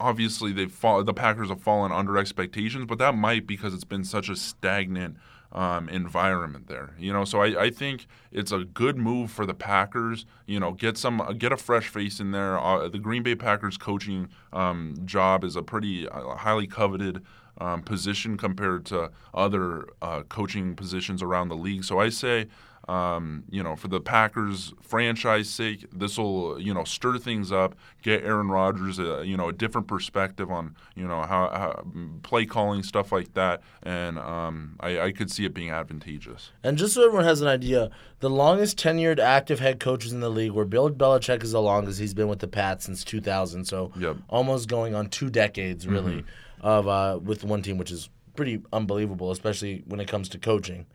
obviously 0.00 0.66
fall, 0.66 1.02
the 1.04 1.14
Packers 1.14 1.48
have 1.48 1.60
fallen 1.60 1.92
under 1.92 2.16
expectations, 2.16 2.86
but 2.86 2.98
that 2.98 3.14
might 3.14 3.46
because 3.46 3.74
it's 3.74 3.84
been 3.84 4.04
such 4.04 4.28
a 4.28 4.36
stagnant 4.36 5.16
um, 5.52 5.88
environment 5.88 6.68
there. 6.68 6.94
You 6.98 7.12
know, 7.12 7.24
so 7.24 7.40
I, 7.40 7.64
I 7.64 7.70
think 7.70 8.06
it's 8.30 8.52
a 8.52 8.64
good 8.64 8.96
move 8.96 9.30
for 9.30 9.46
the 9.46 9.54
Packers. 9.54 10.26
You 10.46 10.60
know, 10.60 10.72
get 10.72 10.98
some 10.98 11.36
get 11.38 11.52
a 11.52 11.56
fresh 11.56 11.88
face 11.88 12.20
in 12.20 12.32
there. 12.32 12.58
Uh, 12.58 12.88
the 12.88 12.98
Green 12.98 13.22
Bay 13.22 13.34
Packers 13.34 13.76
coaching 13.78 14.28
um, 14.52 14.94
job 15.04 15.44
is 15.44 15.56
a 15.56 15.62
pretty 15.62 16.08
uh, 16.08 16.36
highly 16.36 16.66
coveted. 16.66 17.24
Um, 17.60 17.82
position 17.82 18.36
compared 18.36 18.84
to 18.86 19.10
other 19.34 19.86
uh, 20.00 20.22
coaching 20.28 20.76
positions 20.76 21.22
around 21.22 21.48
the 21.48 21.56
league. 21.56 21.82
So 21.82 21.98
I 21.98 22.08
say, 22.08 22.46
um, 22.88 23.44
you 23.50 23.62
know, 23.62 23.76
for 23.76 23.88
the 23.88 24.00
Packers 24.00 24.72
franchise 24.80 25.50
sake, 25.50 25.84
this 25.92 26.16
will 26.16 26.58
you 26.60 26.72
know 26.72 26.84
stir 26.84 27.18
things 27.18 27.52
up, 27.52 27.74
get 28.02 28.22
Aaron 28.24 28.48
Rodgers 28.48 28.98
a 28.98 29.24
you 29.26 29.36
know 29.36 29.48
a 29.48 29.52
different 29.52 29.86
perspective 29.88 30.50
on 30.50 30.74
you 30.94 31.06
know 31.06 31.22
how, 31.22 31.50
how 31.50 31.84
play 32.22 32.46
calling 32.46 32.82
stuff 32.82 33.12
like 33.12 33.34
that, 33.34 33.60
and 33.82 34.18
um, 34.18 34.76
I, 34.80 35.00
I 35.00 35.12
could 35.12 35.30
see 35.30 35.44
it 35.44 35.52
being 35.52 35.70
advantageous. 35.70 36.52
And 36.62 36.78
just 36.78 36.94
so 36.94 37.04
everyone 37.04 37.24
has 37.26 37.42
an 37.42 37.48
idea, 37.48 37.90
the 38.20 38.30
longest 38.30 38.78
tenured 38.78 39.18
active 39.18 39.60
head 39.60 39.80
coaches 39.80 40.12
in 40.12 40.20
the 40.20 40.30
league 40.30 40.52
were 40.52 40.64
Bill 40.64 40.90
Belichick 40.90 41.42
is 41.42 41.52
the 41.52 41.60
longest. 41.60 42.00
He's 42.00 42.14
been 42.14 42.28
with 42.28 42.38
the 42.38 42.48
Pats 42.48 42.86
since 42.86 43.04
2000, 43.04 43.66
so 43.66 43.92
Yep. 43.98 44.16
almost 44.28 44.68
going 44.68 44.94
on 44.94 45.08
two 45.08 45.28
decades 45.28 45.86
really 45.86 46.24
of 46.60 46.88
uh, 46.88 47.18
with 47.22 47.44
one 47.44 47.62
team, 47.62 47.78
which 47.78 47.90
is 47.90 48.08
pretty 48.36 48.62
unbelievable, 48.72 49.30
especially 49.32 49.82
when 49.86 49.98
it 50.00 50.06
comes 50.08 50.28
to 50.30 50.38
coaching. 50.38 50.86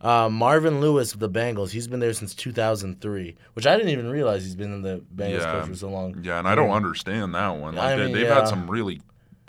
Uh, 0.00 0.28
Marvin 0.28 0.80
Lewis 0.80 1.14
of 1.14 1.20
the 1.20 1.28
Bengals, 1.30 1.70
he's 1.70 1.88
been 1.88 1.98
there 1.98 2.12
since 2.12 2.34
2003, 2.34 3.34
which 3.54 3.66
I 3.66 3.76
didn't 3.76 3.90
even 3.90 4.10
realize 4.10 4.44
he's 4.44 4.54
been 4.54 4.72
in 4.74 4.82
the 4.82 5.02
Bengals 5.16 5.40
Yeah, 5.40 5.52
coach 5.52 5.68
for 5.68 5.74
so 5.74 5.88
long. 5.88 6.20
yeah, 6.22 6.38
and 6.38 6.46
I 6.46 6.54
don't 6.54 6.70
understand 6.70 7.34
that 7.34 7.48
one. 7.48 7.74
Like 7.74 7.84
I 7.84 7.96
they, 7.96 8.04
mean, 8.04 8.12
they've 8.14 8.26
yeah. 8.26 8.34
had 8.34 8.48
some 8.48 8.70
really 8.70 9.00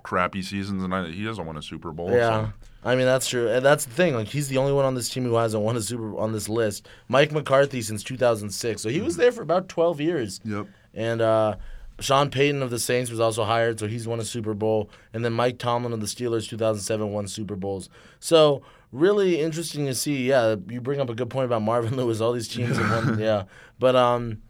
crappy 0.04 0.42
seasons, 0.42 0.84
and 0.84 0.94
I, 0.96 1.10
he 1.10 1.26
hasn't 1.26 1.46
won 1.46 1.58
a 1.58 1.62
Super 1.62 1.92
Bowl. 1.92 2.10
Yeah. 2.12 2.48
so. 2.48 2.54
I 2.86 2.96
mean 2.96 3.08
that's 3.08 3.28
true, 3.28 3.50
and 3.50 3.66
that's 3.66 3.86
the 3.86 3.92
thing. 3.94 4.14
Like 4.14 4.28
he's 4.28 4.48
the 4.48 4.58
only 4.58 4.72
one 4.72 4.86
on 4.86 4.94
this 4.94 5.10
team 5.10 5.24
who 5.26 5.36
hasn't 5.36 5.64
won 5.64 5.76
a 5.76 5.82
Super 5.82 6.08
Bowl 6.12 6.20
on 6.20 6.32
this 6.32 6.48
list. 6.48 6.88
Mike 7.10 7.32
McCarthy 7.32 7.82
since 7.82 8.04
2006, 8.04 8.82
so 8.82 8.90
he 8.90 9.02
was 9.02 9.18
there 9.18 9.32
for 9.32 9.42
about 9.42 9.68
12 9.70 10.00
years. 10.00 10.40
Yep. 10.46 10.68
And 10.94 11.20
uh, 11.22 11.56
Sean 12.00 12.30
Payton 12.30 12.62
of 12.62 12.70
the 12.70 12.80
Saints 12.80 13.10
was 13.10 13.20
also 13.20 13.44
hired, 13.46 13.80
so 13.80 13.88
he's 13.88 14.08
won 14.08 14.20
a 14.20 14.26
Super 14.26 14.54
Bowl. 14.54 14.90
And 15.14 15.24
then 15.24 15.34
Mike 15.34 15.58
Tomlin 15.58 15.94
of 15.94 16.02
the 16.02 16.08
Steelers, 16.08 16.48
2007, 16.50 17.12
won 17.12 17.28
Super 17.28 17.56
Bowls. 17.56 17.90
So 18.20 18.62
really 18.92 19.40
interesting 19.42 19.86
to 19.86 19.96
see. 19.96 20.28
Yeah, 20.28 20.56
you 20.70 20.82
bring 20.82 21.00
up 21.00 21.10
a 21.10 21.16
good 21.16 21.30
point 21.30 21.46
about 21.46 21.62
Marvin 21.62 21.96
Lewis. 21.98 22.22
All 22.22 22.34
these 22.34 22.48
teams 22.48 22.78
have 22.78 23.06
won. 23.06 23.20
Yeah, 23.20 23.44
but 23.80 23.96
um, 23.96 24.42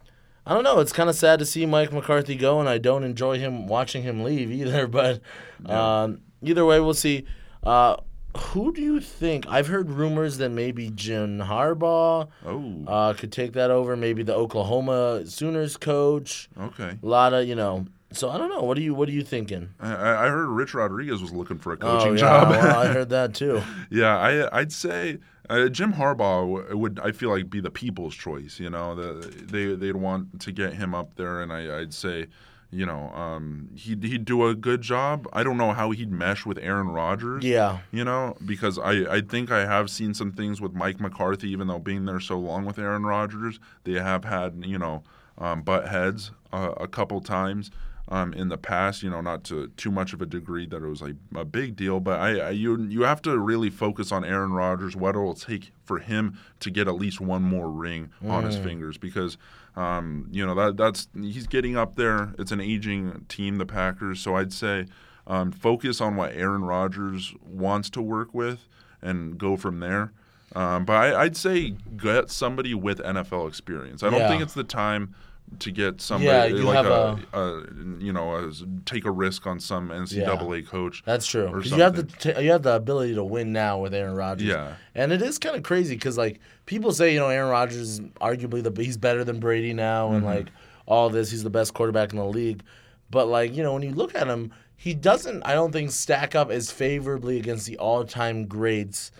I 0.46 0.54
don't 0.54 0.64
know. 0.64 0.80
It's 0.80 0.94
kind 0.94 1.10
of 1.10 1.16
sad 1.16 1.40
to 1.40 1.46
see 1.46 1.66
Mike 1.66 1.92
McCarthy 1.92 2.36
go, 2.36 2.60
and 2.60 2.70
I 2.70 2.78
don't 2.78 3.04
enjoy 3.04 3.40
him 3.40 3.68
watching 3.68 4.04
him 4.04 4.24
leave 4.24 4.52
either. 4.52 4.88
But 4.96 5.22
um, 5.66 6.22
either 6.42 6.66
way, 6.66 6.80
we'll 6.80 6.94
see. 6.94 7.26
Uh, 7.64 7.98
who 8.38 8.74
do 8.74 8.82
you 8.82 9.00
think? 9.00 9.46
I've 9.48 9.68
heard 9.68 9.90
rumors 9.90 10.38
that 10.38 10.50
maybe 10.50 10.90
Jim 10.90 11.40
Harbaugh 11.40 12.28
Oh, 12.46 12.84
uh, 12.88 13.14
could 13.14 13.32
take 13.32 13.54
that 13.54 13.72
over. 13.72 13.96
Maybe 13.96 14.24
the 14.24 14.36
Oklahoma 14.36 15.26
Sooners 15.26 15.78
coach. 15.78 16.50
okay. 16.60 16.98
A 17.02 17.06
lot 17.06 17.34
of 17.34 17.48
you 17.48 17.56
know. 17.56 17.86
So 18.12 18.30
I 18.30 18.38
don't 18.38 18.50
know. 18.50 18.62
What 18.62 18.78
are 18.78 18.82
you 18.82 18.94
What 18.94 19.10
are 19.10 19.14
you 19.14 19.24
thinking? 19.24 19.70
I, 19.80 19.92
I 20.26 20.28
heard 20.30 20.48
Rich 20.48 20.74
Rodriguez 20.74 21.22
was 21.22 21.34
looking 21.34 21.58
for 21.58 21.74
a 21.74 21.76
Oh 21.76 21.98
coaching 21.98 22.14
yeah, 22.14 22.20
job. 22.20 22.50
well, 22.52 22.78
I 22.80 22.88
heard 22.94 23.10
that 23.10 23.34
too. 23.34 23.62
Yeah, 23.90 24.18
I 24.18 24.60
I'd 24.60 24.72
say 24.72 25.18
uh, 25.50 25.68
Jim 25.70 25.94
Harbaugh 25.94 26.74
would 26.76 27.00
I 27.04 27.12
feel 27.12 27.30
like 27.30 27.50
be 27.50 27.60
the 27.60 27.72
people's 27.72 28.16
choice. 28.16 28.60
You 28.60 28.70
know, 28.70 28.96
the, 28.96 29.28
they 29.28 29.76
they'd 29.76 29.96
want 29.98 30.40
to 30.42 30.52
get 30.52 30.74
him 30.74 30.96
up 30.96 31.16
there, 31.16 31.42
and 31.42 31.52
I, 31.52 31.80
I'd 31.82 31.94
say, 31.94 32.28
you 32.76 32.86
know, 32.86 33.10
um, 33.12 33.70
he'd 33.74 34.04
he'd 34.04 34.26
do 34.26 34.46
a 34.48 34.54
good 34.54 34.82
job. 34.82 35.28
I 35.32 35.44
don't 35.44 35.58
know 35.58 35.72
how 35.72 35.92
he'd 35.92 36.12
mesh 36.12 36.46
with 36.46 36.58
Aaron 36.58 36.90
Rodgers. 36.90 37.44
Yeah. 37.44 37.80
You 37.92 38.04
know, 38.04 38.36
because 38.46 38.78
I, 38.78 39.16
I 39.16 39.22
think 39.22 39.50
I 39.50 39.66
have 39.66 39.90
seen 39.90 40.14
some 40.14 40.32
things 40.34 40.60
with 40.60 40.74
Mike 40.74 41.00
McCarthy, 41.00 41.50
even 41.50 41.68
though 41.68 41.80
being 41.80 42.06
there 42.06 42.20
so 42.20 42.38
long 42.38 42.66
with 42.66 42.78
Aaron 42.78 43.04
Rodgers, 43.04 43.60
they 43.86 43.94
have 43.94 44.26
had, 44.26 44.64
you 44.66 44.78
know, 44.78 45.04
um, 45.38 45.62
butt 45.62 45.88
heads 45.88 46.32
uh, 46.52 46.74
a 46.78 46.88
couple 46.88 47.22
times 47.22 47.72
um, 48.10 48.34
in 48.34 48.50
the 48.50 48.58
past, 48.58 49.04
you 49.04 49.10
know, 49.10 49.22
not 49.22 49.44
to 49.46 49.68
too 49.78 49.92
much 49.92 50.14
of 50.14 50.22
a 50.22 50.26
degree 50.26 50.68
that 50.68 50.84
it 50.84 50.88
was 50.88 51.02
like 51.02 51.16
a 51.36 51.46
big 51.46 51.76
deal, 51.76 52.00
but 52.00 52.20
I, 52.20 52.40
I 52.40 52.50
you 52.52 52.82
you 52.84 53.04
have 53.04 53.22
to 53.24 53.38
really 53.38 53.70
focus 53.70 54.12
on 54.12 54.24
Aaron 54.24 54.54
Rodgers, 54.54 54.96
what 54.96 55.16
it'll 55.16 55.34
take 55.34 55.72
for 55.84 56.00
him 56.00 56.38
to 56.60 56.70
get 56.70 56.88
at 56.88 56.96
least 56.96 57.20
one 57.20 57.42
more 57.42 57.70
ring 57.70 58.12
on 58.24 58.44
his 58.44 58.58
fingers 58.58 58.98
because 58.98 59.38
um, 59.76 60.28
you 60.32 60.46
know 60.46 60.56
that 60.56 60.78
that's 60.78 61.08
he's 61.14 61.48
getting 61.48 61.76
up 61.78 61.96
there. 61.96 62.34
It's 62.40 62.52
an 62.52 62.62
aging 62.62 63.26
team, 63.28 63.58
the 63.58 63.66
Packers, 63.66 64.20
so 64.22 64.36
I'd 64.36 64.54
say 64.54 64.86
um, 65.28 65.52
focus 65.52 66.00
on 66.02 66.16
what 66.16 66.34
Aaron 66.34 66.64
Rodgers 66.64 67.34
wants 67.46 67.90
to 67.92 68.02
work 68.02 68.34
with 68.34 68.68
and 69.02 69.38
go 69.38 69.58
from 69.58 69.80
there. 69.80 70.14
Um, 70.56 70.86
but 70.86 70.94
I, 70.96 71.24
I'd 71.24 71.36
say 71.36 71.72
get 71.98 72.30
somebody 72.30 72.74
with 72.74 73.00
NFL 73.00 73.48
experience. 73.48 74.04
I 74.04 74.10
don't 74.10 74.20
Yeah. 74.22 74.30
think 74.30 74.42
it's 74.44 74.54
the 74.54 74.64
time 74.64 75.14
to 75.60 75.72
get 75.72 76.02
somebody 76.02 76.28
Yeah, 76.28 76.46
you 76.46 76.64
like 76.64 76.76
have 76.76 76.86
a, 76.88 77.20
a, 77.34 77.62
you 78.00 78.12
know 78.12 78.36
a, 78.36 78.52
take 78.86 79.06
a 79.06 79.12
risk 79.12 79.48
on 79.48 79.60
some 79.60 79.90
NCAA 79.90 80.68
coach. 80.68 81.04
That's 81.06 81.26
true. 81.26 81.62
you 81.64 81.76
have 81.78 81.96
the 81.96 82.04
t- 82.04 82.42
you 82.44 82.52
have 82.52 82.64
the 82.64 82.74
ability 82.76 83.16
to 83.16 83.24
win 83.24 83.54
now 83.54 83.80
with 83.80 83.94
Aaron 83.94 84.16
Rodgers. 84.16 84.48
Yeah. 84.48 84.76
and 84.96 85.12
it 85.14 85.22
is 85.22 85.38
kind 85.40 85.56
of 85.56 85.64
crazy 85.64 85.96
because 85.96 86.18
like 86.18 86.40
people 86.66 86.92
say 86.92 87.14
you 87.14 87.20
know 87.20 87.30
Aaron 87.30 87.50
Rodgers 87.52 87.78
is 87.78 88.00
arguably 88.22 88.62
the 88.64 88.84
he's 88.84 88.98
better 88.98 89.24
than 89.24 89.40
Brady 89.40 89.74
now 89.74 90.08
and 90.12 90.18
Mm-hmm. 90.24 90.26
like 90.26 90.48
all 90.88 91.10
this 91.10 91.32
he's 91.32 91.44
the 91.44 91.50
best 91.50 91.74
quarterback 91.74 92.12
in 92.12 92.18
the 92.20 92.26
league, 92.26 92.62
but 93.10 93.28
like 93.28 93.56
you 93.56 93.64
know 93.64 93.74
when 93.74 93.82
you 93.84 93.92
look 93.92 94.14
at 94.16 94.28
him 94.28 94.52
he 94.76 94.94
doesn't 94.94 95.42
I 95.44 95.54
don't 95.54 95.72
think 95.72 95.92
stack 95.92 96.36
up 96.36 96.52
as 96.52 96.70
favorably 96.72 97.38
against 97.40 97.66
the 97.66 97.78
all 97.78 98.04
time 98.04 98.46
greats 98.46 99.12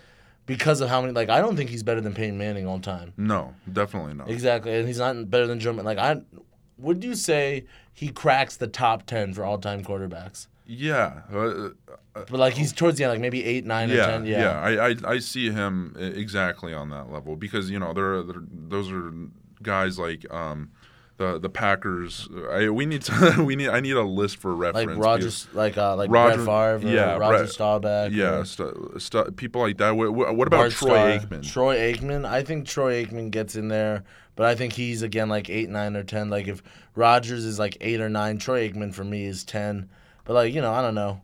because 0.46 0.80
of 0.80 0.88
how 0.88 1.00
many 1.00 1.12
like 1.12 1.28
I 1.28 1.40
don't 1.40 1.56
think 1.56 1.70
he's 1.70 1.82
better 1.82 2.00
than 2.00 2.14
Peyton 2.14 2.38
Manning 2.38 2.66
all 2.66 2.80
time. 2.80 3.12
No, 3.16 3.54
definitely 3.72 4.14
not. 4.14 4.30
Exactly, 4.30 4.74
and 4.74 4.86
he's 4.88 4.98
not 4.98 5.30
better 5.30 5.46
than. 5.46 5.58
Ma- 5.76 5.82
Like 5.82 5.98
I 5.98 6.22
would 6.78 7.02
you 7.04 7.14
say 7.14 7.64
he 7.92 8.08
cracks 8.08 8.56
the 8.56 8.66
top 8.66 9.06
ten 9.06 9.34
for 9.34 9.44
all 9.44 9.58
time 9.58 9.82
quarterbacks? 9.84 10.46
Yeah, 10.68 11.20
uh, 11.32 11.68
But 12.12 12.30
like 12.32 12.54
he's 12.54 12.72
towards 12.72 12.98
the 12.98 13.04
end, 13.04 13.12
like 13.12 13.20
maybe 13.20 13.44
eight, 13.44 13.64
nine, 13.64 13.90
or 13.90 13.94
yeah, 13.94 14.06
ten. 14.06 14.26
yeah. 14.26 14.40
Yeah, 14.40 14.60
I, 14.60 14.88
I 14.90 14.94
I 15.14 15.18
see 15.20 15.50
him 15.50 15.94
exactly 15.98 16.74
on 16.74 16.90
that 16.90 17.10
level 17.12 17.36
because 17.36 17.70
you 17.70 17.78
know 17.78 17.92
there, 17.92 18.22
there 18.22 18.42
those 18.50 18.90
are 18.90 19.12
guys 19.62 19.98
like 19.98 20.30
um, 20.32 20.70
the 21.18 21.38
the 21.38 21.48
Packers. 21.48 22.28
I, 22.50 22.68
we 22.68 22.84
need 22.86 23.02
to 23.02 23.42
we 23.46 23.56
need 23.56 23.68
I 23.68 23.80
need 23.80 23.96
a 23.96 24.02
list 24.02 24.36
for 24.36 24.54
reference. 24.54 24.88
like 24.90 24.98
Rodgers, 24.98 25.48
like 25.54 25.78
uh, 25.78 25.96
like 25.96 26.10
Roger- 26.10 26.44
Brett 26.44 26.46
Favre, 26.46 26.88
or 26.88 26.92
yeah, 26.92 27.16
Roger 27.16 27.38
Brett- 27.44 27.48
Staubach, 27.50 28.12
Yeah, 28.12 28.38
or 28.40 28.44
stu- 28.44 28.94
stu- 28.98 29.30
people 29.32 29.60
like 29.62 29.78
that. 29.78 29.96
What, 29.96 30.12
what 30.14 30.46
about 30.46 30.50
Bart 30.58 30.72
Troy 30.72 30.88
Starr. 31.18 31.18
Aikman? 31.18 31.52
Troy 31.52 31.76
Aikman, 31.94 32.24
I 32.26 32.42
think 32.42 32.66
Troy 32.66 33.04
Aikman 33.04 33.30
gets 33.30 33.56
in 33.56 33.68
there, 33.68 34.04
but 34.34 34.46
I 34.46 34.54
think 34.54 34.74
he's 34.74 35.02
again 35.02 35.28
like 35.28 35.48
eight, 35.48 35.68
nine, 35.70 35.96
or 35.96 36.02
ten. 36.02 36.28
Like 36.30 36.48
if 36.48 36.62
Rodgers 36.94 37.44
is 37.44 37.58
like 37.58 37.76
eight 37.80 38.00
or 38.00 38.08
nine, 38.08 38.38
Troy 38.38 38.68
Aikman 38.68 38.94
for 38.94 39.04
me 39.04 39.24
is 39.24 39.42
ten. 39.44 39.88
But 40.24 40.34
like 40.34 40.52
you 40.54 40.60
know, 40.60 40.72
I 40.72 40.82
don't 40.82 40.94
know. 40.94 41.20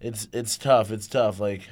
It's 0.00 0.28
it's 0.32 0.56
tough. 0.56 0.90
It's 0.90 1.06
tough. 1.08 1.40
Like 1.40 1.68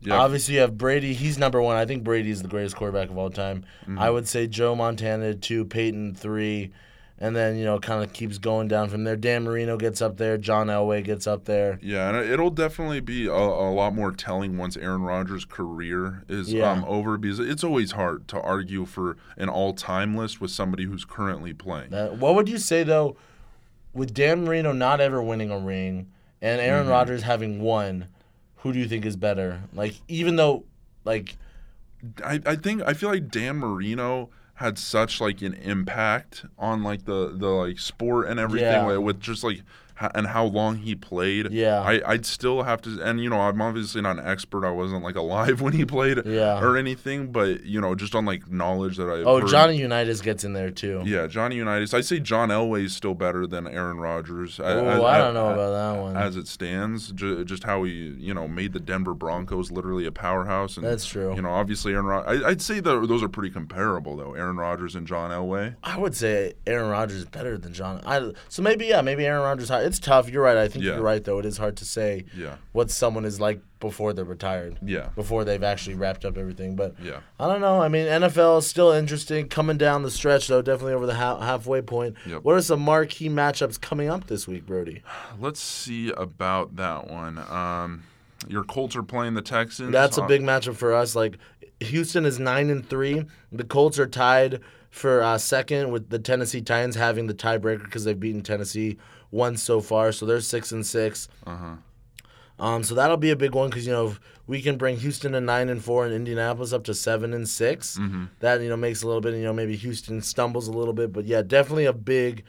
yeah, 0.00 0.18
Obviously, 0.18 0.54
you 0.54 0.60
have 0.60 0.76
Brady. 0.78 1.14
He's 1.14 1.38
number 1.38 1.60
one. 1.60 1.76
I 1.76 1.84
think 1.86 2.04
Brady 2.04 2.30
is 2.30 2.42
the 2.42 2.48
greatest 2.48 2.76
quarterback 2.76 3.10
of 3.10 3.18
all 3.18 3.30
time. 3.30 3.64
Mm-hmm. 3.82 3.98
I 3.98 4.10
would 4.10 4.28
say 4.28 4.46
Joe 4.46 4.74
Montana 4.74 5.34
two, 5.34 5.64
Peyton 5.64 6.14
three, 6.14 6.70
and 7.18 7.34
then 7.34 7.56
you 7.56 7.64
know 7.64 7.78
kind 7.80 8.04
of 8.04 8.12
keeps 8.12 8.38
going 8.38 8.68
down 8.68 8.88
from 8.90 9.04
there. 9.04 9.16
Dan 9.16 9.44
Marino 9.44 9.76
gets 9.78 10.02
up 10.02 10.18
there. 10.18 10.36
John 10.38 10.66
Elway 10.68 11.02
gets 11.02 11.26
up 11.26 11.46
there. 11.46 11.78
Yeah, 11.82 12.10
and 12.10 12.30
it'll 12.30 12.50
definitely 12.50 13.00
be 13.00 13.26
a, 13.26 13.32
a 13.32 13.72
lot 13.72 13.94
more 13.94 14.12
telling 14.12 14.58
once 14.58 14.76
Aaron 14.76 15.02
Rodgers' 15.02 15.44
career 15.46 16.24
is 16.28 16.52
Yeah. 16.52 16.70
um, 16.72 16.84
over 16.86 17.16
because 17.16 17.40
it's 17.40 17.64
always 17.64 17.92
hard 17.92 18.28
to 18.28 18.40
argue 18.40 18.84
for 18.84 19.16
an 19.38 19.48
all-time 19.48 20.14
list 20.14 20.40
with 20.40 20.50
somebody 20.50 20.84
who's 20.84 21.04
currently 21.06 21.52
playing. 21.54 21.90
That, 21.90 22.18
what 22.18 22.34
would 22.34 22.48
you 22.50 22.58
say 22.58 22.82
though, 22.84 23.16
with 23.94 24.12
Dan 24.12 24.44
Marino 24.44 24.72
not 24.72 25.00
ever 25.00 25.22
winning 25.22 25.50
a 25.50 25.58
ring 25.58 26.08
and 26.42 26.60
Aaron 26.60 26.82
Mm-hmm. 26.82 26.90
Rodgers 26.90 27.22
having 27.22 27.60
won? 27.62 28.08
Who 28.66 28.72
do 28.72 28.78
you 28.80 28.88
think 28.88 29.06
is 29.06 29.16
better? 29.16 29.60
Like 29.72 29.94
even 30.08 30.34
though, 30.36 30.64
like 31.04 31.36
I, 32.24 32.40
I 32.44 32.56
think 32.56 32.82
I 32.84 32.94
feel 32.94 33.10
like 33.10 33.28
Dan 33.30 33.56
Marino 33.58 34.28
had 34.54 34.76
such 34.78 35.20
like 35.20 35.40
an 35.42 35.54
impact 35.54 36.44
on 36.58 36.82
like 36.82 37.04
the 37.04 37.32
the 37.36 37.46
like 37.48 37.78
sport 37.78 38.26
and 38.28 38.40
everything 38.40 38.68
Yeah. 38.88 38.96
with 38.96 39.20
just 39.20 39.44
like 39.44 39.62
and 40.14 40.26
how 40.26 40.44
long 40.44 40.76
he 40.76 40.94
played. 40.94 41.50
Yeah. 41.52 41.80
I 41.80 42.00
I'd 42.06 42.26
still 42.26 42.62
have 42.64 42.82
to 42.82 43.00
and 43.02 43.20
you 43.22 43.30
know 43.30 43.40
I'm 43.40 43.60
obviously 43.60 44.00
not 44.02 44.18
an 44.18 44.26
expert. 44.26 44.64
I 44.66 44.70
wasn't 44.70 45.02
like 45.02 45.16
alive 45.16 45.60
when 45.62 45.72
he 45.72 45.84
played 45.84 46.24
Yeah. 46.26 46.60
or 46.62 46.76
anything, 46.76 47.32
but 47.32 47.64
you 47.64 47.80
know 47.80 47.94
just 47.94 48.14
on 48.14 48.24
like 48.24 48.50
knowledge 48.50 48.96
that 48.98 49.08
I 49.08 49.22
oh 49.24 49.40
heard. 49.40 49.48
Johnny 49.48 49.76
Unitas 49.78 50.20
gets 50.20 50.44
in 50.44 50.52
there 50.52 50.70
too. 50.70 51.02
Yeah, 51.04 51.26
Johnny 51.26 51.56
Unitas. 51.56 51.94
I 51.94 52.00
say 52.00 52.20
John 52.20 52.48
Elway 52.50 52.84
is 52.84 52.94
still 52.94 53.14
better 53.14 53.46
than 53.46 53.66
Aaron 53.66 53.98
Rodgers. 53.98 54.60
Oh, 54.62 55.04
I 55.04 55.18
don't 55.18 55.34
know 55.34 55.50
about 55.50 55.70
that 55.94 56.00
one. 56.02 56.16
As 56.16 56.36
it 56.36 56.46
stands, 56.48 57.12
ju- 57.12 57.44
just 57.44 57.64
how 57.64 57.84
he, 57.84 58.14
you 58.18 58.34
know, 58.34 58.46
made 58.48 58.72
the 58.72 58.80
Denver 58.80 59.14
Broncos 59.14 59.70
literally 59.70 60.06
a 60.06 60.12
powerhouse. 60.12 60.76
And, 60.76 60.86
That's 60.86 61.06
true. 61.06 61.34
You 61.34 61.42
know, 61.42 61.50
obviously 61.50 61.92
Aaron. 61.92 62.06
Rod- 62.06 62.24
I, 62.26 62.48
I'd 62.48 62.62
say 62.62 62.80
that 62.80 63.06
those 63.08 63.22
are 63.22 63.28
pretty 63.28 63.50
comparable, 63.52 64.16
though. 64.16 64.34
Aaron 64.34 64.56
Rodgers 64.56 64.94
and 64.94 65.06
John 65.06 65.30
Elway. 65.30 65.76
I 65.82 65.98
would 65.98 66.14
say 66.14 66.54
Aaron 66.66 66.90
Rodgers 66.90 67.18
is 67.18 67.24
better 67.26 67.56
than 67.58 67.72
John. 67.72 68.00
I, 68.06 68.32
so 68.48 68.62
maybe 68.62 68.86
yeah, 68.86 69.00
maybe 69.02 69.24
Aaron 69.24 69.42
Rodgers. 69.42 69.70
It's 69.86 69.98
tough. 69.98 70.28
You're 70.28 70.42
right. 70.42 70.56
I 70.56 70.68
think 70.68 70.84
Yeah. 70.84 70.94
you're 70.94 71.02
right 71.02 71.22
though. 71.24 71.38
It 71.38 71.46
is 71.46 71.56
hard 71.58 71.76
to 71.78 71.84
say 71.84 72.24
Yeah. 72.36 72.56
what 72.72 72.90
someone 72.90 73.24
is 73.24 73.40
like 73.40 73.60
before 73.80 74.12
they're 74.12 74.24
retired. 74.24 74.78
Yeah. 74.82 75.08
Before 75.14 75.44
they've 75.44 75.62
actually 75.62 75.94
wrapped 75.96 76.24
up 76.24 76.36
everything. 76.36 76.76
But 76.76 76.94
Yeah. 77.02 77.20
I 77.38 77.46
don't 77.46 77.60
know. 77.60 77.80
I 77.80 77.88
mean, 77.88 78.06
NFL 78.06 78.58
is 78.58 78.66
still 78.66 78.90
interesting. 78.90 79.48
Coming 79.48 79.76
down 79.78 80.02
the 80.02 80.10
stretch 80.10 80.48
though, 80.48 80.62
definitely 80.62 80.94
over 80.94 81.06
the 81.06 81.14
ha- 81.14 81.40
halfway 81.40 81.82
point. 81.82 82.16
Yep. 82.26 82.42
What 82.42 82.54
are 82.56 82.62
some 82.62 82.80
marquee 82.80 83.28
matchups 83.28 83.80
coming 83.80 84.08
up 84.10 84.26
this 84.26 84.48
week, 84.48 84.66
Brody? 84.66 85.02
Let's 85.40 85.60
see 85.60 86.10
about 86.10 86.76
that 86.76 87.08
one. 87.08 87.38
Um, 87.38 88.02
your 88.48 88.64
Colts 88.64 88.94
are 88.96 89.02
playing 89.02 89.34
the 89.34 89.42
Texans. 89.42 89.92
That's 89.92 90.18
a 90.18 90.22
Uh, 90.22 90.26
big 90.26 90.42
matchup 90.42 90.76
for 90.76 90.94
us. 90.94 91.14
Like 91.16 91.38
Houston 91.80 92.24
is 92.24 92.38
nine 92.38 92.70
and 92.70 92.88
three. 92.88 93.24
The 93.52 93.64
Colts 93.64 93.98
are 93.98 94.06
tied 94.06 94.60
for 94.90 95.22
uh, 95.22 95.38
second 95.38 95.90
with 95.90 96.08
the 96.08 96.18
Tennessee 96.18 96.62
Titans 96.62 96.96
having 96.96 97.26
the 97.26 97.34
tiebreaker 97.34 97.84
because 97.84 98.04
they've 98.04 98.18
beaten 98.18 98.42
Tennessee 98.42 98.96
once 99.30 99.62
so 99.62 99.80
far. 99.80 100.12
So 100.12 100.24
they're 100.24 100.40
six 100.40 100.72
and 100.72 100.86
six. 100.86 101.28
Uh-huh. 101.46 101.76
Um, 102.58 102.82
so 102.82 102.94
that'll 102.94 103.18
be 103.18 103.30
a 103.30 103.36
big 103.36 103.54
one 103.54 103.68
because 103.68 103.86
you 103.86 103.92
know 103.92 104.08
if 104.08 104.20
we 104.46 104.62
can 104.62 104.78
bring 104.78 104.96
Houston 104.96 105.32
to 105.32 105.40
nine 105.40 105.68
and 105.68 105.84
four 105.84 106.06
and 106.06 106.14
Indianapolis 106.14 106.72
up 106.72 106.84
to 106.84 106.94
seven 106.94 107.34
and 107.34 107.46
6 107.48 107.98
Mm-hmm. 107.98 108.24
That 108.40 108.62
you 108.62 108.68
know 108.68 108.76
makes 108.76 109.02
a 109.02 109.06
little 109.06 109.20
bit. 109.20 109.34
You 109.34 109.44
know 109.44 109.52
maybe 109.52 109.76
Houston 109.76 110.22
stumbles 110.22 110.68
a 110.68 110.72
little 110.72 110.94
bit, 110.94 111.12
but 111.12 111.26
yeah, 111.26 111.42
definitely 111.42 111.84
a 111.84 111.92
big, 111.92 112.44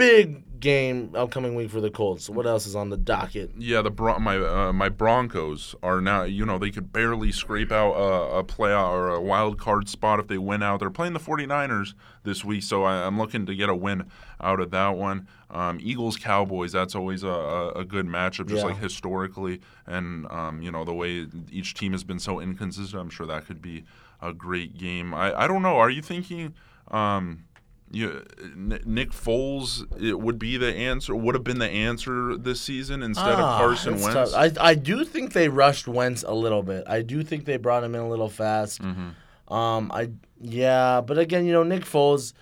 big 0.00 0.44
game 0.60 1.10
upcoming 1.14 1.54
week 1.54 1.70
for 1.70 1.80
the 1.80 1.90
Colts. 1.90 2.28
What 2.28 2.46
else 2.46 2.66
is 2.66 2.76
on 2.76 2.90
the 2.90 2.96
docket? 2.98 3.50
Yeah, 3.56 3.80
the 3.80 3.90
Bron- 3.90 4.22
my 4.22 4.36
uh, 4.36 4.72
my 4.74 4.88
Broncos 4.90 5.74
are 5.82 6.00
now. 6.02 6.24
You 6.24 6.44
know, 6.44 6.58
they 6.58 6.70
could 6.70 6.92
barely 6.92 7.32
scrape 7.32 7.72
out 7.72 7.92
a, 7.92 8.38
a 8.38 8.44
playoff 8.44 8.90
or 8.90 9.08
a 9.08 9.20
wild 9.20 9.58
card 9.58 9.88
spot 9.88 10.20
if 10.20 10.26
they 10.28 10.36
win 10.38 10.62
out. 10.62 10.80
They're 10.80 10.90
playing 10.90 11.14
the 11.14 11.20
49ers 11.20 11.94
this 12.24 12.44
week, 12.44 12.62
so 12.62 12.84
I, 12.84 13.06
I'm 13.06 13.16
looking 13.18 13.46
to 13.46 13.54
get 13.54 13.68
a 13.70 13.74
win 13.74 14.10
out 14.40 14.60
of 14.60 14.70
that 14.72 14.96
one. 14.96 15.26
Um, 15.50 15.78
Eagles 15.80 16.16
Cowboys. 16.18 16.72
That's 16.72 16.94
always 16.94 17.22
a, 17.22 17.28
a, 17.28 17.68
a 17.80 17.84
good 17.84 18.06
matchup, 18.06 18.46
just 18.48 18.62
Yeah. 18.62 18.64
like 18.72 18.78
historically, 18.78 19.60
and 19.86 20.26
um, 20.30 20.60
you 20.60 20.70
know 20.70 20.84
the 20.84 20.94
way 20.94 21.26
each 21.50 21.72
team 21.74 21.92
has 21.92 22.04
been 22.04 22.18
so 22.18 22.38
inconsistent. 22.40 23.00
I'm 23.00 23.10
sure 23.10 23.26
that 23.26 23.46
could 23.46 23.62
be 23.62 23.84
a 24.20 24.34
great 24.34 24.76
game. 24.76 25.14
I, 25.14 25.44
I 25.44 25.46
don't 25.48 25.62
know. 25.62 25.76
Are 25.78 25.88
you 25.90 26.02
thinking? 26.02 26.52
Um, 26.90 27.44
you, 27.92 28.24
Nick 28.54 29.10
Foles 29.10 29.84
it 30.00 30.20
would 30.20 30.38
be 30.38 30.56
the 30.56 30.72
answer. 30.74 31.14
Would 31.14 31.34
have 31.34 31.44
been 31.44 31.58
the 31.58 31.68
answer 31.68 32.36
this 32.36 32.60
season 32.60 33.02
instead 33.02 33.26
of 33.32 33.40
Ah, 33.40 33.58
Carson 33.58 33.94
Wentz. 34.00 34.32
tough. 34.32 34.34
I 34.34 34.52
I 34.70 34.74
do 34.74 35.04
think 35.04 35.32
they 35.32 35.48
rushed 35.48 35.88
Wentz 35.88 36.22
a 36.22 36.32
little 36.34 36.62
bit. 36.62 36.84
I 36.86 37.02
do 37.02 37.22
think 37.22 37.44
they 37.46 37.56
brought 37.56 37.82
him 37.82 37.94
in 37.94 38.00
a 38.00 38.08
little 38.08 38.28
fast. 38.28 38.80
Mm-hmm. 38.80 39.52
Um, 39.52 39.90
I 39.92 40.10
yeah, 40.40 41.00
but 41.00 41.18
again, 41.18 41.44
you 41.44 41.52
know, 41.52 41.64
Nick 41.64 41.84
Foles. 41.84 42.32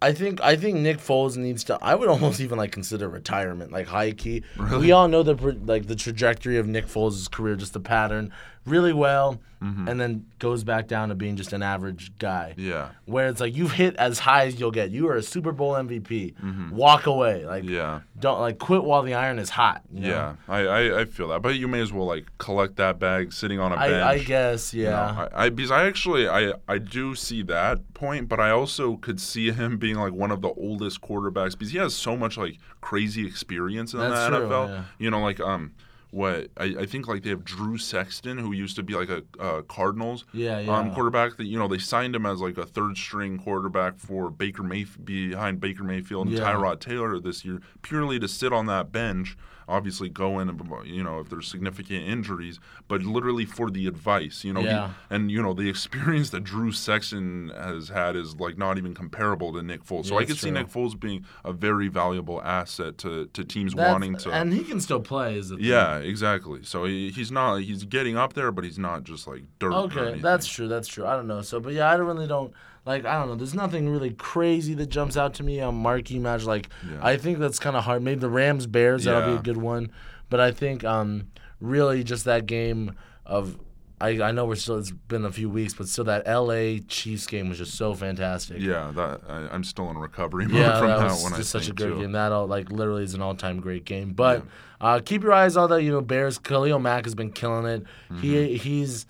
I 0.00 0.12
think 0.12 0.40
I 0.42 0.56
think 0.56 0.78
Nick 0.78 0.98
Foles 0.98 1.36
needs 1.36 1.64
to. 1.64 1.78
I 1.82 1.94
would 1.94 2.08
almost 2.14 2.40
even 2.40 2.58
like 2.58 2.70
consider 2.70 3.08
retirement, 3.08 3.72
like 3.72 3.86
high 3.88 4.12
key. 4.12 4.44
We 4.78 4.92
all 4.92 5.08
know 5.08 5.22
the 5.22 5.34
like 5.64 5.86
the 5.86 5.96
trajectory 5.96 6.58
of 6.58 6.66
Nick 6.68 6.86
Foles' 6.86 7.30
career, 7.30 7.56
just 7.56 7.72
the 7.72 7.80
pattern, 7.80 8.32
really 8.66 8.92
well, 8.92 9.40
and 9.60 9.98
then 10.00 10.24
goes 10.38 10.62
back 10.62 10.86
down 10.86 11.08
to 11.08 11.16
being 11.16 11.34
just 11.34 11.52
an 11.52 11.60
average 11.60 12.16
guy. 12.20 12.54
Yeah. 12.56 12.90
Where 13.06 13.26
it's 13.26 13.40
like 13.40 13.56
you've 13.56 13.72
hit 13.72 13.96
as 13.96 14.20
high 14.20 14.46
as 14.46 14.60
you'll 14.60 14.70
get. 14.70 14.90
You 14.92 15.08
are 15.08 15.16
a 15.16 15.22
Super 15.24 15.50
Bowl 15.50 15.72
MVP. 15.72 16.70
Walk 16.70 17.06
away, 17.06 17.44
like 17.44 17.64
Yeah. 17.64 18.00
don't 18.20 18.38
like 18.38 18.58
quit 18.60 18.84
while 18.84 19.02
the 19.02 19.14
iron 19.14 19.40
is 19.40 19.50
hot. 19.50 19.82
you 19.92 20.02
know? 20.02 20.08
Yeah, 20.08 20.34
I, 20.48 20.58
I, 20.66 21.00
I 21.00 21.04
feel 21.06 21.26
that, 21.28 21.42
but 21.42 21.56
you 21.56 21.66
may 21.66 21.80
as 21.80 21.92
well 21.92 22.06
like 22.06 22.26
collect 22.38 22.76
that 22.76 23.00
bag 23.00 23.32
sitting 23.32 23.58
on 23.58 23.72
a 23.72 23.76
bench. 23.76 23.92
I, 23.92 24.10
I 24.12 24.18
guess 24.20 24.72
you 24.72 24.84
know? 24.84 24.90
yeah. 24.90 25.28
I, 25.34 25.46
I 25.46 25.48
because 25.48 25.72
I 25.72 25.86
actually 25.86 26.28
I 26.28 26.52
I 26.68 26.78
do 26.78 27.16
see 27.16 27.42
that 27.44 27.92
point, 27.94 28.28
but 28.28 28.38
I 28.38 28.50
also 28.50 28.96
could 28.98 29.20
see 29.20 29.50
him 29.50 29.78
being 29.78 29.96
like 29.96 30.12
one 30.12 30.30
of 30.30 30.42
the 30.42 30.50
oldest 30.50 31.00
quarterbacks 31.00 31.52
because 31.52 31.72
he 31.72 31.78
has 31.78 31.92
so 31.94 32.16
much 32.16 32.36
like 32.38 32.58
crazy 32.82 33.26
experience 33.26 33.94
in 33.94 33.98
That's 34.00 34.30
the 34.30 34.38
true, 34.38 34.46
NFL. 34.48 34.68
yeah. 34.68 34.82
You 34.98 35.10
know, 35.10 35.20
like 35.22 35.40
um. 35.40 35.72
What 36.16 36.48
I, 36.56 36.74
I 36.80 36.86
think 36.86 37.06
like 37.08 37.22
they 37.24 37.28
have 37.30 37.44
Drew 37.44 37.76
Stanton 37.76 38.38
who 38.38 38.52
used 38.52 38.74
to 38.76 38.82
be 38.82 38.94
like 38.94 39.10
a 39.10 39.22
uh, 39.38 39.60
Cardinals 39.62 40.24
Yeah, 40.32 40.60
yeah. 40.60 40.74
um 40.78 40.94
quarterback 40.94 41.36
that 41.36 41.44
you 41.44 41.58
know 41.58 41.68
they 41.68 41.76
signed 41.76 42.16
him 42.16 42.24
as 42.24 42.40
like 42.40 42.56
a 42.56 42.64
third 42.64 42.96
string 42.96 43.38
quarterback 43.38 43.98
for 43.98 44.30
Baker 44.30 44.62
Mayf- 44.62 45.04
behind 45.04 45.60
Baker 45.60 45.84
Mayfield 45.84 46.28
and 46.28 46.36
Yeah. 46.38 46.44
Tyrod 46.54 46.80
Taylor 46.80 47.20
this 47.20 47.44
year 47.44 47.60
purely 47.82 48.18
to 48.18 48.28
sit 48.28 48.50
on 48.50 48.64
that 48.64 48.90
bench 48.90 49.36
obviously 49.68 50.08
go 50.08 50.38
in 50.38 50.48
and 50.48 50.60
you 50.84 51.02
know 51.02 51.18
if 51.20 51.28
there's 51.28 51.48
significant 51.48 52.06
injuries 52.06 52.60
but 52.88 53.02
literally 53.02 53.44
for 53.44 53.70
the 53.70 53.86
advice 53.86 54.44
you 54.44 54.52
know 54.52 54.60
he- 54.62 54.94
and 55.10 55.30
you 55.30 55.42
know 55.42 55.52
the 55.54 55.68
experience 55.68 56.30
that 56.30 56.44
Drew 56.44 56.70
Stanton 56.72 57.50
has 57.56 57.88
had 57.88 58.16
is 58.16 58.36
like 58.36 58.56
not 58.56 58.78
even 58.78 58.94
comparable 58.94 59.52
to 59.54 59.62
Nick 59.62 59.84
Foles 59.84 60.06
so 60.06 60.14
Yeah, 60.14 60.20
I 60.20 60.24
could 60.24 60.38
see. 60.38 60.50
Nick 60.50 60.68
Foles 60.68 60.98
being 60.98 61.24
a 61.44 61.52
very 61.52 61.88
valuable 61.88 62.40
asset 62.42 62.96
to 62.98 63.26
to 63.32 63.44
teams 63.44 63.74
That's- 63.74 63.92
wanting 63.92 64.16
to 64.18 64.30
and 64.32 64.52
he 64.52 64.62
can 64.62 64.80
still 64.80 65.00
play. 65.00 65.36
Is 65.36 65.48
the 65.48 65.56
thing. 65.56 65.64
yeah 65.64 65.98
exactly 65.98 66.60
so 66.62 66.84
he, 66.84 67.10
he's 67.10 67.32
not 67.32 67.56
he's 67.62 67.84
getting 67.84 68.16
up 68.16 68.34
there 68.34 68.52
but 68.52 68.64
he's 68.64 68.78
not 68.78 69.04
just 69.04 69.26
like 69.26 69.42
dirt 69.58 69.72
Okay, 69.72 70.18
that's 70.20 70.46
true. 70.46 70.68
That's 70.68 70.88
true. 70.88 71.06
I 71.06 71.14
don't 71.16 71.26
know. 71.26 71.42
So, 71.42 71.60
but 71.60 71.72
yeah, 71.74 71.90
I 71.92 71.96
don't 71.96 72.06
really 72.06 72.26
don't 72.26 72.52
like. 72.86 73.04
I 73.04 73.18
don't 73.18 73.28
know. 73.28 73.34
There's 73.34 73.54
nothing 73.54 73.88
really 73.88 74.10
crazy 74.10 74.74
that 74.74 74.86
jumps 74.86 75.16
out 75.16 75.34
to 75.34 75.42
me 75.42 75.60
on 75.60 75.74
marquee 75.74 76.18
match. 76.18 76.44
Like, 76.44 76.68
Yeah. 76.90 76.98
I 77.02 77.16
think 77.16 77.38
that's 77.38 77.58
kind 77.58 77.76
of 77.76 77.84
hard. 77.84 78.02
Maybe 78.02 78.20
the 78.20 78.30
Rams 78.30 78.66
Bears 78.66 79.04
that'll 79.04 79.32
be 79.34 79.38
a 79.38 79.42
good 79.42 79.56
one. 79.58 79.90
But 80.30 80.40
I 80.40 80.50
think 80.52 80.84
um 80.84 81.28
really 81.60 82.02
just 82.04 82.24
that 82.24 82.46
game 82.46 82.94
of. 83.26 83.58
I, 83.98 84.20
I 84.20 84.30
know 84.30 84.44
we're 84.44 84.56
still 84.56 84.76
it's 84.76 84.90
been 84.90 85.24
a 85.24 85.32
few 85.32 85.48
weeks, 85.48 85.72
but 85.72 85.88
still 85.88 86.04
that 86.04 86.24
L.A. 86.26 86.80
Chiefs 86.80 87.26
game 87.26 87.48
was 87.48 87.56
just 87.56 87.72
so 87.78 87.94
fantastic. 87.94 88.58
Yeah, 88.60 88.92
that 88.94 89.22
I, 89.26 89.48
I'm 89.50 89.64
still 89.64 89.88
in 89.88 89.96
recovery 89.96 90.44
mode 90.46 90.58
Yeah, 90.58 90.78
from 90.80 90.88
that 90.88 90.98
that, 90.98 91.04
was 91.12 91.22
one. 91.22 91.32
just 91.36 91.56
I 91.56 91.60
such 91.60 91.70
a 91.70 91.72
good 91.72 91.94
too. 91.94 92.00
game. 92.02 92.12
That 92.12 92.30
all 92.30 92.46
like 92.46 92.70
literally 92.70 93.04
is 93.04 93.14
an 93.14 93.22
all-time 93.22 93.58
great 93.58 93.86
game. 93.86 94.12
But 94.12 94.44
uh, 94.82 95.00
keep 95.02 95.22
your 95.22 95.32
eyes 95.32 95.56
on 95.56 95.70
that. 95.70 95.82
You 95.82 95.92
know, 95.92 96.02
Bears. 96.02 96.36
Khalil 96.36 96.78
Mack 96.78 97.06
has 97.06 97.14
been 97.14 97.32
killing 97.32 97.64
it. 97.64 97.84
Mm-hmm. 98.12 98.20
He 98.20 98.56
he's 98.58 99.06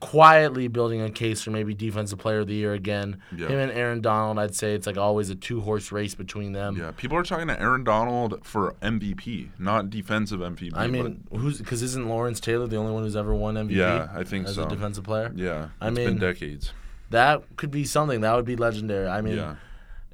quietly 0.00 0.68
building 0.68 1.00
a 1.00 1.10
case 1.10 1.42
for 1.42 1.50
maybe 1.50 1.74
defensive 1.74 2.18
player 2.18 2.40
of 2.40 2.46
the 2.46 2.54
year 2.54 2.72
again. 2.74 3.20
Yeah. 3.36 3.48
Him 3.48 3.58
and 3.58 3.72
Aaron 3.72 4.00
Donald. 4.00 4.38
I'd 4.38 4.54
say 4.54 4.74
it's 4.74 4.86
like 4.86 4.96
always 4.96 5.30
a 5.30 5.34
two-horse 5.34 5.90
race 5.90 6.14
between 6.14 6.52
them. 6.52 6.76
Yeah, 6.78 6.92
people 6.96 7.16
are 7.16 7.22
talking 7.22 7.48
to 7.48 7.60
Aaron 7.60 7.84
Donald 7.84 8.44
for 8.44 8.74
MVP, 8.82 9.48
not 9.58 9.90
defensive 9.90 10.40
MVP. 10.40 10.72
I 10.74 10.86
mean, 10.86 11.24
who's 11.30 11.58
because 11.58 11.82
isn't 11.82 12.08
Lawrence 12.08 12.38
Taylor 12.40 12.66
the 12.66 12.76
only 12.76 12.92
one 12.92 13.02
who's 13.02 13.16
ever 13.16 13.34
won 13.34 13.54
MVP? 13.54 13.72
Yeah, 13.72 14.08
I 14.14 14.24
think 14.24 14.46
as 14.46 14.54
so. 14.56 14.64
a 14.64 14.68
defensive 14.68 15.04
player. 15.04 15.32
yeah, 15.34 15.68
I 15.80 15.90
mean- 15.90 16.06
been 16.06 16.18
decades. 16.18 16.72
That 17.10 17.42
could 17.56 17.70
be 17.70 17.84
something. 17.84 18.20
That 18.20 18.36
would 18.36 18.44
be 18.44 18.54
legendary. 18.56 19.08
I 19.08 19.22
mean, 19.22 19.38
Yeah, 19.38 19.56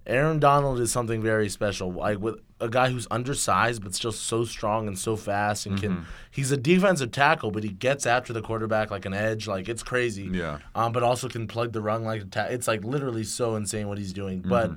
Aaron 0.06 0.38
Donald 0.38 0.78
is 0.78 0.92
something 0.92 1.20
very 1.20 1.48
special. 1.48 1.92
Like 1.92 2.20
with 2.20 2.38
a 2.64 2.68
guy 2.68 2.88
who's 2.90 3.06
undersized 3.10 3.82
but 3.84 3.94
still 3.94 4.12
so 4.12 4.44
strong 4.44 4.88
and 4.88 4.98
so 4.98 5.16
fast 5.16 5.66
and 5.66 5.78
Mm-hmm. 5.78 5.94
can 5.96 6.06
he's 6.30 6.50
a 6.50 6.56
defensive 6.56 7.10
tackle, 7.12 7.50
but 7.50 7.62
he 7.62 7.68
gets 7.70 8.06
after 8.06 8.32
the 8.32 8.40
quarterback 8.42 8.90
like 8.90 9.04
an 9.04 9.14
edge. 9.14 9.46
Like 9.46 9.68
it's 9.68 9.82
crazy. 9.82 10.28
Yeah. 10.32 10.58
Um, 10.74 10.92
but 10.92 11.02
also 11.02 11.28
can 11.28 11.46
plug 11.46 11.72
the 11.72 11.80
run 11.82 12.04
like 12.04 12.22
a 12.22 12.24
ta- 12.24 12.46
it's 12.50 12.66
like 12.66 12.82
literally 12.84 13.24
so 13.24 13.54
insane 13.56 13.88
what 13.88 13.98
he's 13.98 14.12
doing. 14.12 14.40
Mm-hmm. 14.40 14.48
But 14.48 14.70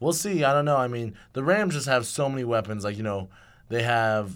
we'll 0.00 0.12
see. 0.12 0.42
I 0.44 0.52
don't 0.52 0.64
know. 0.64 0.76
I 0.76 0.88
mean, 0.88 1.14
the 1.34 1.44
Rams 1.44 1.74
just 1.74 1.86
have 1.86 2.06
so 2.06 2.28
many 2.28 2.44
weapons. 2.44 2.82
Like 2.84 2.96
you 2.96 3.02
know, 3.02 3.28
they 3.68 3.82
have 3.82 4.32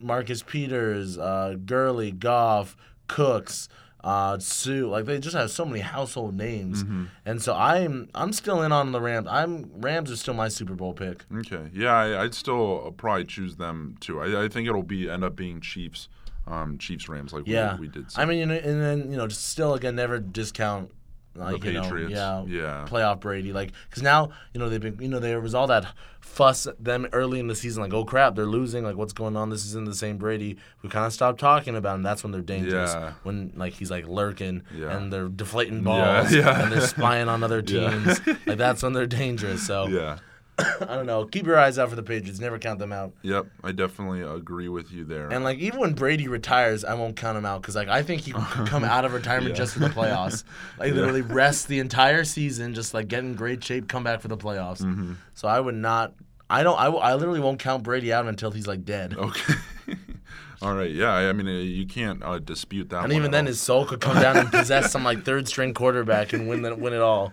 Marcus 0.00 0.42
Peters, 0.42 1.18
uh, 1.18 1.56
Gurley, 1.64 2.10
Goff, 2.10 2.76
Cooks, 3.06 3.68
uh, 4.04 4.38
Sue. 4.38 4.88
Like 4.88 5.04
they 5.06 5.18
just 5.18 5.36
have 5.36 5.50
so 5.50 5.64
many 5.64 5.80
household 5.80 6.34
names, 6.36 6.84
Mm-hmm. 6.84 7.04
and 7.26 7.42
so 7.42 7.54
I'm 7.54 8.08
I'm 8.14 8.32
still 8.32 8.62
in 8.62 8.72
on 8.72 8.92
the 8.92 9.00
Rams. 9.00 9.26
I'm 9.30 9.70
Rams 9.74 10.10
are 10.10 10.16
still 10.16 10.34
my 10.34 10.48
Super 10.48 10.74
Bowl 10.74 10.92
pick. 10.94 11.24
okay, 11.38 11.68
yeah, 11.72 11.92
I, 11.94 12.22
I'd 12.22 12.34
still 12.34 12.94
probably 12.96 13.24
choose 13.24 13.56
them 13.56 13.96
too. 14.00 14.20
I, 14.20 14.44
I 14.44 14.48
think 14.48 14.68
it'll 14.68 14.82
be 14.82 15.10
end 15.10 15.24
up 15.24 15.34
being 15.36 15.60
Chiefs, 15.60 16.08
um, 16.46 16.78
Chiefs 16.78 17.08
Rams 17.08 17.32
like 17.32 17.44
Yeah, 17.46 17.74
we, 17.74 17.82
we 17.82 17.88
did. 17.88 18.06
I 18.16 18.24
mean, 18.24 18.38
you 18.38 18.46
know, 18.46 18.54
and 18.54 18.80
then 18.80 19.10
you 19.10 19.16
know, 19.16 19.26
just 19.26 19.46
still 19.48 19.74
again, 19.74 19.96
never 19.96 20.18
discount 20.18 20.90
like 21.38 21.60
The 21.60 21.72
you 21.72 21.80
know, 21.80 22.06
yeah, 22.08 22.44
yeah. 22.46 22.86
playoff 22.88 23.20
Brady, 23.20 23.52
like 23.52 23.72
because 23.88 24.02
now 24.02 24.30
you 24.52 24.60
know 24.60 24.68
they've 24.68 24.80
been, 24.80 24.98
you 25.00 25.08
know, 25.08 25.18
there 25.18 25.40
was 25.40 25.54
all 25.54 25.66
that 25.68 25.86
fuss 26.20 26.66
them 26.78 27.06
early 27.12 27.40
in 27.40 27.46
the 27.46 27.54
season, 27.54 27.82
like 27.82 27.94
oh 27.94 28.04
crap, 28.04 28.34
they're 28.34 28.44
losing, 28.46 28.84
like 28.84 28.96
what's 28.96 29.12
going 29.12 29.36
on? 29.36 29.50
This 29.50 29.64
isn't 29.66 29.86
the 29.86 29.94
same 29.94 30.18
Brady. 30.18 30.58
We 30.82 30.88
kind 30.88 31.06
of 31.06 31.12
stopped 31.12 31.40
talking 31.40 31.74
about 31.76 31.94
him. 31.96 32.02
That's 32.02 32.22
when 32.22 32.32
they're 32.32 32.40
dangerous. 32.42 32.92
Yeah. 32.92 33.12
When 33.22 33.52
like 33.56 33.72
he's 33.74 33.90
like 33.90 34.06
lurking 34.06 34.62
Yeah. 34.74 34.96
and 34.96 35.12
they're 35.12 35.28
deflating 35.28 35.82
balls 35.82 36.32
yeah. 36.34 36.62
and 36.62 36.72
they're 36.72 36.80
spying 36.86 37.28
on 37.28 37.42
other 37.42 37.62
teams. 37.74 38.20
like 38.46 38.58
that's 38.58 38.82
when 38.82 38.92
they're 38.92 39.06
dangerous. 39.06 39.66
So 39.66 39.86
yeah, 39.88 40.18
I 40.80 40.96
don't 40.96 41.06
know. 41.06 41.24
Keep 41.24 41.46
your 41.46 41.58
eyes 41.58 41.78
out 41.78 41.88
for 41.90 41.96
the 41.96 42.02
Patriots. 42.02 42.40
Never 42.40 42.58
count 42.58 42.78
them 42.80 42.92
out. 42.92 43.12
yep, 43.22 43.46
I 43.62 43.72
definitely 43.72 44.22
agree 44.22 44.68
with 44.68 44.90
you 44.90 45.04
there. 45.04 45.28
And 45.28 45.44
like 45.44 45.58
even 45.58 45.78
when 45.80 45.92
Brady 45.94 46.26
retires, 46.28 46.84
I 46.84 46.94
won't 46.94 47.14
count 47.16 47.38
him 47.38 47.44
out 47.46 47.62
because 47.62 47.76
like 47.76 47.88
I 47.88 48.02
think 48.02 48.22
he 48.22 48.32
could 48.32 48.66
come 48.66 48.82
out 48.96 49.04
of 49.04 49.12
retirement 49.12 49.50
Yeah. 49.50 49.56
just 49.56 49.74
for 49.74 49.80
the 49.80 49.88
playoffs. 49.90 50.44
Like 50.78 50.92
literally 50.94 51.22
rest 51.22 51.68
the 51.68 51.78
entire 51.80 52.24
season, 52.24 52.74
just 52.74 52.94
like 52.94 53.08
get 53.08 53.20
in 53.20 53.34
great 53.34 53.62
shape, 53.62 53.88
come 53.88 54.04
back 54.04 54.20
for 54.20 54.28
the 54.28 54.36
playoffs. 54.36 54.80
Mm-hmm. 54.82 55.14
So 55.34 55.46
I 55.48 55.58
would 55.60 55.74
not. 55.74 56.14
I 56.50 56.62
don't. 56.62 56.78
I, 56.78 56.86
I 56.86 57.14
literally 57.14 57.40
won't 57.40 57.58
count 57.58 57.82
Brady 57.82 58.12
out 58.12 58.26
until 58.26 58.50
he's 58.50 58.66
like 58.66 58.84
dead. 58.84 59.14
okay, 59.18 59.54
all 60.62 60.74
right, 60.74 60.90
yeah, 60.90 61.12
I 61.12 61.32
mean 61.32 61.46
uh, 61.46 61.50
you 61.50 61.86
can't 61.86 62.22
uh, 62.24 62.38
dispute 62.38 62.88
that. 62.90 63.04
and 63.04 63.12
even 63.12 63.30
then, 63.30 63.44
all. 63.44 63.48
his 63.48 63.60
soul 63.60 63.84
could 63.84 64.00
come 64.00 64.20
down 64.20 64.36
and 64.36 64.50
possess 64.50 64.90
some 64.90 65.04
like 65.04 65.24
third 65.24 65.46
string 65.46 65.74
quarterback 65.74 66.32
and 66.32 66.48
win 66.48 66.62
the, 66.62 66.74
win 66.74 66.92
it 66.94 67.00
all. 67.02 67.32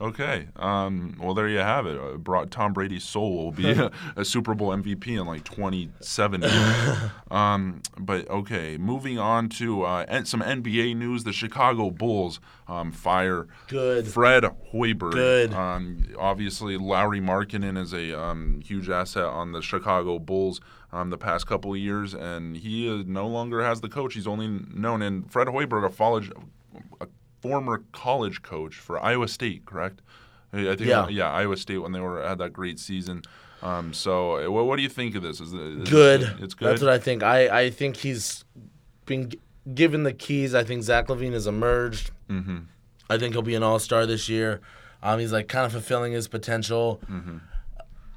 Okay. 0.00 0.48
Um, 0.56 1.16
well, 1.20 1.34
there 1.34 1.48
you 1.48 1.58
have 1.58 1.86
it. 1.86 1.98
Uh, 1.98 2.16
brought 2.16 2.50
Tom 2.50 2.72
Brady's 2.72 3.04
soul 3.04 3.36
will 3.36 3.52
be 3.52 3.70
a, 3.70 3.90
a 4.16 4.24
Super 4.24 4.54
Bowl 4.54 4.70
MVP 4.70 5.08
in 5.08 5.26
like 5.26 5.44
2070. 5.44 6.48
um, 7.30 7.82
but 7.98 8.28
okay, 8.28 8.76
moving 8.76 9.18
on 9.18 9.48
to 9.50 9.82
uh, 9.82 10.24
some 10.24 10.40
NBA 10.40 10.96
news. 10.96 11.24
The 11.24 11.32
Chicago 11.32 11.90
Bulls 11.90 12.40
um, 12.68 12.92
fire 12.92 13.46
Good. 13.68 14.06
Fred 14.06 14.44
Hoiberg. 14.72 15.12
Good. 15.12 15.54
Um, 15.54 16.06
obviously, 16.18 16.76
Lauri 16.76 17.20
Markkanen 17.20 17.78
is 17.78 17.92
a 17.92 18.18
um, 18.18 18.60
huge 18.64 18.88
asset 18.88 19.24
on 19.24 19.52
the 19.52 19.62
Chicago 19.62 20.18
Bulls. 20.18 20.60
Um, 20.92 21.10
the 21.10 21.18
past 21.18 21.48
couple 21.48 21.72
of 21.72 21.78
years, 21.80 22.14
and 22.14 22.56
he 22.56 22.88
uh, 22.88 23.02
no 23.04 23.26
longer 23.26 23.64
has 23.64 23.80
the 23.80 23.88
coach. 23.88 24.14
He's 24.14 24.28
only 24.28 24.46
known. 24.72 25.02
And 25.02 25.28
Fred 25.28 25.48
Hoiberg, 25.48 25.84
a, 25.84 25.90
college, 25.90 26.30
a 27.00 27.08
former 27.44 27.82
college 27.92 28.40
coach 28.42 28.74
for 28.76 28.98
Iowa 28.98 29.28
State, 29.28 29.66
correct? 29.66 30.00
I 30.52 30.62
think 30.76 30.80
Yeah. 30.80 31.08
yeah, 31.08 31.30
Iowa 31.30 31.56
State 31.56 31.78
when 31.78 31.92
they 31.92 32.00
were 32.00 32.26
had 32.26 32.38
that 32.38 32.52
great 32.52 32.78
season. 32.78 33.22
Um, 33.62 33.92
so, 33.92 34.36
uh, 34.46 34.50
what, 34.50 34.66
what 34.66 34.76
do 34.76 34.82
you 34.82 34.88
think 34.88 35.14
of 35.14 35.22
this? 35.22 35.40
Is 35.40 35.52
it 35.52 35.60
is 35.60 35.88
Good. 35.90 36.22
It, 36.22 36.36
it's 36.40 36.54
good. 36.54 36.68
That's 36.68 36.82
what 36.82 36.90
I 36.92 36.98
think. 36.98 37.22
I, 37.22 37.64
I 37.64 37.70
think 37.70 37.96
he's 37.96 38.44
been 39.06 39.30
g- 39.30 39.40
given 39.74 40.02
the 40.04 40.12
keys. 40.12 40.54
I 40.54 40.64
think 40.64 40.82
Zach 40.82 41.08
LaVine 41.08 41.32
has 41.32 41.46
emerged. 41.46 42.10
mm-hmm. 42.30 42.58
I 43.10 43.18
think 43.18 43.34
he'll 43.34 43.42
be 43.42 43.54
an 43.54 43.62
all 43.62 43.78
star 43.78 44.06
this 44.06 44.28
year. 44.30 44.60
Um, 45.02 45.18
he's 45.20 45.32
like 45.32 45.48
kind 45.48 45.66
of 45.66 45.72
fulfilling 45.72 46.12
his 46.12 46.28
potential. 46.28 47.00
Mm-hmm. 47.10 47.36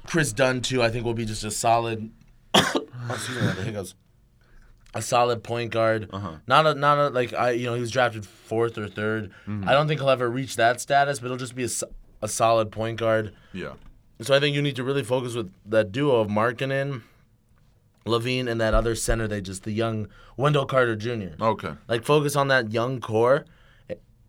Kris 0.06 0.32
Dunn 0.32 0.62
too. 0.62 0.82
I 0.82 0.90
think 0.90 1.04
will 1.06 1.14
be 1.14 1.26
just 1.26 1.44
a 1.44 1.52
solid. 1.52 2.10
excuse 2.54 3.42
me, 3.42 3.48
the 3.54 3.64
hiccups. 3.64 3.96
A 4.98 5.02
solid 5.02 5.44
point 5.44 5.72
guard. 5.72 6.10
Uh-huh. 6.12 6.38
Not 6.48 6.66
a 6.66 6.74
not 6.74 6.98
a 6.98 7.10
like 7.10 7.34
I 7.34 7.52
you 7.52 7.66
know 7.66 7.76
he 7.76 7.82
was 7.82 7.92
drafted 7.92 8.26
fourth 8.26 8.78
or 8.78 8.88
3rd 8.88 9.30
Mm-hmm. 9.48 9.68
I 9.70 9.74
don't 9.74 9.88
think 9.88 10.00
he'll 10.00 10.10
ever 10.10 10.30
reach 10.30 10.56
that 10.56 10.82
status, 10.82 11.20
but 11.20 11.28
he'll 11.28 11.38
just 11.38 11.56
be 11.56 11.64
a, 11.66 11.70
a 12.22 12.28
solid 12.28 12.72
point 12.72 13.00
guard. 13.00 13.34
Yeah. 13.54 13.74
So 14.22 14.36
I 14.36 14.40
think 14.40 14.56
you 14.56 14.62
need 14.62 14.76
to 14.78 14.84
really 14.84 15.04
focus 15.04 15.36
with 15.36 15.52
that 15.66 15.92
duo 15.92 16.20
of 16.20 16.28
Markkanen, 16.28 17.04
LaVine, 18.06 18.50
and 18.50 18.60
that 18.60 18.74
other 18.74 18.96
center 18.96 19.28
they 19.28 19.42
just 19.42 19.64
the 19.64 19.72
young 19.72 20.08
Wendell 20.36 20.66
Carter 20.66 20.96
Jr. 20.96 21.42
Okay. 21.42 21.74
Like 21.88 22.04
focus 22.04 22.36
on 22.36 22.48
that 22.48 22.72
young 22.72 23.00
core, 23.00 23.46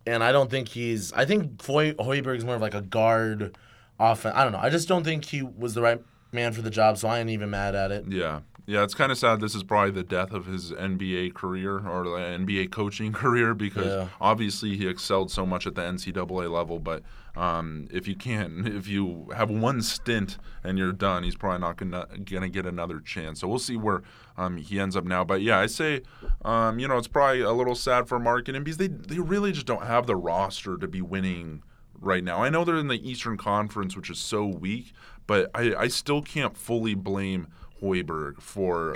and 0.05 0.23
I 0.23 0.31
don't 0.31 0.51
think 0.51 0.69
he's. 0.69 1.11
I 1.13 1.25
think 1.25 1.61
Foy, 1.61 1.93
Hoiberg's 1.93 2.45
more 2.45 2.55
of 2.55 2.61
like 2.61 2.75
a 2.75 2.81
guard, 2.81 3.57
offense. 3.99 4.35
I 4.35 4.43
don't 4.43 4.53
know. 4.53 4.59
I 4.59 4.69
just 4.69 4.87
don't 4.87 5.03
think 5.03 5.25
he 5.25 5.41
was 5.41 5.73
the 5.73 5.81
right 5.81 6.01
man 6.31 6.53
for 6.53 6.61
the 6.61 6.69
job, 6.69 6.97
so 6.97 7.07
I 7.07 7.19
ain't 7.19 7.29
even 7.31 7.49
mad 7.49 7.73
at 7.75 7.91
it. 7.91 8.05
Yeah. 8.07 8.41
Yeah, 8.69 8.83
it's 8.83 8.93
kind 8.93 9.11
of 9.11 9.17
sad. 9.17 9.39
This 9.39 9.55
is 9.55 9.63
probably 9.63 9.89
the 9.89 10.03
death 10.03 10.31
of 10.31 10.45
his 10.45 10.71
NBA 10.71 11.33
career 11.33 11.79
or 11.87 12.03
the 12.03 12.11
NBA 12.37 12.69
coaching 12.69 13.11
career 13.23 13.55
because 13.55 13.87
Yeah. 13.87 14.07
obviously 14.21 14.77
he 14.77 14.87
excelled 14.87 15.31
so 15.31 15.43
much 15.43 15.65
at 15.65 15.73
the 15.73 15.81
NCAA 15.81 16.51
level. 16.51 16.77
But 16.77 17.01
um, 17.35 17.87
if 17.91 18.07
you 18.07 18.15
can't, 18.15 18.67
if 18.67 18.87
you 18.87 19.31
have 19.35 19.49
one 19.49 19.81
stint 19.81 20.37
and 20.63 20.77
you're 20.77 20.91
done, 20.93 21.23
he's 21.23 21.35
probably 21.35 21.61
not 21.61 21.77
gonna 21.77 22.05
gonna 22.25 22.47
get 22.47 22.67
another 22.67 22.99
chance. 22.99 23.39
So 23.41 23.47
we'll 23.47 23.57
see 23.57 23.75
where 23.75 24.03
um, 24.37 24.57
he 24.57 24.79
ends 24.79 24.95
up 24.95 25.03
now. 25.03 25.23
But 25.23 25.41
yeah, 25.41 25.57
I 25.59 25.65
say, 25.65 26.03
um, 26.45 26.77
you 26.77 26.87
know, 26.87 26.97
it's 26.99 27.07
probably 27.07 27.41
a 27.41 27.51
little 27.51 27.73
sad 27.75 28.07
for 28.07 28.19
Markkanen 28.19 28.63
because 28.63 28.77
they 28.77 28.87
they 28.87 29.17
really 29.17 29.51
just 29.51 29.65
don't 29.65 29.87
have 29.87 30.05
the 30.05 30.15
roster 30.15 30.77
to 30.77 30.87
be 30.87 31.01
winning 31.01 31.63
right 31.99 32.23
now. 32.23 32.43
I 32.43 32.49
know 32.49 32.63
they're 32.63 32.77
in 32.77 32.87
the 32.87 33.09
Eastern 33.09 33.35
Conference, 33.35 33.95
which 33.95 34.11
is 34.11 34.19
so 34.19 34.45
weak, 34.45 34.93
but 35.25 35.49
I, 35.55 35.73
I 35.75 35.87
still 35.87 36.21
can't 36.21 36.55
fully 36.55 36.93
blame 36.93 37.47
Hoiberg 37.81 38.41
for 38.41 38.95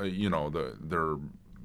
uh, 0.00 0.04
you 0.04 0.28
know 0.30 0.50
the 0.50 0.76
their 0.80 1.16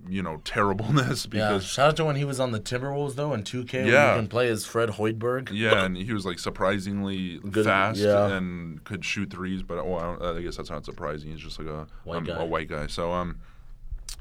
you 0.08 0.24
know 0.24 0.38
terribleness 0.46 1.28
Yeah, 1.34 1.60
shout 1.60 1.90
out 1.90 1.98
to 1.98 2.06
when 2.06 2.16
he 2.16 2.24
was 2.26 2.40
on 2.40 2.52
the 2.52 2.60
Timberwolves 2.60 3.16
though 3.16 3.34
in 3.34 3.44
2K. 3.44 3.74
when 3.74 3.88
Yeah. 3.88 4.14
you 4.16 4.20
can 4.22 4.28
play 4.28 4.48
as 4.50 4.66
Fred 4.66 4.90
Hoiberg. 4.92 5.50
yeah, 5.52 5.84
and 5.84 5.98
he 5.98 6.14
was 6.14 6.26
like 6.26 6.40
surprisingly 6.40 7.38
Good- 7.40 7.66
fast 7.66 8.00
yeah. 8.00 8.28
and 8.36 8.84
could 8.86 9.04
shoot 9.04 9.30
threes, 9.30 9.62
but 9.62 9.78
oh, 9.78 9.96
I, 9.98 10.02
don't- 10.02 10.38
I 10.38 10.42
guess 10.42 10.58
that's 10.58 10.70
not 10.70 10.86
surprising. 10.86 11.32
He's 11.32 11.42
just 11.42 11.60
like 11.60 11.68
a 11.68 11.88
White 12.06 12.18
um, 12.18 12.24
guy. 12.24 12.42
a 12.42 12.46
white 12.46 12.70
guy. 12.70 12.88
So 12.88 13.12
um, 13.12 13.40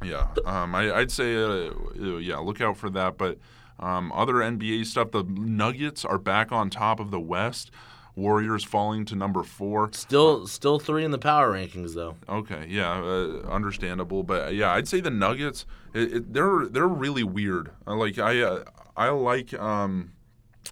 yeah, 0.02 0.26
um, 0.44 0.74
I, 0.74 0.92
I'd 0.94 1.10
say 1.10 1.36
uh, 1.36 1.70
uh, 2.00 2.16
yeah, 2.18 2.36
look 2.38 2.60
out 2.60 2.76
for 2.76 2.90
that. 2.90 3.16
But 3.16 3.38
um, 3.80 4.10
other 4.12 4.34
NBA 4.34 4.86
stuff, 4.86 5.12
the 5.12 5.22
Nuggets 5.24 6.04
are 6.04 6.18
back 6.18 6.50
on 6.52 6.70
top 6.70 6.98
of 7.00 7.10
the 7.10 7.20
West. 7.20 7.70
Warriors 8.18 8.64
falling 8.64 9.04
to 9.06 9.14
number 9.14 9.44
four. 9.44 9.90
Still, 9.92 10.46
still 10.48 10.80
three 10.80 11.04
in 11.04 11.12
the 11.12 11.18
power 11.18 11.52
rankings 11.52 11.94
though. 11.94 12.16
Okay, 12.28 12.66
yeah, 12.68 12.90
uh, 13.00 13.46
understandable, 13.48 14.24
but 14.24 14.48
uh, 14.48 14.50
yeah, 14.50 14.72
I'd 14.72 14.88
say 14.88 15.00
the 15.00 15.10
Nuggets, 15.10 15.64
it, 15.94 16.12
it, 16.12 16.32
they're 16.32 16.66
they're 16.66 16.88
really 16.88 17.22
weird. 17.22 17.70
I 17.86 17.94
like 17.94 18.18
I 18.18 18.42
uh, 18.42 18.64
I 18.96 19.10
like 19.10 19.54
um, 19.54 20.12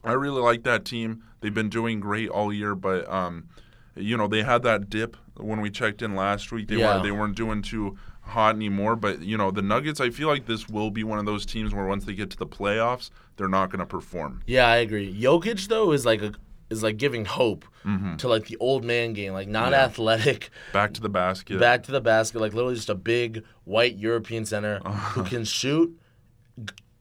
I 0.03 0.13
really 0.13 0.41
like 0.43 0.65
that 0.65 0.85
team. 0.85 1.23
They've 1.41 1.55
been 1.55 1.69
doing 1.69 2.01
great 2.01 2.29
all 2.29 2.53
year, 2.53 2.75
but 2.75 3.09
um, 3.09 3.49
you 3.95 4.17
know 4.17 4.27
they 4.27 4.43
had 4.43 4.63
that 4.65 4.91
dip 4.91 5.17
when 5.37 5.61
we 5.61 5.71
checked 5.71 6.03
in 6.03 6.17
last 6.17 6.51
week. 6.51 6.67
They 6.69 6.77
Yeah. 6.77 6.97
were 6.97 7.03
they 7.03 7.13
weren't 7.13 7.37
doing 7.37 7.63
too 7.63 7.97
hot 8.23 8.57
anymore. 8.57 8.97
But 8.97 9.21
you 9.23 9.37
know 9.37 9.53
the 9.53 9.63
Nuggets, 9.63 10.01
I 10.01 10.11
feel 10.11 10.27
like 10.27 10.47
this 10.47 10.69
will 10.69 10.91
be 10.91 11.05
one 11.05 11.21
of 11.21 11.27
those 11.27 11.47
teams 11.47 11.73
where 11.73 11.87
once 11.87 12.05
they 12.07 12.15
get 12.15 12.31
to 12.31 12.37
the 12.37 12.47
playoffs, 12.47 13.11
they're 13.37 13.49
not 13.49 13.71
going 13.71 13.79
to 13.81 13.87
perform. 13.87 14.43
Yeah, 14.49 14.67
I 14.67 14.77
agree. 14.79 15.15
Jokic 15.15 15.69
though 15.69 15.93
is 15.93 16.05
like 16.05 16.23
a 16.23 16.33
is 16.71 16.83
like 16.83 16.97
giving 16.97 17.25
hope 17.25 17.65
mm-hmm. 17.85 18.17
to 18.17 18.29
like 18.29 18.47
the 18.47 18.57
old 18.59 18.85
man 18.85 19.13
game, 19.13 19.33
like 19.33 19.49
not 19.49 19.73
Yeah. 19.73 19.85
athletic, 19.85 20.51
Back 20.73 20.95
to 20.95 21.01
the 21.01 21.09
basket. 21.09 21.61
back 21.61 21.83
to 21.85 21.93
the 21.93 22.01
basket, 22.01 22.41
like 22.41 22.55
literally 22.55 22.75
just 22.75 22.89
a 22.89 22.95
big 22.95 23.45
white 23.65 23.97
European 23.97 24.45
center 24.45 24.79
who 24.81 25.25
can 25.25 25.45
shoot 25.45 25.97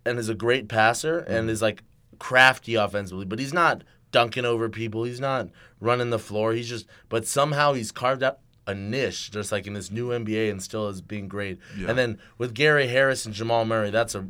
and 0.05 0.19
is 0.19 0.29
a 0.29 0.35
great 0.35 0.67
passer 0.67 1.19
and 1.19 1.41
mm-hmm. 1.41 1.49
is 1.49 1.61
like 1.61 1.83
crafty 2.19 2.75
offensively, 2.75 3.25
but 3.25 3.39
he's 3.39 3.53
not 3.53 3.83
dunking 4.11 4.45
over 4.45 4.69
people. 4.69 5.03
He's 5.03 5.19
not 5.19 5.49
running 5.79 6.09
the 6.09 6.19
floor. 6.19 6.53
He's 6.53 6.69
just, 6.69 6.85
but 7.09 7.27
somehow 7.27 7.73
he's 7.73 7.91
carved 7.91 8.23
out 8.23 8.39
a 8.67 8.73
niche 8.73 9.29
just 9.31 9.51
like 9.51 9.67
in 9.67 9.73
this 9.73 9.91
new 9.91 10.09
NBA 10.09 10.49
and 10.49 10.61
still 10.61 10.87
is 10.87 11.01
being 11.01 11.27
great. 11.27 11.59
Yeah. 11.77 11.89
And 11.89 11.97
then 11.97 12.17
with 12.37 12.53
Gary 12.53 12.87
Harris 12.87 13.25
and 13.25 13.33
Jamal 13.33 13.65
Murray, 13.65 13.89
that's 13.91 14.15
a 14.15 14.27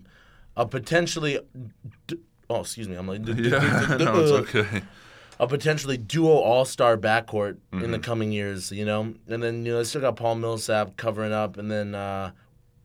a 0.57 0.65
potentially. 0.65 1.39
d- 2.07 2.19
Oh, 2.47 2.61
excuse 2.61 2.88
me. 2.88 2.95
I'm 2.95 3.07
like, 3.07 3.21
yeah, 3.25 3.97
no, 3.99 4.19
it's 4.19 4.55
okay. 4.55 4.83
A 5.39 5.47
potentially 5.47 5.97
duo 5.97 6.31
all 6.31 6.65
star 6.65 6.97
backcourt 6.97 7.57
in 7.73 7.79
Mm-hmm. 7.79 7.91
the 7.91 7.99
coming 7.99 8.31
years, 8.31 8.71
you 8.71 8.86
know? 8.86 9.13
And 9.27 9.43
then, 9.43 9.65
you 9.65 9.71
know, 9.73 9.77
they 9.79 9.83
still 9.83 10.01
got 10.01 10.15
Paul 10.15 10.36
Millsap 10.36 10.95
covering 10.97 11.33
up 11.33 11.57
and 11.57 11.69
then 11.69 11.93
uh, 11.95 12.31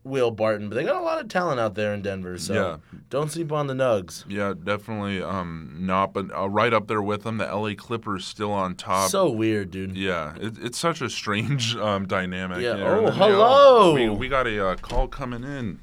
Will 0.03 0.30
Barton. 0.30 0.68
But 0.68 0.74
they 0.76 0.84
got 0.84 0.96
a 0.96 1.05
lot 1.05 1.20
of 1.20 1.28
talent 1.28 1.61
out 1.61 1.74
there 1.74 1.92
in 1.94 2.03
Denver. 2.03 2.38
So 2.38 2.55
Yeah. 2.55 2.76
don't 3.11 3.30
sleep 3.30 3.53
on 3.53 3.66
the 3.68 3.74
Nugs. 3.74 4.24
Yeah, 4.28 4.55
definitely 4.62 5.22
um, 5.22 5.76
not, 5.80 6.12
but 6.12 6.26
uh, 6.36 6.48
right 6.48 6.72
up 6.72 6.88
there 6.88 7.03
with 7.03 7.22
them, 7.22 7.36
the 7.38 7.44
LA 7.46 7.74
Clippers 7.76 8.26
still 8.26 8.51
on 8.53 8.74
top. 8.74 9.11
so 9.11 9.28
weird, 9.30 9.70
dude. 9.70 9.96
yeah, 9.96 10.34
it, 10.40 10.55
it's 10.61 10.78
such 10.78 11.01
a 11.03 11.09
strange 11.11 11.76
um, 11.76 12.07
dynamic. 12.09 12.61
Yeah. 12.62 12.76
here. 12.76 12.86
Oh, 12.86 12.98
And 12.98 13.07
then, 13.09 13.12
hello. 13.14 13.94
We, 13.94 14.09
we 14.09 14.28
got 14.28 14.46
a 14.46 14.68
uh, 14.70 14.74
call 14.76 15.07
coming 15.07 15.44
in. 15.44 15.80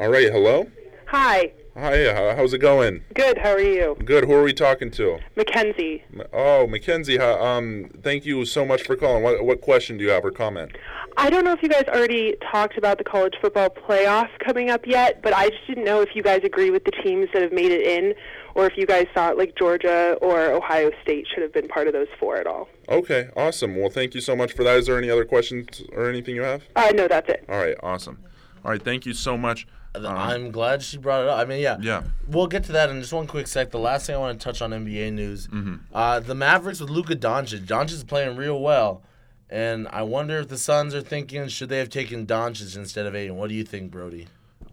All 0.00 0.08
right, 0.10 0.30
hello. 0.32 0.66
Hi. 1.06 1.52
Hi, 1.78 2.06
uh, 2.06 2.34
how's 2.34 2.54
it 2.54 2.58
going? 2.58 3.02
Good. 3.12 3.36
How 3.36 3.50
are 3.50 3.60
you? 3.60 3.98
Good. 4.02 4.24
Who 4.24 4.32
are 4.32 4.42
we 4.42 4.54
talking 4.54 4.90
to? 4.92 5.18
Mackenzie. 5.36 6.02
Oh, 6.32 6.66
Mackenzie. 6.66 7.18
Um, 7.18 7.90
thank 8.02 8.24
you 8.24 8.46
so 8.46 8.64
much 8.64 8.84
for 8.84 8.96
calling. 8.96 9.22
What, 9.22 9.44
what 9.44 9.60
question 9.60 9.98
do 9.98 10.04
you 10.04 10.08
have 10.08 10.24
or 10.24 10.30
comment? 10.30 10.72
I 11.18 11.28
don't 11.28 11.44
know 11.44 11.52
if 11.52 11.62
you 11.62 11.68
guys 11.68 11.84
already 11.88 12.34
talked 12.50 12.78
about 12.78 12.96
the 12.96 13.04
college 13.04 13.34
football 13.42 13.68
playoff 13.68 14.30
coming 14.42 14.70
up 14.70 14.86
yet, 14.86 15.20
but 15.22 15.34
I 15.34 15.50
just 15.50 15.66
didn't 15.66 15.84
know 15.84 16.00
if 16.00 16.16
you 16.16 16.22
guys 16.22 16.40
agree 16.44 16.70
with 16.70 16.84
the 16.84 16.92
teams 16.92 17.28
that 17.34 17.42
have 17.42 17.52
made 17.52 17.72
it 17.72 17.86
in, 17.86 18.14
or 18.54 18.64
if 18.64 18.78
you 18.78 18.86
guys 18.86 19.06
thought 19.12 19.36
like 19.36 19.54
Georgia 19.54 20.16
or 20.22 20.52
Ohio 20.52 20.90
State 21.02 21.26
should 21.30 21.42
have 21.42 21.52
been 21.52 21.68
part 21.68 21.88
of 21.88 21.92
those 21.92 22.08
four 22.18 22.38
at 22.38 22.46
all. 22.46 22.70
Okay, 22.88 23.28
awesome. 23.36 23.76
Well, 23.76 23.90
thank 23.90 24.14
you 24.14 24.22
so 24.22 24.34
much 24.34 24.54
for 24.54 24.64
that. 24.64 24.78
Is 24.78 24.86
there 24.86 24.96
any 24.96 25.10
other 25.10 25.26
questions 25.26 25.82
or 25.92 26.08
anything 26.08 26.36
you 26.36 26.42
have? 26.42 26.62
Uh, 26.74 26.92
no, 26.94 27.06
that's 27.06 27.28
it. 27.28 27.44
All 27.50 27.58
right, 27.58 27.76
awesome. 27.82 28.18
All 28.64 28.70
right, 28.70 28.82
thank 28.82 29.04
you 29.04 29.12
so 29.12 29.36
much. 29.36 29.66
Um, 30.04 30.16
I'm 30.16 30.50
glad 30.50 30.82
she 30.82 30.98
brought 30.98 31.22
it 31.22 31.28
up. 31.28 31.38
I 31.38 31.44
mean, 31.44 31.60
yeah. 31.60 31.76
Yeah. 31.80 32.02
We'll 32.28 32.46
get 32.48 32.64
to 32.64 32.72
that 32.72 32.90
in 32.90 33.00
just 33.00 33.12
one 33.12 33.26
quick 33.26 33.46
sec. 33.46 33.70
The 33.70 33.78
last 33.78 34.06
thing 34.06 34.16
I 34.16 34.18
want 34.18 34.38
to 34.40 34.44
touch 34.44 34.60
on 34.60 34.70
NBA 34.70 35.12
news 35.12 35.46
Mm-hmm. 35.48 35.74
uh, 35.94 36.20
the 36.20 36.34
Mavericks 36.34 36.80
with 36.80 36.90
Luka 36.90 37.16
Doncic. 37.16 37.60
Doncic 37.66 37.92
is 37.92 38.04
playing 38.04 38.36
real 38.36 38.60
well. 38.60 39.02
And 39.48 39.86
I 39.92 40.02
wonder 40.02 40.38
if 40.38 40.48
the 40.48 40.58
Suns 40.58 40.92
are 40.94 41.00
thinking, 41.00 41.46
should 41.48 41.68
they 41.68 41.78
have 41.78 41.88
taken 41.88 42.26
Doncic 42.26 42.76
instead 42.76 43.06
of 43.06 43.14
Ayton? 43.14 43.36
What 43.36 43.48
do 43.48 43.54
you 43.54 43.62
think, 43.64 43.92
Brody? 43.92 44.26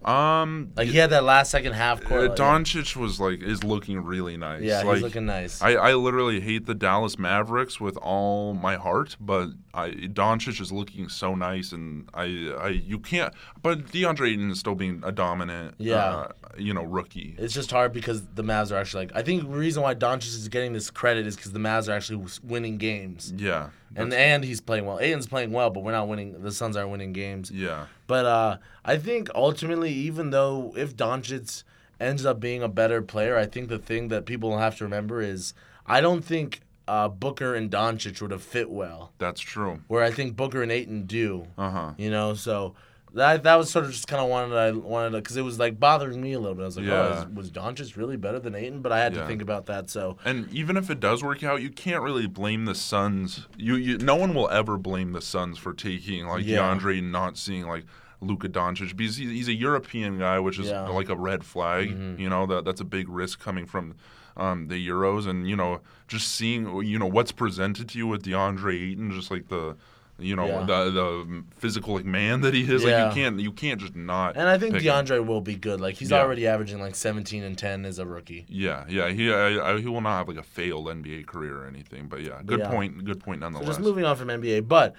Um, 0.06 0.72
Like, 0.76 0.88
he 0.90 0.98
had 0.98 1.10
that 1.12 1.24
last 1.24 1.52
second 1.52 1.74
half 1.74 2.04
court. 2.04 2.32
Uh, 2.32 2.36
Doncic 2.36 2.96
was 2.96 3.20
like 3.20 3.42
is 3.42 3.64
looking 3.64 4.04
really 4.04 4.38
nice. 4.38 4.62
Yeah, 4.62 4.84
like, 4.84 4.96
he's 4.96 5.04
looking 5.04 5.26
nice. 5.26 5.62
I, 5.62 5.74
I 5.76 5.94
literally 5.94 6.40
hate 6.42 6.66
the 6.66 6.76
Dallas 6.76 7.18
Mavericks 7.18 7.80
with 7.80 7.98
all 7.98 8.54
my 8.54 8.76
heart, 8.76 9.16
but 9.20 9.50
I 9.74 9.90
Doncic 9.92 10.60
is 10.62 10.72
looking 10.72 11.10
so 11.10 11.36
nice, 11.36 11.72
and 11.72 12.10
I 12.14 12.54
I 12.60 12.68
you 12.70 13.00
can't. 13.00 13.34
But 13.62 13.88
DeAndre 13.88 14.32
Ayton 14.32 14.52
is 14.52 14.60
still 14.60 14.76
being 14.76 15.02
a 15.06 15.12
dominant, 15.12 15.76
Yeah. 15.78 15.96
uh, 16.06 16.28
you 16.58 16.74
know, 16.74 16.84
rookie. 16.84 17.36
It's 17.38 17.54
just 17.54 17.72
hard 17.72 17.94
because 17.94 18.26
the 18.36 18.44
Mavs 18.44 18.72
are 18.72 18.76
actually 18.76 19.06
like. 19.08 19.16
I 19.16 19.22
think 19.22 19.44
the 19.44 19.48
reason 19.50 19.82
why 19.84 19.96
Doncic 19.96 20.26
is 20.28 20.48
getting 20.50 20.74
this 20.74 20.90
credit 20.92 21.26
is 21.28 21.36
because 21.36 21.52
the 21.52 21.60
Mavs 21.60 21.88
are 21.90 21.94
actually 21.94 22.26
winning 22.44 22.78
games, 22.78 23.34
Yeah, 23.36 23.70
and 23.96 24.14
and 24.14 24.44
he's 24.44 24.62
playing 24.62 24.86
well. 24.86 25.00
Ayton's 25.00 25.28
playing 25.28 25.52
well, 25.52 25.70
but 25.70 25.84
we're 25.84 25.92
not 25.92 26.08
winning. 26.08 26.42
The 26.42 26.52
Suns 26.52 26.76
aren't 26.78 26.92
winning 26.92 27.14
games. 27.14 27.52
yeah, 27.52 27.88
But 28.08 28.26
uh, 28.26 28.58
I 28.86 28.98
think 28.98 29.30
ultimately, 29.34 29.92
even 29.92 30.30
though 30.30 30.74
if 30.78 30.96
Doncic 30.96 31.64
ends 32.00 32.26
up 32.26 32.40
being 32.40 32.62
a 32.62 32.68
better 32.68 33.02
player, 33.02 33.38
I 33.38 33.46
think 33.46 33.70
the 33.70 33.80
thing 33.80 34.10
that 34.10 34.26
people 34.26 34.58
have 34.58 34.78
to 34.78 34.84
remember 34.84 35.22
is 35.22 35.54
I 35.86 36.02
don't 36.02 36.24
think 36.24 36.62
uh, 36.88 37.08
Booker 37.08 37.56
and 37.56 37.72
Doncic 37.72 38.22
would 38.22 38.32
have 38.32 38.44
fit 38.44 38.70
well. 38.70 39.14
that's 39.18 39.40
true. 39.42 39.80
Where 39.88 40.04
I 40.04 40.12
think 40.12 40.36
Booker 40.36 40.62
and 40.62 40.72
Ayton 40.72 41.06
do. 41.06 41.48
Uh 41.58 41.70
huh. 41.70 41.92
You 41.98 42.12
know, 42.12 42.34
so 42.34 42.76
that 43.14 43.44
that 43.44 43.56
was 43.56 43.70
sort 43.70 43.86
of 43.86 43.92
just 43.92 44.08
kind 44.08 44.22
of 44.22 44.30
wanted 44.30 44.56
I 44.58 44.72
wanted 44.72 45.12
because 45.14 45.38
it 45.38 45.42
was 45.44 45.60
like 45.60 45.80
bothering 45.80 46.20
me 46.22 46.34
a 46.34 46.40
little 46.40 46.56
bit. 46.56 46.64
I 46.64 46.66
was 46.66 46.78
like, 46.78 46.86
Yeah. 46.86 46.94
oh, 47.20 47.28
is, 47.30 47.36
was 47.36 47.52
Doncic 47.52 47.96
really 47.96 48.18
better 48.18 48.40
than 48.40 48.56
Ayton? 48.56 48.82
But 48.82 48.92
I 48.92 49.00
had 49.00 49.14
Yeah. 49.14 49.22
to 49.22 49.28
think 49.28 49.42
about 49.42 49.68
that. 49.68 49.90
So 49.90 50.18
And 50.26 50.52
even 50.52 50.78
if 50.78 50.90
it 50.90 51.00
does 51.00 51.24
work 51.24 51.44
out, 51.44 51.62
you 51.62 51.70
can't 51.70 52.02
really 52.04 52.28
blame 52.28 52.66
the 52.66 52.76
Suns. 52.76 53.48
You, 53.58 53.76
you 53.76 53.98
no 54.00 54.16
one 54.16 54.34
will 54.34 54.50
ever 54.50 54.78
blame 54.78 55.12
the 55.14 55.22
Suns 55.22 55.58
for 55.58 55.74
taking 55.74 56.26
like 56.28 56.46
Yeah. 56.46 56.58
DeAndre 56.60 57.00
and 57.00 57.12
not 57.12 57.38
seeing 57.38 57.68
like 57.68 57.86
Luka 58.22 58.48
Doncic 58.50 58.96
because 58.96 59.18
he's, 59.18 59.30
he's 59.30 59.48
a 59.50 59.54
European 59.54 60.18
guy, 60.18 60.40
which 60.40 60.58
is 60.58 60.68
Yeah. 60.68 60.84
Mm-hmm. 60.86 60.94
like 60.94 61.10
a 61.10 61.16
red 61.16 61.44
flag. 61.44 61.90
You 62.18 62.30
know 62.30 62.46
that 62.48 62.66
that's 62.66 62.82
a 62.82 62.86
big 62.86 63.10
risk 63.10 63.40
coming 63.40 63.66
from 63.66 63.96
um, 64.36 64.68
the 64.70 64.88
Euros, 64.88 65.28
and 65.28 65.48
you 65.48 65.56
know 65.56 65.82
just 66.08 66.30
seeing 66.32 66.82
you 66.84 66.98
know 66.98 67.06
what's 67.06 67.32
presented 67.32 67.90
to 67.90 67.98
you 68.00 68.08
with 68.08 68.24
DeAndre 68.24 68.92
Ayton, 68.92 69.12
just 69.12 69.30
like 69.30 69.50
the. 69.50 69.76
You 70.20 70.36
know 70.36 70.46
Yeah. 70.46 70.64
the 70.66 70.92
the 70.92 71.44
physical 71.58 71.96
like 71.96 72.06
man 72.06 72.42
that 72.42 72.54
he 72.54 72.62
is. 72.62 72.84
Yeah. 72.84 73.06
Like 73.06 73.16
you 73.16 73.22
can't 73.24 73.40
you 73.40 73.52
can't 73.52 73.82
just 73.82 73.96
not. 73.96 74.38
and 74.38 74.48
I 74.48 74.58
think 74.58 74.74
pick 74.76 74.84
him. 74.84 74.94
DeAndre 75.06 75.26
will 75.26 75.42
be 75.42 75.56
good. 75.56 75.82
Like 75.82 75.96
he's 75.96 76.12
Yeah. 76.12 76.20
already 76.22 76.46
averaging 76.48 76.80
like 76.80 76.96
17 76.96 77.44
and 77.44 77.58
10 77.58 77.84
as 77.86 77.98
a 78.00 78.06
rookie. 78.06 78.46
Yeah, 78.48 78.86
yeah. 78.88 79.10
He 79.10 79.34
I, 79.34 79.72
I, 79.74 79.80
he 79.80 79.88
will 79.88 80.02
not 80.02 80.18
have 80.20 80.28
like 80.28 80.38
a 80.38 80.44
failed 80.44 80.86
NBA 80.86 81.26
career 81.26 81.64
or 81.64 81.68
anything. 81.68 82.08
But 82.08 82.22
yeah, 82.22 82.42
good 82.46 82.64
point. 82.64 83.04
Good 83.04 83.20
point 83.22 83.40
So 83.42 83.46
nonetheless. 83.46 83.68
just 83.68 83.80
moving 83.80 84.06
on 84.06 84.16
from 84.16 84.28
NBA, 84.30 84.68
but 84.68 84.94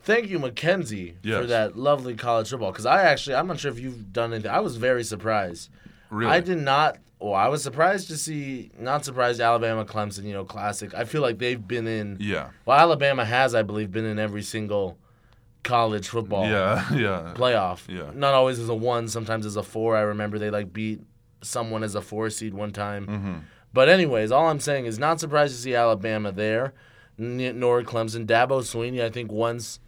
thank 0.00 0.28
you, 0.28 0.38
Mackenzie, 0.38 1.16
for 1.22 1.46
that 1.46 1.76
lovely 1.76 2.14
college 2.14 2.48
football. 2.50 2.72
Because 2.72 2.86
I 2.86 3.02
actually, 3.02 3.36
I'm 3.36 3.46
not 3.46 3.60
sure 3.60 3.70
if 3.70 3.78
you've 3.78 4.12
done 4.12 4.32
anything. 4.32 4.50
I 4.50 4.60
was 4.60 4.76
very 4.76 5.04
surprised. 5.04 5.68
Really? 6.10 6.30
I 6.32 6.40
did 6.40 6.58
not. 6.58 6.98
Well, 7.24 7.32
I 7.34 7.48
was 7.48 7.62
surprised 7.62 8.08
to 8.08 8.18
see, 8.18 8.70
not 8.78 9.02
surprised, 9.04 9.40
Alabama, 9.40 9.86
Clemson, 9.86 10.24
you 10.24 10.34
know, 10.34 10.44
classic. 10.44 10.92
I 10.92 11.04
feel 11.04 11.22
like 11.22 11.38
they've 11.38 11.66
been 11.66 11.86
in. 11.86 12.18
Yeah. 12.20 12.50
Well, 12.66 12.78
Alabama 12.78 13.24
has, 13.24 13.54
I 13.54 13.62
believe, 13.62 13.90
been 13.90 14.04
in 14.04 14.18
every 14.18 14.42
single 14.42 14.98
college 15.62 16.06
football 16.08 16.46
Yeah. 16.46 16.84
Yeah. 16.94 17.32
playoff. 17.34 17.88
Yeah. 17.88 18.10
Not 18.14 18.34
always 18.34 18.58
as 18.58 18.68
a 18.68 18.74
one, 18.74 19.08
sometimes 19.08 19.46
as 19.46 19.56
a 19.56 19.62
four. 19.62 19.96
I 19.96 20.02
remember 20.02 20.38
they 20.38 20.50
like 20.50 20.74
beat 20.74 21.00
someone 21.40 21.82
as 21.82 21.94
a 21.94 22.02
four 22.02 22.28
seed 22.28 22.52
one 22.52 22.72
time. 22.72 23.06
Mm-hmm. 23.06 23.34
But 23.72 23.88
anyways, 23.88 24.30
all 24.30 24.48
I'm 24.48 24.60
saying 24.60 24.84
is 24.84 24.98
not 24.98 25.18
surprised 25.18 25.54
to 25.56 25.60
see 25.62 25.74
Alabama 25.74 26.30
there, 26.30 26.74
n- 27.18 27.58
nor 27.58 27.82
Clemson. 27.84 28.26
Dabo 28.26 28.60
Swinney, 28.60 29.02
I 29.02 29.08
think 29.08 29.32
once 29.32 29.80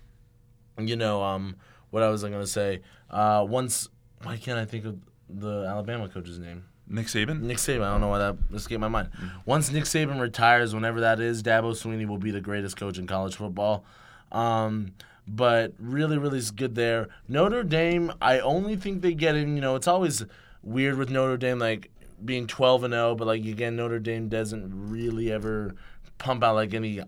you 0.79 0.97
know, 0.97 1.23
um, 1.23 1.57
what 1.91 2.03
I 2.03 2.09
was 2.09 2.23
gonna 2.23 2.47
say? 2.47 2.81
Uh, 3.11 3.45
once, 3.47 3.89
why 4.23 4.39
can't 4.39 4.59
I 4.59 4.65
think 4.65 4.87
of 4.87 4.99
the 5.29 5.67
Alabama 5.69 6.09
coach's 6.09 6.39
name? 6.39 6.65
Nick 6.89 7.07
Saban. 7.07 7.43
Nick 7.43 7.59
Saban. 7.59 7.83
I 7.83 7.93
don't 7.93 8.01
know 8.01 8.09
why 8.09 8.19
that 8.19 8.37
escaped 8.55 8.81
my 8.81 8.89
mind. 8.89 9.11
Once 9.45 9.71
Nick 9.71 9.85
Saban 9.85 10.21
retires, 10.21 10.75
whenever 10.75 11.01
that 11.01 11.21
is, 11.21 11.43
Dabo 11.43 11.73
Swinney 11.73 12.07
will 12.07 12.19
be 12.19 12.31
the 12.31 12.41
greatest 12.41 12.77
coach 12.77 12.99
in 12.99 13.07
college 13.07 13.37
football. 13.37 13.85
Um, 14.33 14.93
but 15.27 15.73
really, 15.79 16.19
really 16.19 16.39
is 16.39 16.51
good 16.51 16.75
there. 16.75 17.09
Notre 17.29 17.65
Dame, 17.65 18.13
I 18.21 18.39
only 18.39 18.77
think 18.77 19.03
they 19.03 19.15
get 19.15 19.35
in. 19.35 19.57
You 19.57 19.61
know, 19.61 19.75
it's 19.75 19.89
always 19.89 20.25
weird 20.63 20.97
with 20.97 21.11
Notre 21.11 21.37
Dame, 21.37 21.59
like 21.59 21.91
being 22.25 22.47
twelve 22.47 22.85
and 22.85 22.93
zero, 22.93 23.15
but 23.15 23.27
like 23.27 23.45
again, 23.45 23.77
Notre 23.77 23.99
Dame 23.99 24.29
doesn't 24.29 24.91
really 24.91 25.33
ever 25.33 25.75
pump 26.19 26.45
out 26.45 26.55
like 26.55 26.75
any 26.75 27.01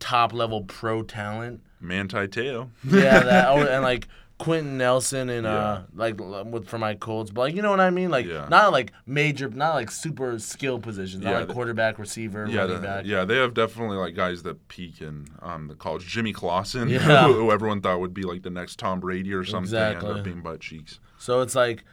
top 0.00 0.32
level 0.32 0.62
pro 0.62 1.02
talent. 1.02 1.62
Manti 1.80 2.28
Teo. 2.28 2.70
Yeah, 2.84 3.20
that 3.20 3.48
oh, 3.48 3.64
and 3.64 3.82
like 3.82 4.08
Quenton 4.42 4.76
Nelson 4.78 5.28
and 5.30 5.46
uh 5.46 5.82
like 5.94 6.18
with 6.20 6.66
for 6.68 6.78
my 6.78 6.94
Colts, 6.94 7.30
but 7.30 7.42
like 7.42 7.54
you 7.54 7.62
know 7.62 7.70
what 7.70 7.80
I 7.80 7.90
mean, 7.90 8.10
like 8.10 8.26
Yeah. 8.26 8.46
not 8.50 8.72
like 8.72 8.92
major, 9.06 9.48
not 9.48 9.74
like 9.74 9.90
super 9.90 10.38
skill 10.38 10.78
positions, 10.78 11.22
not 11.24 11.30
Yeah, 11.30 11.38
like 11.38 11.48
the- 11.48 11.54
quarterback, 11.54 11.98
receiver, 11.98 12.46
Yeah, 12.48 12.60
running 12.62 12.82
back. 12.82 13.04
yeah, 13.06 13.24
they 13.24 13.36
have 13.36 13.54
definitely 13.54 13.96
like 13.96 14.14
guys 14.14 14.42
that 14.42 14.68
peak 14.68 15.00
in 15.00 15.26
um, 15.40 15.68
the 15.68 15.74
college. 15.74 16.06
Jimmy 16.06 16.32
Clausen, 16.32 16.88
Yeah. 16.88 16.98
who, 17.26 17.32
who 17.34 17.50
everyone 17.52 17.80
thought 17.80 18.00
would 18.00 18.14
be 18.14 18.22
like 18.22 18.42
the 18.42 18.50
next 18.50 18.78
Tom 18.78 19.00
Brady 19.00 19.32
or 19.32 19.44
something, 19.44 19.74
ended 19.74 19.94
Exactly. 19.96 20.18
up 20.20 20.24
being 20.24 20.40
butt 20.42 20.60
cheeks. 20.60 21.00
So 21.18 21.40
it's 21.40 21.54
like 21.54 21.84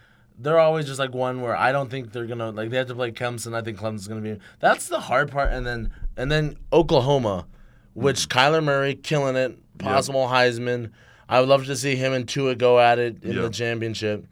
they're 0.42 0.60
always 0.60 0.86
just 0.86 1.00
like 1.00 1.14
one 1.14 1.42
where 1.42 1.56
I 1.56 1.72
don't 1.72 1.90
think 1.92 2.12
they're 2.14 2.26
gonna 2.26 2.52
like 2.52 2.70
they 2.70 2.78
have 2.78 2.88
to 2.88 2.96
play 2.96 3.12
Clemson. 3.12 3.54
I 3.54 3.62
think 3.62 3.78
Clemson's 3.78 4.08
gonna 4.08 4.22
be 4.22 4.38
that's 4.60 4.88
the 4.88 5.00
hard 5.02 5.30
part, 5.32 5.52
and 5.52 5.68
then 5.68 5.92
and 6.18 6.32
then 6.32 6.58
Oklahoma, 6.72 7.46
which 7.94 8.30
Kyler 8.30 8.64
Murray 8.64 8.96
killing 8.96 9.36
it, 9.36 9.58
possible 9.78 10.28
Heisman. 10.28 10.92
I 11.30 11.40
would 11.40 11.48
love 11.50 11.66
to 11.68 11.76
see 11.76 11.96
him 11.96 12.12
and 12.12 12.28
Tua 12.28 12.56
go 12.56 12.80
at 12.80 12.98
it 13.00 13.24
in 13.24 13.36
Yeah. 13.36 13.44
the 13.44 13.50
championship, 13.50 14.26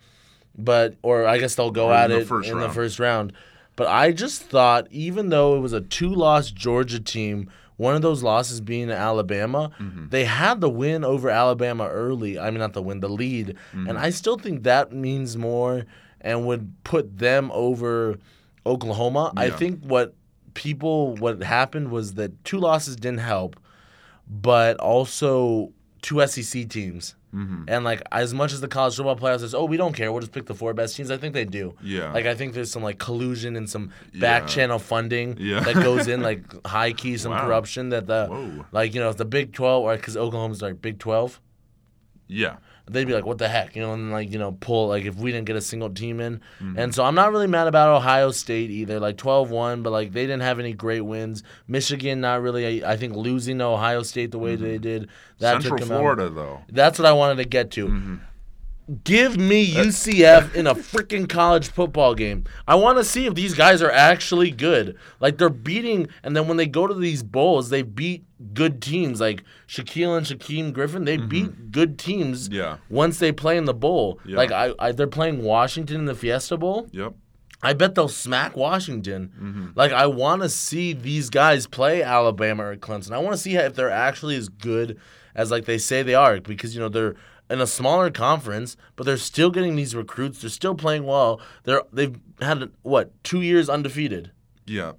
but 0.58 0.96
or 1.04 1.26
I 1.28 1.38
guess 1.38 1.56
they'll 1.56 1.72
go 1.72 1.90
Or 1.90 1.94
at 1.94 2.10
it 2.12 2.30
in 2.30 2.60
the 2.60 2.70
first 2.70 3.00
round. 3.00 3.34
But 3.76 3.88
I 3.88 4.12
just 4.12 4.42
thought, 4.42 4.88
even 4.90 5.30
though 5.30 5.56
it 5.56 5.60
was 5.60 5.74
a 5.74 5.82
two-loss 5.82 6.50
Georgia 6.50 7.00
team, 7.00 7.50
one 7.76 7.96
of 7.96 8.02
those 8.02 8.24
losses 8.24 8.60
being 8.60 8.90
Alabama, 8.90 9.70
Mm-hmm. 9.80 10.10
they 10.10 10.26
had 10.26 10.60
the 10.62 10.70
win 10.70 11.04
over 11.04 11.30
Alabama 11.30 11.88
early. 11.88 12.40
I 12.40 12.50
mean, 12.50 12.58
not 12.60 12.74
the 12.74 12.82
win, 12.82 13.02
the 13.02 13.10
lead, 13.10 13.50
Mm-hmm. 13.76 13.88
and 13.90 14.00
I 14.00 14.10
still 14.10 14.38
think 14.40 14.64
that 14.64 14.92
means 14.92 15.38
more 15.38 15.86
and 16.22 16.48
would 16.48 16.74
put 16.84 17.20
them 17.20 17.52
over 17.54 18.18
Oklahoma. 18.66 19.32
I 19.38 19.52
think 19.52 19.84
what 19.84 20.16
people 20.56 21.16
what 21.18 21.44
happened 21.44 21.92
was 21.92 22.16
that 22.16 22.44
two 22.44 22.58
losses 22.58 22.96
didn't 22.96 23.20
help, 23.20 23.60
but 24.28 24.78
also 24.78 25.72
two 26.02 26.26
SEC 26.28 26.68
teams. 26.70 27.16
Mm-hmm. 27.34 27.66
And 27.68 27.84
like 27.84 28.02
as 28.12 28.34
much 28.34 28.54
as 28.54 28.62
the 28.62 28.68
college 28.68 28.96
football 28.96 29.16
playoffs 29.18 29.42
says, 29.42 29.54
oh, 29.54 29.66
we 29.66 29.78
don't 29.78 29.94
care, 29.94 30.12
we'll 30.12 30.22
just 30.22 30.32
pick 30.32 30.46
the 30.46 30.56
four 30.56 30.74
best 30.74 30.96
teams. 30.96 31.12
I 31.12 31.18
think 31.18 31.34
they 31.34 31.46
do. 31.46 31.76
Yeah. 31.84 32.12
Like 32.14 32.26
I 32.26 32.34
think 32.36 32.54
there's 32.54 32.72
some 32.72 32.84
like 32.84 32.98
collusion 33.00 33.56
and 33.56 33.70
some 33.70 33.92
back 34.16 34.44
Yeah. 34.44 34.48
channel 34.48 34.80
funding 34.80 35.38
Yeah. 35.40 35.60
that 35.60 35.76
goes 35.76 36.08
in, 36.08 36.22
like 36.30 36.42
high 36.66 36.94
key 36.94 37.18
some 37.18 37.32
Wow. 37.34 37.46
corruption 37.46 37.90
that 37.90 38.08
the 38.08 38.28
Whoa. 38.28 38.66
like 38.72 38.94
you 38.96 39.02
know 39.02 39.12
the 39.14 39.26
Big 39.26 39.54
Twelve 39.54 39.84
or 39.84 39.96
because 39.98 40.16
Oklahoma's 40.18 40.62
like 40.62 40.82
Big 40.82 41.00
Twelve, 41.00 41.40
Yeah, 42.28 42.58
they'd 42.90 43.06
be 43.06 43.14
like, 43.14 43.26
what 43.26 43.38
the 43.38 43.48
heck, 43.48 43.76
you 43.76 43.82
know, 43.82 43.94
and 43.94 44.12
like 44.12 44.32
you 44.32 44.40
know 44.40 44.52
pull 44.60 44.88
like 44.88 45.06
if 45.06 45.16
we 45.16 45.32
didn't 45.32 45.46
get 45.46 45.56
a 45.56 45.62
single 45.62 45.90
team 45.90 46.20
in, 46.20 46.42
Mm-hmm. 46.62 46.80
and 46.80 46.96
so 46.96 47.04
I'm 47.04 47.16
not 47.16 47.32
really 47.32 47.48
mad 47.48 47.68
about 47.68 47.96
Ohio 47.96 48.32
State 48.32 48.70
either, 48.72 49.00
like 49.00 49.18
12-1, 49.18 49.84
but 49.84 49.92
like 49.92 50.12
they 50.14 50.24
didn't 50.24 50.42
have 50.44 50.60
any 50.60 50.74
great 50.74 51.02
wins. 51.02 51.44
Michigan 51.68 52.22
not 52.22 52.42
really. 52.42 52.84
I, 52.84 52.94
I 52.94 52.98
think 52.98 53.16
losing 53.16 53.58
to 53.60 53.66
Ohio 53.66 54.04
State 54.04 54.32
the 54.32 54.40
way 54.40 54.56
they 54.56 54.78
did 54.78 55.10
that 55.40 55.58
Mm-hmm. 55.58 55.62
Central 55.62 55.78
took 55.78 55.88
'em 55.88 55.92
out. 55.94 56.00
Florida 56.00 56.30
though. 56.30 56.62
That's 56.70 56.98
what 57.00 57.06
I 57.06 57.12
wanted 57.14 57.38
to 57.44 57.46
get 57.46 57.72
to. 57.72 57.88
Mm-hmm. 57.88 58.16
Give 59.04 59.36
me 59.38 59.68
UCF 59.74 60.56
in 60.56 60.66
a 60.66 60.74
freaking 60.74 61.28
college 61.28 61.68
football 61.68 62.16
game. 62.16 62.46
I 62.68 62.76
want 62.76 62.98
to 62.98 63.04
see 63.04 63.26
if 63.26 63.36
these 63.36 63.54
guys 63.54 63.82
are 63.82 63.92
actually 63.92 64.50
good. 64.50 64.96
Like 65.20 65.38
they're 65.38 65.50
beating, 65.50 66.08
and 66.24 66.36
then 66.36 66.48
when 66.48 66.56
they 66.56 66.68
go 66.68 66.88
to 66.88 66.94
these 66.94 67.22
bowls, 67.22 67.70
they 67.70 67.82
beat 67.82 68.24
good 68.54 68.82
teams 68.82 69.20
like 69.20 69.44
Shaquille 69.68 70.18
and 70.18 70.26
Shaquem 70.26 70.72
Griffin. 70.72 71.04
They 71.04 71.18
beat 71.18 71.72
good 71.72 72.00
teams. 72.00 72.48
Mm-hmm. 72.48 72.56
Yeah. 72.60 72.78
Once 72.90 73.20
they 73.20 73.34
play 73.34 73.58
in 73.58 73.66
the 73.66 73.74
bowl, 73.74 74.20
Yeah. 74.26 74.38
like 74.38 74.52
I, 74.54 74.72
I, 74.80 74.94
they're 74.94 75.08
playing 75.08 75.44
Washington 75.44 75.98
in 75.98 76.06
the 76.06 76.16
Fiesta 76.16 76.56
Bowl. 76.56 76.88
Yep. 76.92 77.14
I 77.62 77.74
bet 77.74 77.96
they'll 77.96 78.08
smack 78.08 78.56
Washington. 78.56 79.34
Mm-hmm. 79.38 79.68
Like 79.76 79.92
I 79.92 80.06
want 80.08 80.44
to 80.44 80.50
see 80.50 80.94
these 80.94 81.30
guys 81.30 81.68
play 81.68 82.04
Alabama 82.04 82.64
or 82.68 82.76
Clemson. 82.78 83.12
I 83.12 83.18
want 83.18 83.36
to 83.36 83.42
see 83.42 83.56
if 83.56 83.76
they're 83.76 83.90
actually 83.92 84.38
as 84.38 84.48
good 84.48 84.98
as 85.36 85.52
like 85.52 85.66
they 85.66 85.78
say 85.78 86.04
they 86.04 86.16
are 86.16 86.40
because 86.40 86.74
you 86.74 86.80
know 86.80 86.88
they're 86.90 87.16
in 87.50 87.62
a 87.62 87.68
smaller 87.68 88.10
conference, 88.10 88.78
but 88.96 89.06
they're 89.06 89.18
still 89.18 89.50
getting 89.50 89.76
these 89.76 89.96
recruits. 89.96 90.42
They're 90.42 90.50
still 90.50 90.76
playing 90.76 91.06
well. 91.06 91.40
They're 91.64 91.84
they've 91.92 92.20
had 92.42 92.72
what 92.82 93.12
two 93.24 93.42
years 93.42 93.70
undefeated. 93.70 94.32
Yeah. 94.66 94.94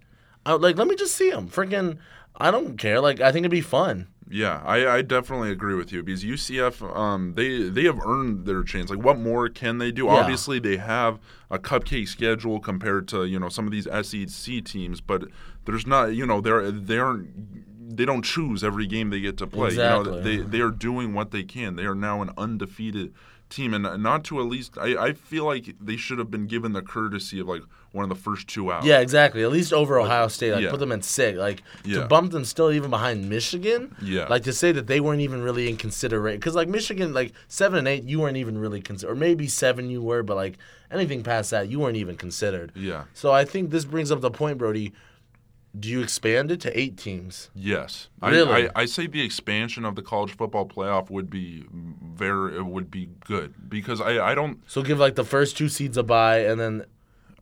I, 0.46 0.54
like 0.54 0.76
let 0.76 0.88
me 0.88 0.96
just 0.96 1.14
see 1.14 1.30
them. 1.30 1.48
Freaking, 1.48 1.98
I 2.36 2.50
don't 2.50 2.76
care. 2.76 3.00
Like 3.00 3.20
I 3.20 3.32
think 3.32 3.42
it'd 3.42 3.50
be 3.50 3.60
fun. 3.60 4.08
Yeah, 4.30 4.62
I, 4.64 4.96
I 4.96 5.02
definitely 5.02 5.50
agree 5.50 5.74
with 5.74 5.90
you 5.90 6.02
because 6.02 6.22
UCF, 6.22 6.82
um, 6.94 7.32
they 7.34 7.62
they 7.68 7.84
have 7.84 7.98
earned 8.04 8.44
their 8.44 8.62
chance. 8.62 8.90
Like, 8.90 9.02
what 9.02 9.18
more 9.18 9.48
can 9.48 9.78
they 9.78 9.90
do? 9.90 10.04
Yeah. 10.04 10.16
Obviously, 10.16 10.58
they 10.58 10.76
have 10.76 11.18
a 11.50 11.58
cupcake 11.58 12.08
schedule 12.08 12.60
compared 12.60 13.08
to 13.08 13.24
you 13.24 13.38
know 13.38 13.48
some 13.48 13.66
of 13.66 13.72
these 13.72 13.84
SEC 13.84 14.64
teams, 14.64 15.00
but 15.00 15.24
there's 15.64 15.86
not 15.86 16.14
you 16.14 16.26
know 16.26 16.40
they're 16.40 16.70
they 16.70 16.98
aren't 16.98 17.30
they 17.88 18.04
don't 18.04 18.24
choose 18.24 18.62
every 18.62 18.86
game 18.86 19.10
they 19.10 19.20
get 19.20 19.36
to 19.38 19.46
play. 19.46 19.70
You 19.70 19.76
know, 19.78 20.00
Exactly. 20.00 20.36
they 20.36 20.42
they 20.42 20.60
are 20.60 20.70
doing 20.70 21.14
what 21.14 21.30
they 21.30 21.42
can. 21.42 21.76
They 21.76 21.84
are 21.84 21.94
now 21.94 22.22
an 22.22 22.30
undefeated 22.36 23.12
team, 23.48 23.72
and 23.72 24.02
not 24.02 24.24
to 24.24 24.40
at 24.40 24.46
least 24.46 24.76
I, 24.78 24.96
I 24.96 25.12
feel 25.12 25.44
like 25.44 25.74
they 25.80 25.96
should 25.96 26.18
have 26.18 26.30
been 26.30 26.46
given 26.46 26.72
the 26.72 26.82
courtesy 26.82 27.40
of 27.40 27.48
like 27.48 27.62
one 27.92 28.02
of 28.02 28.08
the 28.10 28.22
first 28.22 28.46
two 28.48 28.70
out. 28.70 28.84
Yeah, 28.84 29.00
exactly. 29.00 29.42
At 29.42 29.50
least 29.50 29.72
over 29.72 29.98
Ohio 29.98 30.28
State, 30.28 30.52
like 30.52 30.64
yeah. 30.64 30.70
put 30.70 30.80
them 30.80 30.92
in 30.92 31.02
six. 31.02 31.38
Like 31.38 31.62
to 31.84 32.06
bump 32.06 32.32
them 32.32 32.44
still 32.44 32.70
even 32.70 32.90
behind 32.90 33.28
Michigan. 33.28 33.94
Yeah. 34.02 34.26
Like 34.28 34.44
to 34.44 34.52
say 34.52 34.72
that 34.72 34.86
they 34.86 35.00
weren't 35.00 35.22
even 35.22 35.42
really 35.42 35.68
in 35.68 35.76
consideration 35.76 36.38
because 36.38 36.54
like 36.54 36.68
Michigan, 36.68 37.14
like 37.14 37.32
seven 37.48 37.78
and 37.78 37.88
eight, 37.88 38.04
you 38.04 38.20
weren't 38.20 38.36
even 38.36 38.58
really 38.58 38.80
considered, 38.80 39.12
or 39.12 39.16
maybe 39.16 39.46
seven 39.48 39.88
you 39.88 40.02
were, 40.02 40.22
but 40.22 40.36
like 40.36 40.58
anything 40.90 41.22
past 41.22 41.50
that, 41.50 41.68
you 41.68 41.78
weren't 41.80 41.96
even 41.96 42.16
considered. 42.16 42.72
Yeah. 42.74 43.04
So 43.14 43.32
I 43.32 43.44
think 43.44 43.70
this 43.70 43.84
brings 43.84 44.10
up 44.12 44.20
the 44.20 44.30
point, 44.30 44.58
Brody. 44.58 44.92
Do 45.78 45.88
you 45.88 46.00
expand 46.00 46.50
it 46.50 46.60
to 46.62 46.78
eight 46.78 46.96
teams? 46.96 47.50
Yes, 47.54 48.08
Really? 48.22 48.50
I, 48.50 48.66
I, 48.74 48.82
I 48.82 48.84
say 48.86 49.06
the 49.06 49.22
expansion 49.22 49.84
of 49.84 49.94
the 49.96 50.02
college 50.02 50.36
football 50.36 50.66
playoff 50.66 51.10
would 51.10 51.28
be 51.30 51.64
very 51.70 52.56
it 52.56 52.66
would 52.66 52.90
be 52.90 53.10
good 53.24 53.68
because 53.68 54.00
I, 54.00 54.30
I 54.30 54.34
don't 54.34 54.58
So 54.66 54.82
give 54.82 54.98
like 54.98 55.14
the 55.14 55.24
first 55.24 55.56
two 55.56 55.68
seeds 55.68 55.96
a 55.96 56.02
bye, 56.02 56.40
and 56.40 56.58
then 56.58 56.84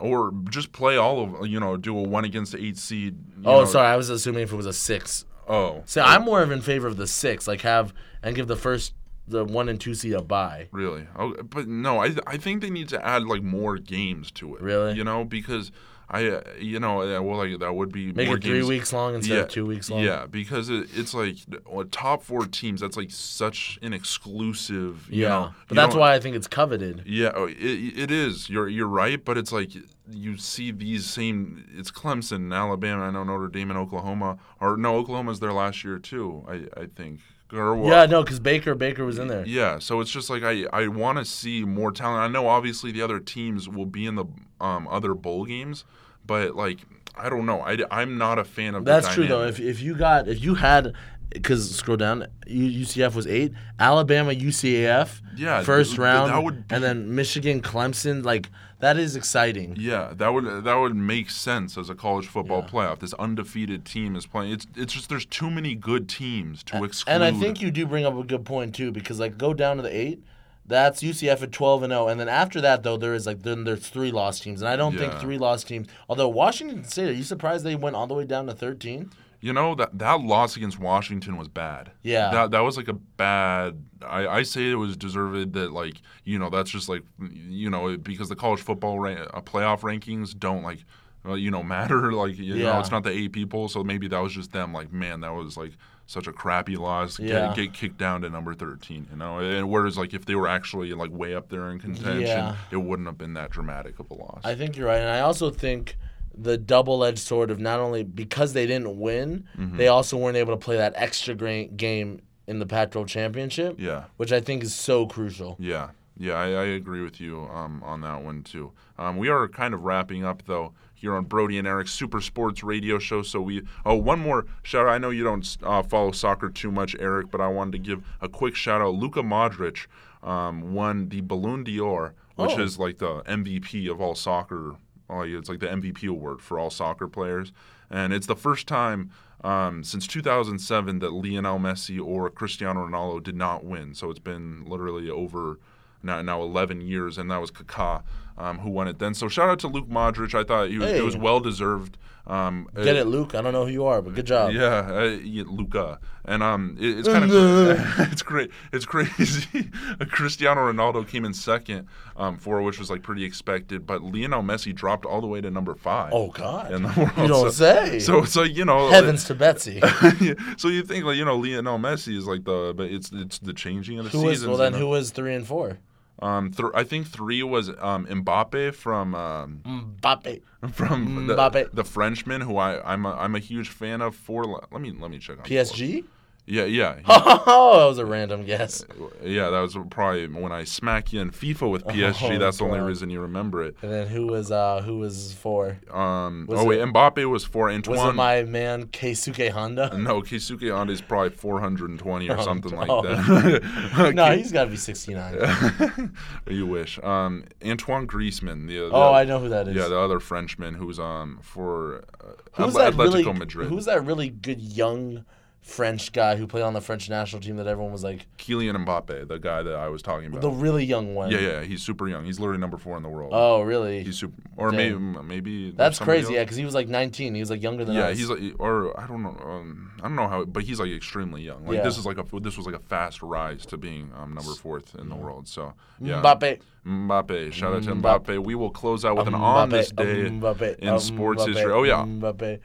or 0.00 0.32
just 0.50 0.72
play 0.72 0.96
all 0.96 1.22
of 1.22 1.46
you 1.46 1.60
know 1.60 1.76
do 1.76 1.96
a 1.96 2.02
one 2.02 2.24
against 2.24 2.54
eight 2.54 2.76
seed. 2.76 3.16
oh, 3.44 3.60
know. 3.60 3.64
sorry, 3.64 3.86
I 3.88 3.96
was 3.96 4.10
assuming 4.10 4.42
if 4.42 4.52
it 4.52 4.56
was 4.56 4.66
a 4.66 4.72
six. 4.72 5.24
Oh, 5.48 5.82
So 5.86 6.02
I'm 6.02 6.22
more 6.24 6.42
of 6.42 6.50
in 6.50 6.60
favor 6.60 6.88
of 6.88 6.96
the 6.96 7.06
six, 7.06 7.46
like 7.46 7.60
have 7.60 7.94
and 8.22 8.34
give 8.34 8.48
the 8.48 8.56
first 8.56 8.92
the 9.28 9.44
one 9.44 9.68
and 9.68 9.80
two 9.80 9.94
seed 9.94 10.12
a 10.12 10.20
bye. 10.22 10.68
really? 10.72 11.06
Oh, 11.16 11.34
but 11.44 11.68
no, 11.68 12.02
I 12.02 12.14
I 12.26 12.36
think 12.36 12.60
they 12.60 12.70
need 12.70 12.88
to 12.88 13.06
add 13.06 13.22
like 13.22 13.42
more 13.42 13.78
games 13.78 14.30
to 14.32 14.56
it. 14.56 14.60
Really? 14.62 14.94
You 14.94 15.04
know 15.04 15.24
because. 15.24 15.70
I, 16.08 16.28
uh, 16.28 16.40
you 16.60 16.78
know, 16.78 17.02
uh, 17.02 17.20
well, 17.20 17.38
like 17.38 17.58
that 17.58 17.74
would 17.74 17.90
be 17.90 18.12
Make 18.12 18.28
more 18.28 18.36
it 18.36 18.42
three 18.44 18.58
games. 18.58 18.68
weeks 18.68 18.92
long 18.92 19.14
instead 19.16 19.38
of 19.38 19.48
two 19.48 19.66
weeks 19.66 19.90
long. 19.90 20.02
Yeah, 20.02 20.26
because 20.26 20.70
it, 20.70 20.88
it's 20.94 21.12
like 21.14 21.36
uh, 21.72 21.84
top 21.90 22.22
four 22.22 22.46
teams. 22.46 22.80
That's 22.80 22.96
like 22.96 23.10
such 23.10 23.78
an 23.82 23.92
exclusive. 23.92 25.08
You 25.10 25.22
Yeah, 25.24 25.28
know, 25.28 25.54
but 25.68 25.74
that's 25.74 25.94
why 25.94 26.14
I 26.14 26.20
think 26.20 26.36
it's 26.36 26.46
coveted. 26.46 27.02
Yeah, 27.06 27.32
oh, 27.34 27.46
it, 27.46 27.54
it 27.58 28.10
is. 28.10 28.48
You're 28.48 28.68
you're 28.68 28.86
right, 28.86 29.24
but 29.24 29.36
it's 29.36 29.50
like 29.52 29.70
you 30.10 30.36
see 30.36 30.70
these 30.70 31.06
same. 31.06 31.64
It's 31.76 31.90
Clemson, 31.90 32.36
and 32.36 32.54
Alabama. 32.54 33.02
I 33.04 33.10
know 33.10 33.24
Notre 33.24 33.48
Dame 33.48 33.70
and 33.70 33.78
Oklahoma. 33.78 34.38
Or 34.60 34.76
no, 34.76 34.96
Oklahoma's 34.98 35.40
there 35.40 35.52
last 35.52 35.82
year 35.84 35.98
too. 35.98 36.44
I 36.48 36.82
I 36.82 36.86
think. 36.94 37.20
Or 37.56 37.74
what? 37.74 37.90
Yeah, 37.90 38.06
no, 38.06 38.22
because 38.22 38.40
Baker 38.40 38.74
Baker 38.74 39.04
was 39.04 39.18
in 39.18 39.28
there. 39.28 39.44
Yeah, 39.46 39.78
so 39.78 40.00
it's 40.00 40.10
just 40.10 40.30
like 40.30 40.42
I 40.42 40.64
I 40.72 40.88
want 40.88 41.18
to 41.18 41.24
see 41.24 41.64
more 41.64 41.92
talent. 41.92 42.22
I 42.22 42.28
know 42.28 42.46
obviously 42.48 42.92
the 42.92 43.02
other 43.02 43.18
teams 43.20 43.68
will 43.68 43.86
be 43.86 44.06
in 44.06 44.14
the 44.14 44.26
um 44.60 44.86
other 44.88 45.14
bowl 45.14 45.44
games, 45.44 45.84
but 46.26 46.54
like 46.54 46.80
I 47.16 47.28
don't 47.28 47.46
know. 47.46 47.60
I 47.60 47.78
I'm 47.90 48.18
not 48.18 48.38
a 48.38 48.44
fan 48.44 48.74
of. 48.74 48.84
That's 48.84 49.12
true 49.12 49.26
though. 49.26 49.42
If 49.44 49.58
if 49.60 49.80
you 49.80 49.94
got 49.96 50.28
if 50.28 50.42
you 50.42 50.54
had 50.54 50.94
because 51.30 51.74
scroll 51.74 51.96
down, 51.96 52.26
UCF 52.46 53.14
was 53.14 53.26
eight, 53.26 53.52
Alabama 53.78 54.32
UCAF 54.32 55.20
Yeah, 55.36 55.62
first 55.62 55.90
th- 55.90 55.98
round, 55.98 56.44
would 56.44 56.64
and 56.70 56.82
then 56.82 57.14
Michigan 57.14 57.60
Clemson 57.62 58.24
like 58.24 58.48
that 58.80 58.98
is 58.98 59.16
exciting. 59.16 59.76
Yeah, 59.78 60.12
that 60.16 60.34
would 60.34 60.64
that 60.64 60.74
would 60.74 60.94
make 60.96 61.30
sense 61.30 61.78
as 61.78 61.88
a 61.88 61.94
college 61.94 62.26
football 62.26 62.62
Yeah. 62.62 62.68
playoff. 62.68 62.98
This 63.00 63.14
undefeated 63.14 63.84
team 63.84 64.16
is 64.16 64.26
playing. 64.26 64.52
It's 64.52 64.66
it's 64.76 64.92
just 64.92 65.08
there's 65.08 65.26
too 65.26 65.50
many 65.50 65.74
good 65.74 66.08
teams 66.08 66.62
to 66.64 66.84
exclude. 66.84 67.12
And 67.14 67.24
I 67.24 67.32
think 67.32 67.60
you 67.62 67.70
do 67.70 67.86
bring 67.86 68.04
up 68.04 68.16
a 68.16 68.22
good 68.24 68.44
point 68.44 68.74
too, 68.74 68.92
because 68.92 69.18
like 69.20 69.38
go 69.38 69.54
down 69.54 69.76
to 69.78 69.82
the 69.82 69.96
eight, 69.96 70.22
that's 70.66 71.02
UCF 71.02 71.42
at 71.42 71.52
twelve 71.52 71.82
and 71.82 71.90
zero, 71.92 72.08
and 72.08 72.18
then 72.20 72.28
after 72.28 72.60
that 72.60 72.82
though 72.82 72.96
there 72.96 73.14
is 73.14 73.26
like 73.26 73.42
then 73.42 73.64
there's 73.64 73.88
three 73.88 74.10
lost 74.10 74.42
teams, 74.42 74.60
and 74.60 74.68
I 74.68 74.76
don't 74.76 74.96
think 74.98 75.14
three 75.14 75.38
lost 75.38 75.68
teams. 75.68 75.86
Although 76.08 76.28
Washington 76.28 76.84
State, 76.84 77.08
are 77.08 77.12
you 77.12 77.22
surprised 77.24 77.64
they 77.64 77.76
went 77.76 77.96
all 77.96 78.06
the 78.06 78.14
way 78.14 78.24
down 78.24 78.46
to 78.46 78.54
thirteen? 78.54 79.10
You 79.40 79.52
know 79.52 79.74
that 79.74 79.98
that 79.98 80.20
loss 80.22 80.56
against 80.56 80.78
Washington 80.78 81.36
was 81.36 81.48
bad. 81.48 81.90
Yeah. 82.02 82.30
that 82.30 82.50
that 82.52 82.60
was 82.60 82.76
like 82.76 82.88
a 82.88 82.94
bad. 82.94 83.82
I, 84.06 84.26
I 84.28 84.42
say 84.42 84.70
it 84.70 84.74
was 84.76 84.96
deserved. 84.96 85.52
That 85.54 85.72
like 85.72 86.00
you 86.24 86.38
know 86.38 86.50
that's 86.50 86.70
just 86.70 86.88
like 86.88 87.02
you 87.18 87.70
know 87.70 87.96
because 87.96 88.28
the 88.28 88.36
college 88.36 88.60
football 88.62 88.98
ra- 88.98 89.12
uh, 89.34 89.40
playoff 89.42 89.80
rankings 89.80 90.36
don't 90.38 90.62
like 90.62 90.84
uh, 91.26 91.34
you 91.34 91.50
know 91.50 91.62
matter. 91.76 92.12
Like 92.12 92.38
you 92.38 92.56
know 92.56 92.80
it's 92.80 92.90
not 92.90 93.02
the 93.04 93.24
AP 93.26 93.48
poll, 93.50 93.68
so 93.68 93.84
maybe 93.84 94.08
that 94.08 94.18
was 94.18 94.32
just 94.32 94.52
them. 94.52 94.72
Like 94.72 94.92
man, 94.92 95.20
that 95.20 95.32
was 95.34 95.56
like 95.56 95.72
such 96.08 96.26
a 96.28 96.32
crappy 96.32 96.76
loss. 96.76 97.18
Yeah. 97.18 97.48
Get, 97.48 97.56
get 97.56 97.72
kicked 97.74 97.98
down 97.98 98.22
to 98.22 98.30
number 98.30 98.54
thirteen. 98.54 99.06
You 99.10 99.16
know, 99.18 99.38
and 99.40 99.68
whereas 99.68 99.98
like 99.98 100.14
if 100.14 100.24
they 100.24 100.34
were 100.34 100.48
actually 100.48 100.92
like 100.92 101.10
way 101.10 101.34
up 101.34 101.48
there 101.48 101.70
in 101.70 101.78
contention, 101.78 102.20
Yeah. 102.22 102.56
it 102.70 102.76
wouldn't 102.76 103.06
have 103.08 103.18
been 103.18 103.34
that 103.34 103.50
dramatic 103.50 103.98
of 103.98 104.10
a 104.10 104.14
loss. 104.14 104.40
I 104.44 104.54
think 104.54 104.76
you're 104.76 104.86
right, 104.86 105.00
and 105.00 105.10
I 105.10 105.20
also 105.20 105.50
think 105.50 105.96
the 106.36 106.58
double-edged 106.58 107.18
sword 107.18 107.50
of 107.50 107.58
not 107.58 107.80
only 107.80 108.02
because 108.02 108.52
they 108.52 108.66
didn't 108.66 108.98
win, 108.98 109.44
Mm-hmm. 109.58 109.76
they 109.78 109.88
also 109.88 110.16
weren't 110.16 110.36
able 110.36 110.52
to 110.52 110.62
play 110.64 110.76
that 110.76 110.92
extra 110.96 111.34
gra- 111.34 111.64
game 111.64 112.20
in 112.46 112.58
the 112.58 112.66
Pac-12 112.66 113.06
championship. 113.08 113.76
Yeah. 113.78 114.04
which 114.18 114.32
I 114.32 114.40
think 114.40 114.62
is 114.62 114.74
so 114.74 115.06
crucial. 115.06 115.56
Yeah, 115.58 115.90
yeah, 116.18 116.34
I, 116.34 116.44
I 116.48 116.64
agree 116.64 117.02
with 117.02 117.20
you 117.20 117.42
um, 117.52 117.82
on 117.82 118.00
that 118.02 118.22
one 118.22 118.42
too. 118.42 118.72
Um, 118.98 119.16
we 119.16 119.28
are 119.28 119.48
kind 119.48 119.74
of 119.74 119.82
wrapping 119.82 120.24
up 120.24 120.42
though 120.46 120.72
here 120.94 121.14
on 121.14 121.24
Brody 121.24 121.58
and 121.58 121.66
Eric's 121.68 121.92
Super 121.92 122.20
Sports 122.22 122.62
Radio 122.62 122.98
Show. 122.98 123.20
So 123.22 123.40
we 123.42 123.62
oh 123.84 123.94
one 123.96 124.18
more 124.20 124.46
shout 124.62 124.86
out. 124.86 124.92
I 124.92 124.98
know 124.98 125.10
you 125.10 125.24
don't 125.24 125.56
uh, 125.62 125.82
follow 125.82 126.12
soccer 126.12 126.48
too 126.48 126.70
much, 126.70 126.96
Eric, 126.98 127.30
but 127.30 127.40
I 127.42 127.48
wanted 127.48 127.72
to 127.72 127.78
give 127.78 128.02
a 128.22 128.28
quick 128.28 128.54
shout 128.54 128.80
out. 128.80 128.94
Luka 128.94 129.22
Modric 129.22 129.86
um, 130.22 130.72
won 130.72 131.08
the 131.10 131.20
Ballon 131.20 131.64
d'Or, 131.64 132.14
which 132.36 132.52
Oh. 132.56 132.60
is 132.62 132.78
like 132.78 132.96
the 132.98 133.22
MVP 133.24 133.90
of 133.90 134.00
all 134.00 134.14
soccer. 134.14 134.76
Like 135.08 135.28
it's 135.28 135.48
like 135.48 135.60
the 135.60 135.66
MVP 135.66 136.08
award 136.08 136.40
for 136.40 136.58
all 136.58 136.70
soccer 136.70 137.08
players, 137.08 137.52
and 137.90 138.12
it's 138.12 138.26
the 138.26 138.36
first 138.36 138.66
time 138.66 139.10
um, 139.44 139.84
since 139.84 140.06
2007 140.06 140.98
that 140.98 141.12
Lionel 141.12 141.58
Messi 141.58 142.04
or 142.04 142.28
Cristiano 142.30 142.86
Ronaldo 142.86 143.22
did 143.22 143.36
not 143.36 143.64
win. 143.64 143.94
So 143.94 144.10
it's 144.10 144.18
been 144.18 144.64
literally 144.66 145.08
over 145.08 145.58
now, 146.02 146.22
now 146.22 146.42
11 146.42 146.80
years, 146.80 147.18
and 147.18 147.30
that 147.30 147.40
was 147.40 147.50
Kaká 147.50 148.02
um, 148.38 148.58
who 148.58 148.70
won 148.70 148.88
it 148.88 148.98
then. 148.98 149.14
So 149.14 149.28
shout 149.28 149.48
out 149.48 149.58
to 149.60 149.68
Luke 149.68 149.88
Modric. 149.88 150.34
I 150.34 150.44
thought 150.44 150.68
he 150.70 150.78
was, 150.78 150.90
Hey. 150.90 150.98
it 150.98 151.04
was 151.04 151.16
well 151.16 151.40
deserved. 151.40 151.98
Um, 152.26 152.68
Get 152.74 152.96
it, 152.96 153.06
Luke? 153.06 153.36
I 153.36 153.40
don't 153.40 153.52
know 153.52 153.66
who 153.66 153.70
you 153.70 153.84
are, 153.84 154.02
but 154.02 154.14
good 154.14 154.26
job. 154.26 154.50
yeah, 154.50 154.90
uh, 154.92 155.02
yeah, 155.22 155.44
Luca, 155.46 156.00
and 156.24 156.42
um, 156.42 156.76
it, 156.76 156.98
it's 156.98 157.06
kind 157.06 157.22
of 157.22 157.30
it's 158.12 158.22
great. 158.22 158.50
It's 158.72 158.84
crazy. 158.84 159.70
Cristiano 160.10 160.60
Ronaldo 160.72 161.06
came 161.06 161.24
in 161.24 161.32
second 161.32 161.86
um, 162.16 162.36
for 162.36 162.60
which 162.62 162.80
was 162.80 162.90
like 162.90 163.04
pretty 163.04 163.22
expected, 163.22 163.86
but 163.86 164.02
Lionel 164.02 164.42
Messi 164.42 164.74
dropped 164.74 165.04
all 165.04 165.20
the 165.20 165.28
way 165.28 165.40
to 165.40 165.52
number 165.52 165.76
five. 165.76 166.12
Oh 166.12 166.30
God! 166.30 166.72
in 166.72 166.82
the 166.82 166.88
world. 166.88 167.10
you 167.16 167.28
don't 167.28 167.52
so, 167.52 167.84
say. 167.84 168.00
So 168.00 168.24
it's 168.24 168.32
so 168.32 168.42
you 168.42 168.64
know 168.64 168.88
Heavens 168.88 169.22
to 169.26 169.34
Betsy. 169.36 169.80
yeah, 170.20 170.34
so 170.56 170.66
you 170.66 170.82
think 170.82 171.04
like 171.04 171.16
you 171.16 171.24
know 171.24 171.36
Lionel 171.36 171.78
Messi 171.78 172.16
is 172.16 172.26
like 172.26 172.42
the 172.42 172.74
but 172.76 172.90
it's 172.90 173.12
it's 173.12 173.38
the 173.38 173.52
changing 173.52 174.00
of 174.00 174.06
the 174.06 174.10
who 174.10 174.28
seasons. 174.28 174.48
well 174.48 174.56
then? 174.56 174.72
you 174.72 174.80
know? 174.80 174.86
Who 174.86 174.90
was 174.90 175.12
three 175.12 175.32
and 175.36 175.46
four? 175.46 175.78
Um, 176.20 176.50
th- 176.50 176.70
I 176.74 176.82
think 176.84 177.06
three 177.06 177.42
was 177.42 177.68
um 177.68 178.06
Mbappe 178.06 178.74
from 178.74 179.14
um 179.14 179.60
Mbappe. 180.00 180.40
from 180.72 181.26
the, 181.26 181.34
Mbappe. 181.36 181.74
the 181.74 181.84
Frenchman 181.84 182.40
who 182.40 182.56
I 182.56 182.80
I'm 182.90 183.04
a, 183.04 183.12
I'm 183.12 183.34
a 183.34 183.38
huge 183.38 183.68
fan 183.68 184.00
of. 184.00 184.14
For 184.16 184.44
let 184.44 184.80
me 184.80 184.92
let 184.92 185.10
me 185.10 185.18
check 185.18 185.38
on 185.38 185.44
PSG. 185.44 186.04
Yeah, 186.48 186.64
yeah, 186.64 186.96
he- 186.98 187.02
Oh, 187.08 187.78
that 187.80 187.86
was 187.86 187.98
a 187.98 188.06
random 188.06 188.44
guess. 188.44 188.84
yeah. 189.22 189.50
That 189.50 189.60
was 189.60 189.76
probably 189.90 190.28
when 190.28 190.52
I 190.52 190.62
smack 190.62 191.12
you 191.12 191.20
in 191.20 191.32
FIFA 191.32 191.70
with 191.70 191.84
PSG. 191.86 192.30
Oh, 192.36 192.38
that's 192.38 192.58
the 192.58 192.64
only 192.64 192.78
reason 192.78 193.10
you 193.10 193.20
remember 193.20 193.64
it. 193.64 193.76
And 193.82 193.92
then 193.92 194.06
who 194.06 194.28
was 194.28 194.52
uh 194.52 194.80
who 194.82 194.98
was 194.98 195.32
four? 195.32 195.78
Um, 195.90 196.46
Was 196.48 196.60
oh 196.60 196.64
wait, 196.64 196.78
it- 196.80 196.86
Mbappe 196.88 197.28
was 197.28 197.44
for 197.44 197.66
Was 197.66 197.74
Antoine. 197.74 198.10
it 198.10 198.12
my 198.12 198.42
man 198.44 198.86
Keisuke 198.86 199.50
Honda? 199.50 199.98
no, 199.98 200.22
Keisuke 200.22 200.70
Honda 200.72 200.92
is 200.92 201.00
probably 201.00 201.30
420 201.30 202.30
or 202.30 202.38
Oh, 202.38 202.42
something 202.44 202.76
like 202.76 202.88
that. 202.88 204.12
No, 204.14 204.36
he's 204.36 204.52
got 204.52 204.64
to 204.64 204.70
be 204.70 204.76
sixty 204.76 205.14
nine. 205.14 206.12
you 206.48 206.66
wish. 206.66 206.98
Um, 207.02 207.44
Antoine 207.64 208.06
Griezmann. 208.06 208.66
The, 208.68 208.76
the, 208.78 208.90
Oh, 208.92 209.12
I 209.12 209.24
know 209.24 209.40
who 209.40 209.48
that 209.48 209.66
is. 209.68 209.74
Yeah, 209.74 209.88
the 209.88 209.98
other 209.98 210.20
Frenchman 210.20 210.74
who's 210.74 210.98
um 211.00 211.40
for 211.42 212.04
uh, 212.20 212.32
Who's 212.52 212.74
Atl- 212.74 212.78
that 212.78 212.92
Atletico 212.94 213.14
really? 213.26 213.32
Madrid. 213.32 213.68
Who's 213.68 213.86
that 213.86 214.04
really 214.04 214.28
good 214.30 214.60
young 214.60 215.24
French 215.66 216.12
guy 216.12 216.36
who 216.36 216.46
played 216.46 216.62
on 216.62 216.74
the 216.74 216.80
French 216.80 217.10
national 217.10 217.42
team 217.42 217.56
that 217.56 217.66
everyone 217.66 217.90
was 217.90 218.04
like 218.04 218.24
Kylian 218.38 218.76
Mbappe, 218.86 219.26
the 219.26 219.38
guy 219.40 219.64
that 219.64 219.74
I 219.74 219.88
was 219.88 220.00
talking 220.00 220.28
about. 220.28 220.40
the 220.40 220.48
really 220.48 220.84
young 220.84 221.16
one? 221.16 221.32
yeah, 221.32 221.40
yeah, 221.40 221.62
he's 221.64 221.82
super 221.82 222.06
young. 222.06 222.24
He's 222.24 222.38
literally 222.38 222.60
number 222.60 222.78
four 222.78 222.96
in 222.96 223.02
the 223.02 223.08
world. 223.08 223.32
Oh, 223.34 223.62
really? 223.62 224.04
he's 224.04 224.16
super, 224.16 224.40
or 224.56 224.70
Dang. 224.70 225.12
maybe 225.12 225.22
maybe 225.26 225.70
That's 225.72 225.98
crazy. 225.98 226.34
Yeah, 226.34 226.44
because 226.44 226.56
he 226.56 226.64
was 226.64 226.72
like 226.72 226.86
nineteen. 226.86 227.34
He 227.34 227.40
was 227.40 227.50
like 227.50 227.64
younger 227.64 227.84
than 227.84 227.96
Yeah, 227.96 228.06
us. 228.10 228.16
he's 228.16 228.30
like, 228.30 228.38
or 228.60 228.98
I 228.98 229.08
don't 229.08 229.24
know, 229.24 229.36
um, 229.44 229.90
I 229.98 230.02
don't 230.02 230.14
know 230.14 230.28
how, 230.28 230.44
but 230.44 230.62
he's 230.62 230.78
like 230.78 230.92
extremely 230.92 231.42
young. 231.42 231.66
Like 231.66 231.78
Yeah. 231.78 231.82
this 231.82 231.98
is 231.98 232.06
like 232.06 232.18
a 232.18 232.40
this 232.40 232.56
was 232.56 232.64
like 232.64 232.76
a 232.76 232.78
fast 232.78 233.20
rise 233.20 233.66
to 233.66 233.76
being 233.76 234.12
um, 234.16 234.34
number 234.34 234.52
fourth 234.54 234.94
in 234.94 235.08
the 235.08 235.16
world. 235.16 235.48
So 235.48 235.74
yeah, 236.00 236.22
Mbappe. 236.22 236.60
Mbappe. 236.86 237.52
Shout 237.52 237.74
out 237.74 237.82
to 237.82 237.90
Mbappe. 237.96 238.24
Mbappe. 238.24 238.44
We 238.44 238.54
will 238.54 238.70
close 238.70 239.04
out 239.04 239.16
with 239.16 239.26
an 239.26 239.34
on 239.34 239.70
this 239.70 239.90
day 239.90 240.30
Mbappe, 240.30 240.78
in 240.78 241.00
sports 241.00 241.42
Mbappe, 241.42 241.46
history. 241.54 241.72
Oh 241.72 241.82
yeah, 241.82 242.04
Mbappe. 242.06 242.60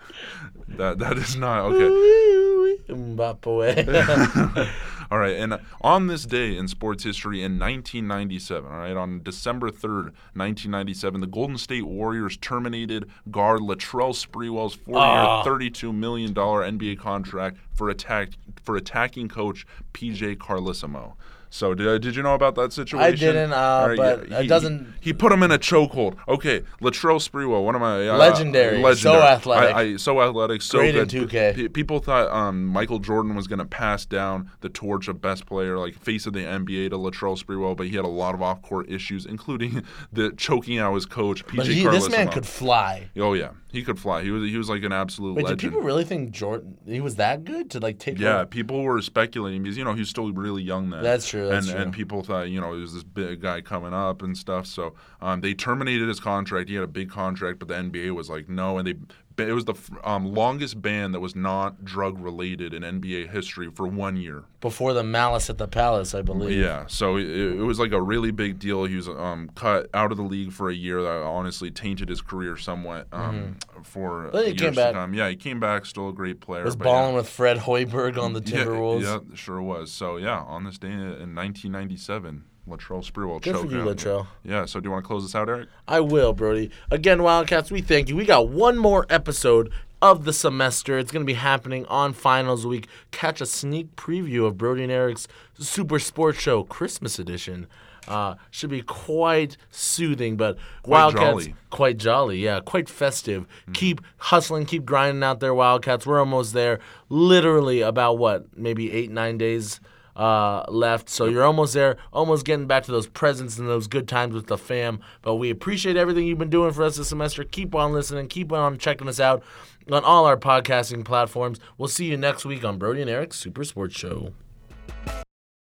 that 0.70 1.00
that 1.00 1.18
is 1.18 1.36
not 1.36 1.62
okay. 1.72 2.84
Mbappe. 2.90 4.70
All 5.12 5.20
right, 5.20 5.36
and 5.38 5.58
on 5.80 6.08
this 6.08 6.26
day 6.26 6.58
in 6.58 6.68
sports 6.68 7.04
history 7.06 7.38
in 7.42 7.54
1997, 7.58 8.70
all 8.70 8.78
right, 8.78 8.98
on 8.98 9.24
December 9.24 9.70
3rd, 9.70 10.12
1997, 10.36 11.22
the 11.22 11.28
Golden 11.28 11.58
State 11.58 11.86
Warriors 11.88 12.36
terminated 12.36 13.10
guard 13.32 13.62
Latrell 13.62 14.12
Sprewell's 14.14 14.74
four-year, 14.76 15.02
Ah. 15.02 15.44
$32 15.46 15.96
million 15.96 16.34
NBA 16.34 17.00
contract 17.00 17.56
for 17.74 17.90
attack 17.90 18.32
for 18.62 18.76
attacking 18.76 19.30
coach 19.30 19.66
PJ 19.94 20.36
Carlesimo. 20.40 21.14
So 21.50 21.74
did, 21.74 22.02
did 22.02 22.16
you 22.16 22.24
know 22.24 22.34
about 22.34 22.56
that 22.56 22.74
situation? 22.74 23.02
I 23.02 23.12
didn't, 23.12 23.54
uh, 23.54 23.56
All 23.90 23.96
but 23.96 24.20
it 24.32 24.42
he, 24.42 24.48
doesn't- 24.48 24.94
He, 25.00 25.10
he 25.10 25.14
put 25.14 25.32
him 25.32 25.44
in 25.44 25.52
a 25.52 25.58
chokehold. 25.58 26.18
Okay, 26.28 26.62
Latrell 26.82 27.26
Sprewell, 27.26 27.64
one 27.64 27.74
of 27.76 27.82
my 27.82 28.08
uh, 28.08 28.18
Legendary. 28.18 28.96
So 28.96 29.22
athletic. 29.22 29.76
I, 29.76 29.82
I, 29.82 29.96
so 29.96 30.22
athletic. 30.22 30.62
So 30.62 30.80
Great 30.80 30.96
in 30.96 31.08
2K. 31.08 31.56
P- 31.56 31.70
people 31.70 32.00
thought 32.00 32.30
um, 32.30 32.66
Michael 32.66 33.00
Jordan 33.00 33.36
was 33.36 33.48
going 33.48 33.60
to 33.60 33.66
pass 33.66 34.06
down 34.06 34.52
the 34.62 34.70
torch 34.70 35.08
of 35.08 35.22
best 35.22 35.46
player, 35.46 35.78
like 35.78 35.96
face 35.96 36.26
of 36.26 36.34
the 36.34 36.40
NBA, 36.42 36.90
to 36.90 36.98
Latrell 36.98 37.42
Sprewell, 37.42 37.76
but 37.78 37.88
he 37.88 37.96
had 37.96 38.06
a 38.06 38.10
lot 38.10 38.36
of 38.36 38.42
off-court 38.42 38.90
issues, 38.90 39.26
including 39.26 39.84
the 40.12 40.32
choking 40.34 40.78
out 40.80 40.94
his 40.96 41.06
coach, 41.06 41.46
PJ 41.46 41.56
but 41.56 41.68
he, 41.68 41.84
this 41.88 42.10
man 42.10 42.28
could 42.30 42.46
fly. 42.46 43.10
Oh 43.18 43.34
yeah, 43.34 43.52
he 43.70 43.84
could 43.84 44.00
fly. 44.00 44.24
He 44.24 44.32
was 44.32 44.50
he 44.50 44.58
was 44.58 44.70
like 44.70 44.84
an 44.84 44.94
absolute 44.94 45.36
Wait, 45.36 45.46
did 45.46 45.60
people 45.60 45.82
really 45.82 46.06
think 46.06 46.32
Jordan 46.32 46.78
he 46.86 47.02
was 47.02 47.16
that 47.16 47.44
good 47.44 47.70
to 47.72 47.80
like 47.80 48.00
take? 48.00 48.18
Yeah, 48.18 48.38
over? 48.38 48.46
people 48.46 48.82
were 48.82 49.02
speculating 49.02 49.64
because 49.64 49.78
you 49.78 49.84
know 49.84 49.94
he 49.94 50.00
was 50.00 50.10
still 50.10 50.32
really 50.32 50.64
young 50.64 50.90
then. 50.90 51.04
That's 51.04 51.28
true, 51.28 51.50
that's 51.50 51.68
and 51.68 51.76
true. 51.76 51.84
and 51.84 51.94
people 51.94 52.24
thought 52.24 52.50
you 52.50 52.62
know 52.62 52.74
he 52.74 52.82
was 52.82 52.94
this 52.94 53.04
big 53.04 53.42
guy 53.42 53.62
coming 53.62 53.94
up 53.94 54.22
and 54.22 54.38
stuff. 54.38 54.68
So 54.68 54.96
um, 55.22 55.42
they 55.42 55.54
terminated 55.54 56.08
his 56.08 56.20
contract. 56.20 56.70
He 56.70 56.76
had 56.76 56.84
a 56.84 56.88
big 56.88 57.10
contract, 57.10 57.60
but 57.60 57.68
the 57.68 57.76
NBA 57.76 58.16
was 58.16 58.30
like 58.30 58.48
no, 58.48 58.78
and 58.78 58.88
they. 58.88 58.96
It 59.38 59.54
was 59.54 59.66
the 59.66 59.76
um, 60.04 60.26
longest 60.26 60.82
ban 60.82 61.12
that 61.12 61.20
was 61.20 61.36
not 61.36 61.86
drug 61.86 62.20
related 62.20 62.74
in 62.74 62.84
NBA 62.84 63.32
history 63.32 63.70
for 63.70 63.88
one 63.88 64.18
year. 64.18 64.46
before 64.60 64.94
the 64.94 65.04
Malice 65.04 65.50
at 65.50 65.58
the 65.58 65.68
Palace, 65.68 66.16
I 66.16 66.22
believe. 66.22 66.58
Yeah, 66.58 66.86
so 66.88 67.18
it, 67.18 67.28
it 67.28 67.64
was 67.64 67.80
like 67.80 67.92
a 67.92 68.02
really 68.02 68.32
big 68.32 68.60
deal. 68.60 68.86
He 68.86 68.96
was 68.96 69.08
um, 69.08 69.50
cut 69.56 69.90
out 69.94 70.12
of 70.12 70.18
the 70.18 70.24
league 70.24 70.52
for 70.52 70.70
a 70.70 70.74
year. 70.74 71.02
That 71.02 71.22
honestly 71.24 71.72
tainted 71.72 72.10
his 72.10 72.22
career 72.22 72.58
somewhat 72.58 73.08
um, 73.12 73.58
for 73.84 74.08
Mm-hmm. 74.08 74.32
But 74.32 74.46
he 74.46 74.52
years 74.52 74.62
came 74.62 74.74
to 74.74 74.94
come. 74.94 75.14
Yeah, 75.14 75.30
he 75.30 75.36
came 75.36 75.60
back, 75.60 75.86
still 75.86 76.10
a 76.10 76.14
great 76.14 76.40
player. 76.40 76.64
Was 76.64 76.76
balling 76.76 77.12
yeah. 77.12 77.18
with 77.18 77.30
Fred 77.30 77.58
Hoiberg 77.58 78.18
on 78.18 78.34
the 78.34 78.42
Yeah, 78.46 78.64
Timberwolves. 78.64 79.04
Yeah, 79.04 79.36
sure 79.36 79.62
was. 79.62 79.92
So 79.92 80.18
yeah, 80.18 80.42
on 80.42 80.64
this 80.64 80.78
day 80.78 80.88
in 80.88 81.36
1997, 81.36 82.44
Latrell 82.68 83.10
Sprewell 83.10 83.42
Good 83.42 83.56
for 83.56 83.66
you. 83.68 83.78
Latrell. 83.78 84.28
Yeah. 84.44 84.66
So 84.66 84.80
do 84.80 84.88
you 84.88 84.92
want 84.92 85.04
to 85.04 85.08
close 85.08 85.24
this 85.24 85.36
out, 85.36 85.50
Eric? 85.50 85.70
I 85.88 86.00
will, 86.00 86.34
Brody. 86.34 86.70
Again, 86.92 87.24
Wildcats, 87.24 87.72
we 87.72 87.82
thank 87.82 88.10
you. 88.10 88.16
We 88.16 88.26
got 88.26 88.50
one 88.50 88.78
more 88.78 89.06
episode 89.10 89.72
of 90.02 90.26
the 90.26 90.34
semester. 90.34 90.98
It's 90.98 91.12
going 91.12 91.26
to 91.26 91.28
be 91.28 91.34
happening 91.34 91.86
on 91.86 92.14
finals 92.14 92.66
week. 92.66 92.88
Catch 93.12 93.42
a 93.42 93.46
sneak 93.46 93.96
preview 93.96 94.46
of 94.46 94.58
Brody 94.58 94.84
and 94.84 94.92
Eric's 94.92 95.28
Super 95.58 96.00
Sports 96.00 96.40
Show 96.40 96.64
Christmas 96.64 97.20
edition. 97.20 97.68
Uh, 98.08 98.36
should 98.52 98.70
be 98.70 98.82
quite 98.82 99.58
soothing, 99.70 100.38
but 100.38 100.58
Wildcats 100.86 101.44
jolly. 101.44 101.56
quite 101.70 101.98
jolly, 101.98 102.38
yeah, 102.40 102.62
quite 102.62 102.88
festive. 102.88 103.46
Keep 103.74 104.00
hustling, 104.16 104.66
keep 104.66 104.86
grinding 104.86 105.24
out 105.24 105.42
there, 105.42 105.54
Wildcats. 105.54 106.06
We're 106.06 106.20
almost 106.20 106.54
there. 106.54 106.80
Literally 107.10 107.82
about 107.82 108.18
what, 108.18 108.58
maybe 108.58 108.94
eight, 108.94 109.12
nine 109.12 109.38
days 109.38 109.82
uh, 110.18 110.66
left. 110.68 111.10
So 111.10 111.26
you're 111.26 111.46
almost 111.46 111.74
there, 111.74 111.96
almost 112.12 112.46
getting 112.46 112.68
back 112.68 112.84
to 112.84 112.92
those 112.92 113.08
presents 113.08 113.58
and 113.58 113.70
those 113.70 113.88
good 113.88 114.08
times 114.08 114.34
with 114.34 114.48
the 114.48 114.58
fam. 114.58 115.00
But 115.22 115.36
we 115.36 115.50
appreciate 115.50 115.96
everything 115.96 116.26
you've 116.26 116.40
been 116.40 116.50
doing 116.50 116.74
for 116.74 116.84
us 116.84 116.98
this 116.98 117.08
semester. 117.08 117.44
Keep 117.44 117.76
on 117.76 117.94
listening, 117.94 118.28
keep 118.28 118.52
on 118.52 118.78
checking 118.78 119.08
us 119.08 119.20
out 119.20 119.44
on 119.90 120.04
all 120.04 120.26
our 120.26 120.38
podcasting 120.38 121.06
platforms. 121.06 121.60
We'll 121.78 121.88
see 121.88 122.06
you 122.06 122.18
next 122.18 122.44
week 122.44 122.66
on 122.66 122.78
Brody 122.78 123.02
and 123.02 123.10
Eric's 123.10 123.38
Super 123.38 123.64
Sports 123.64 123.96
Show. 123.96 124.34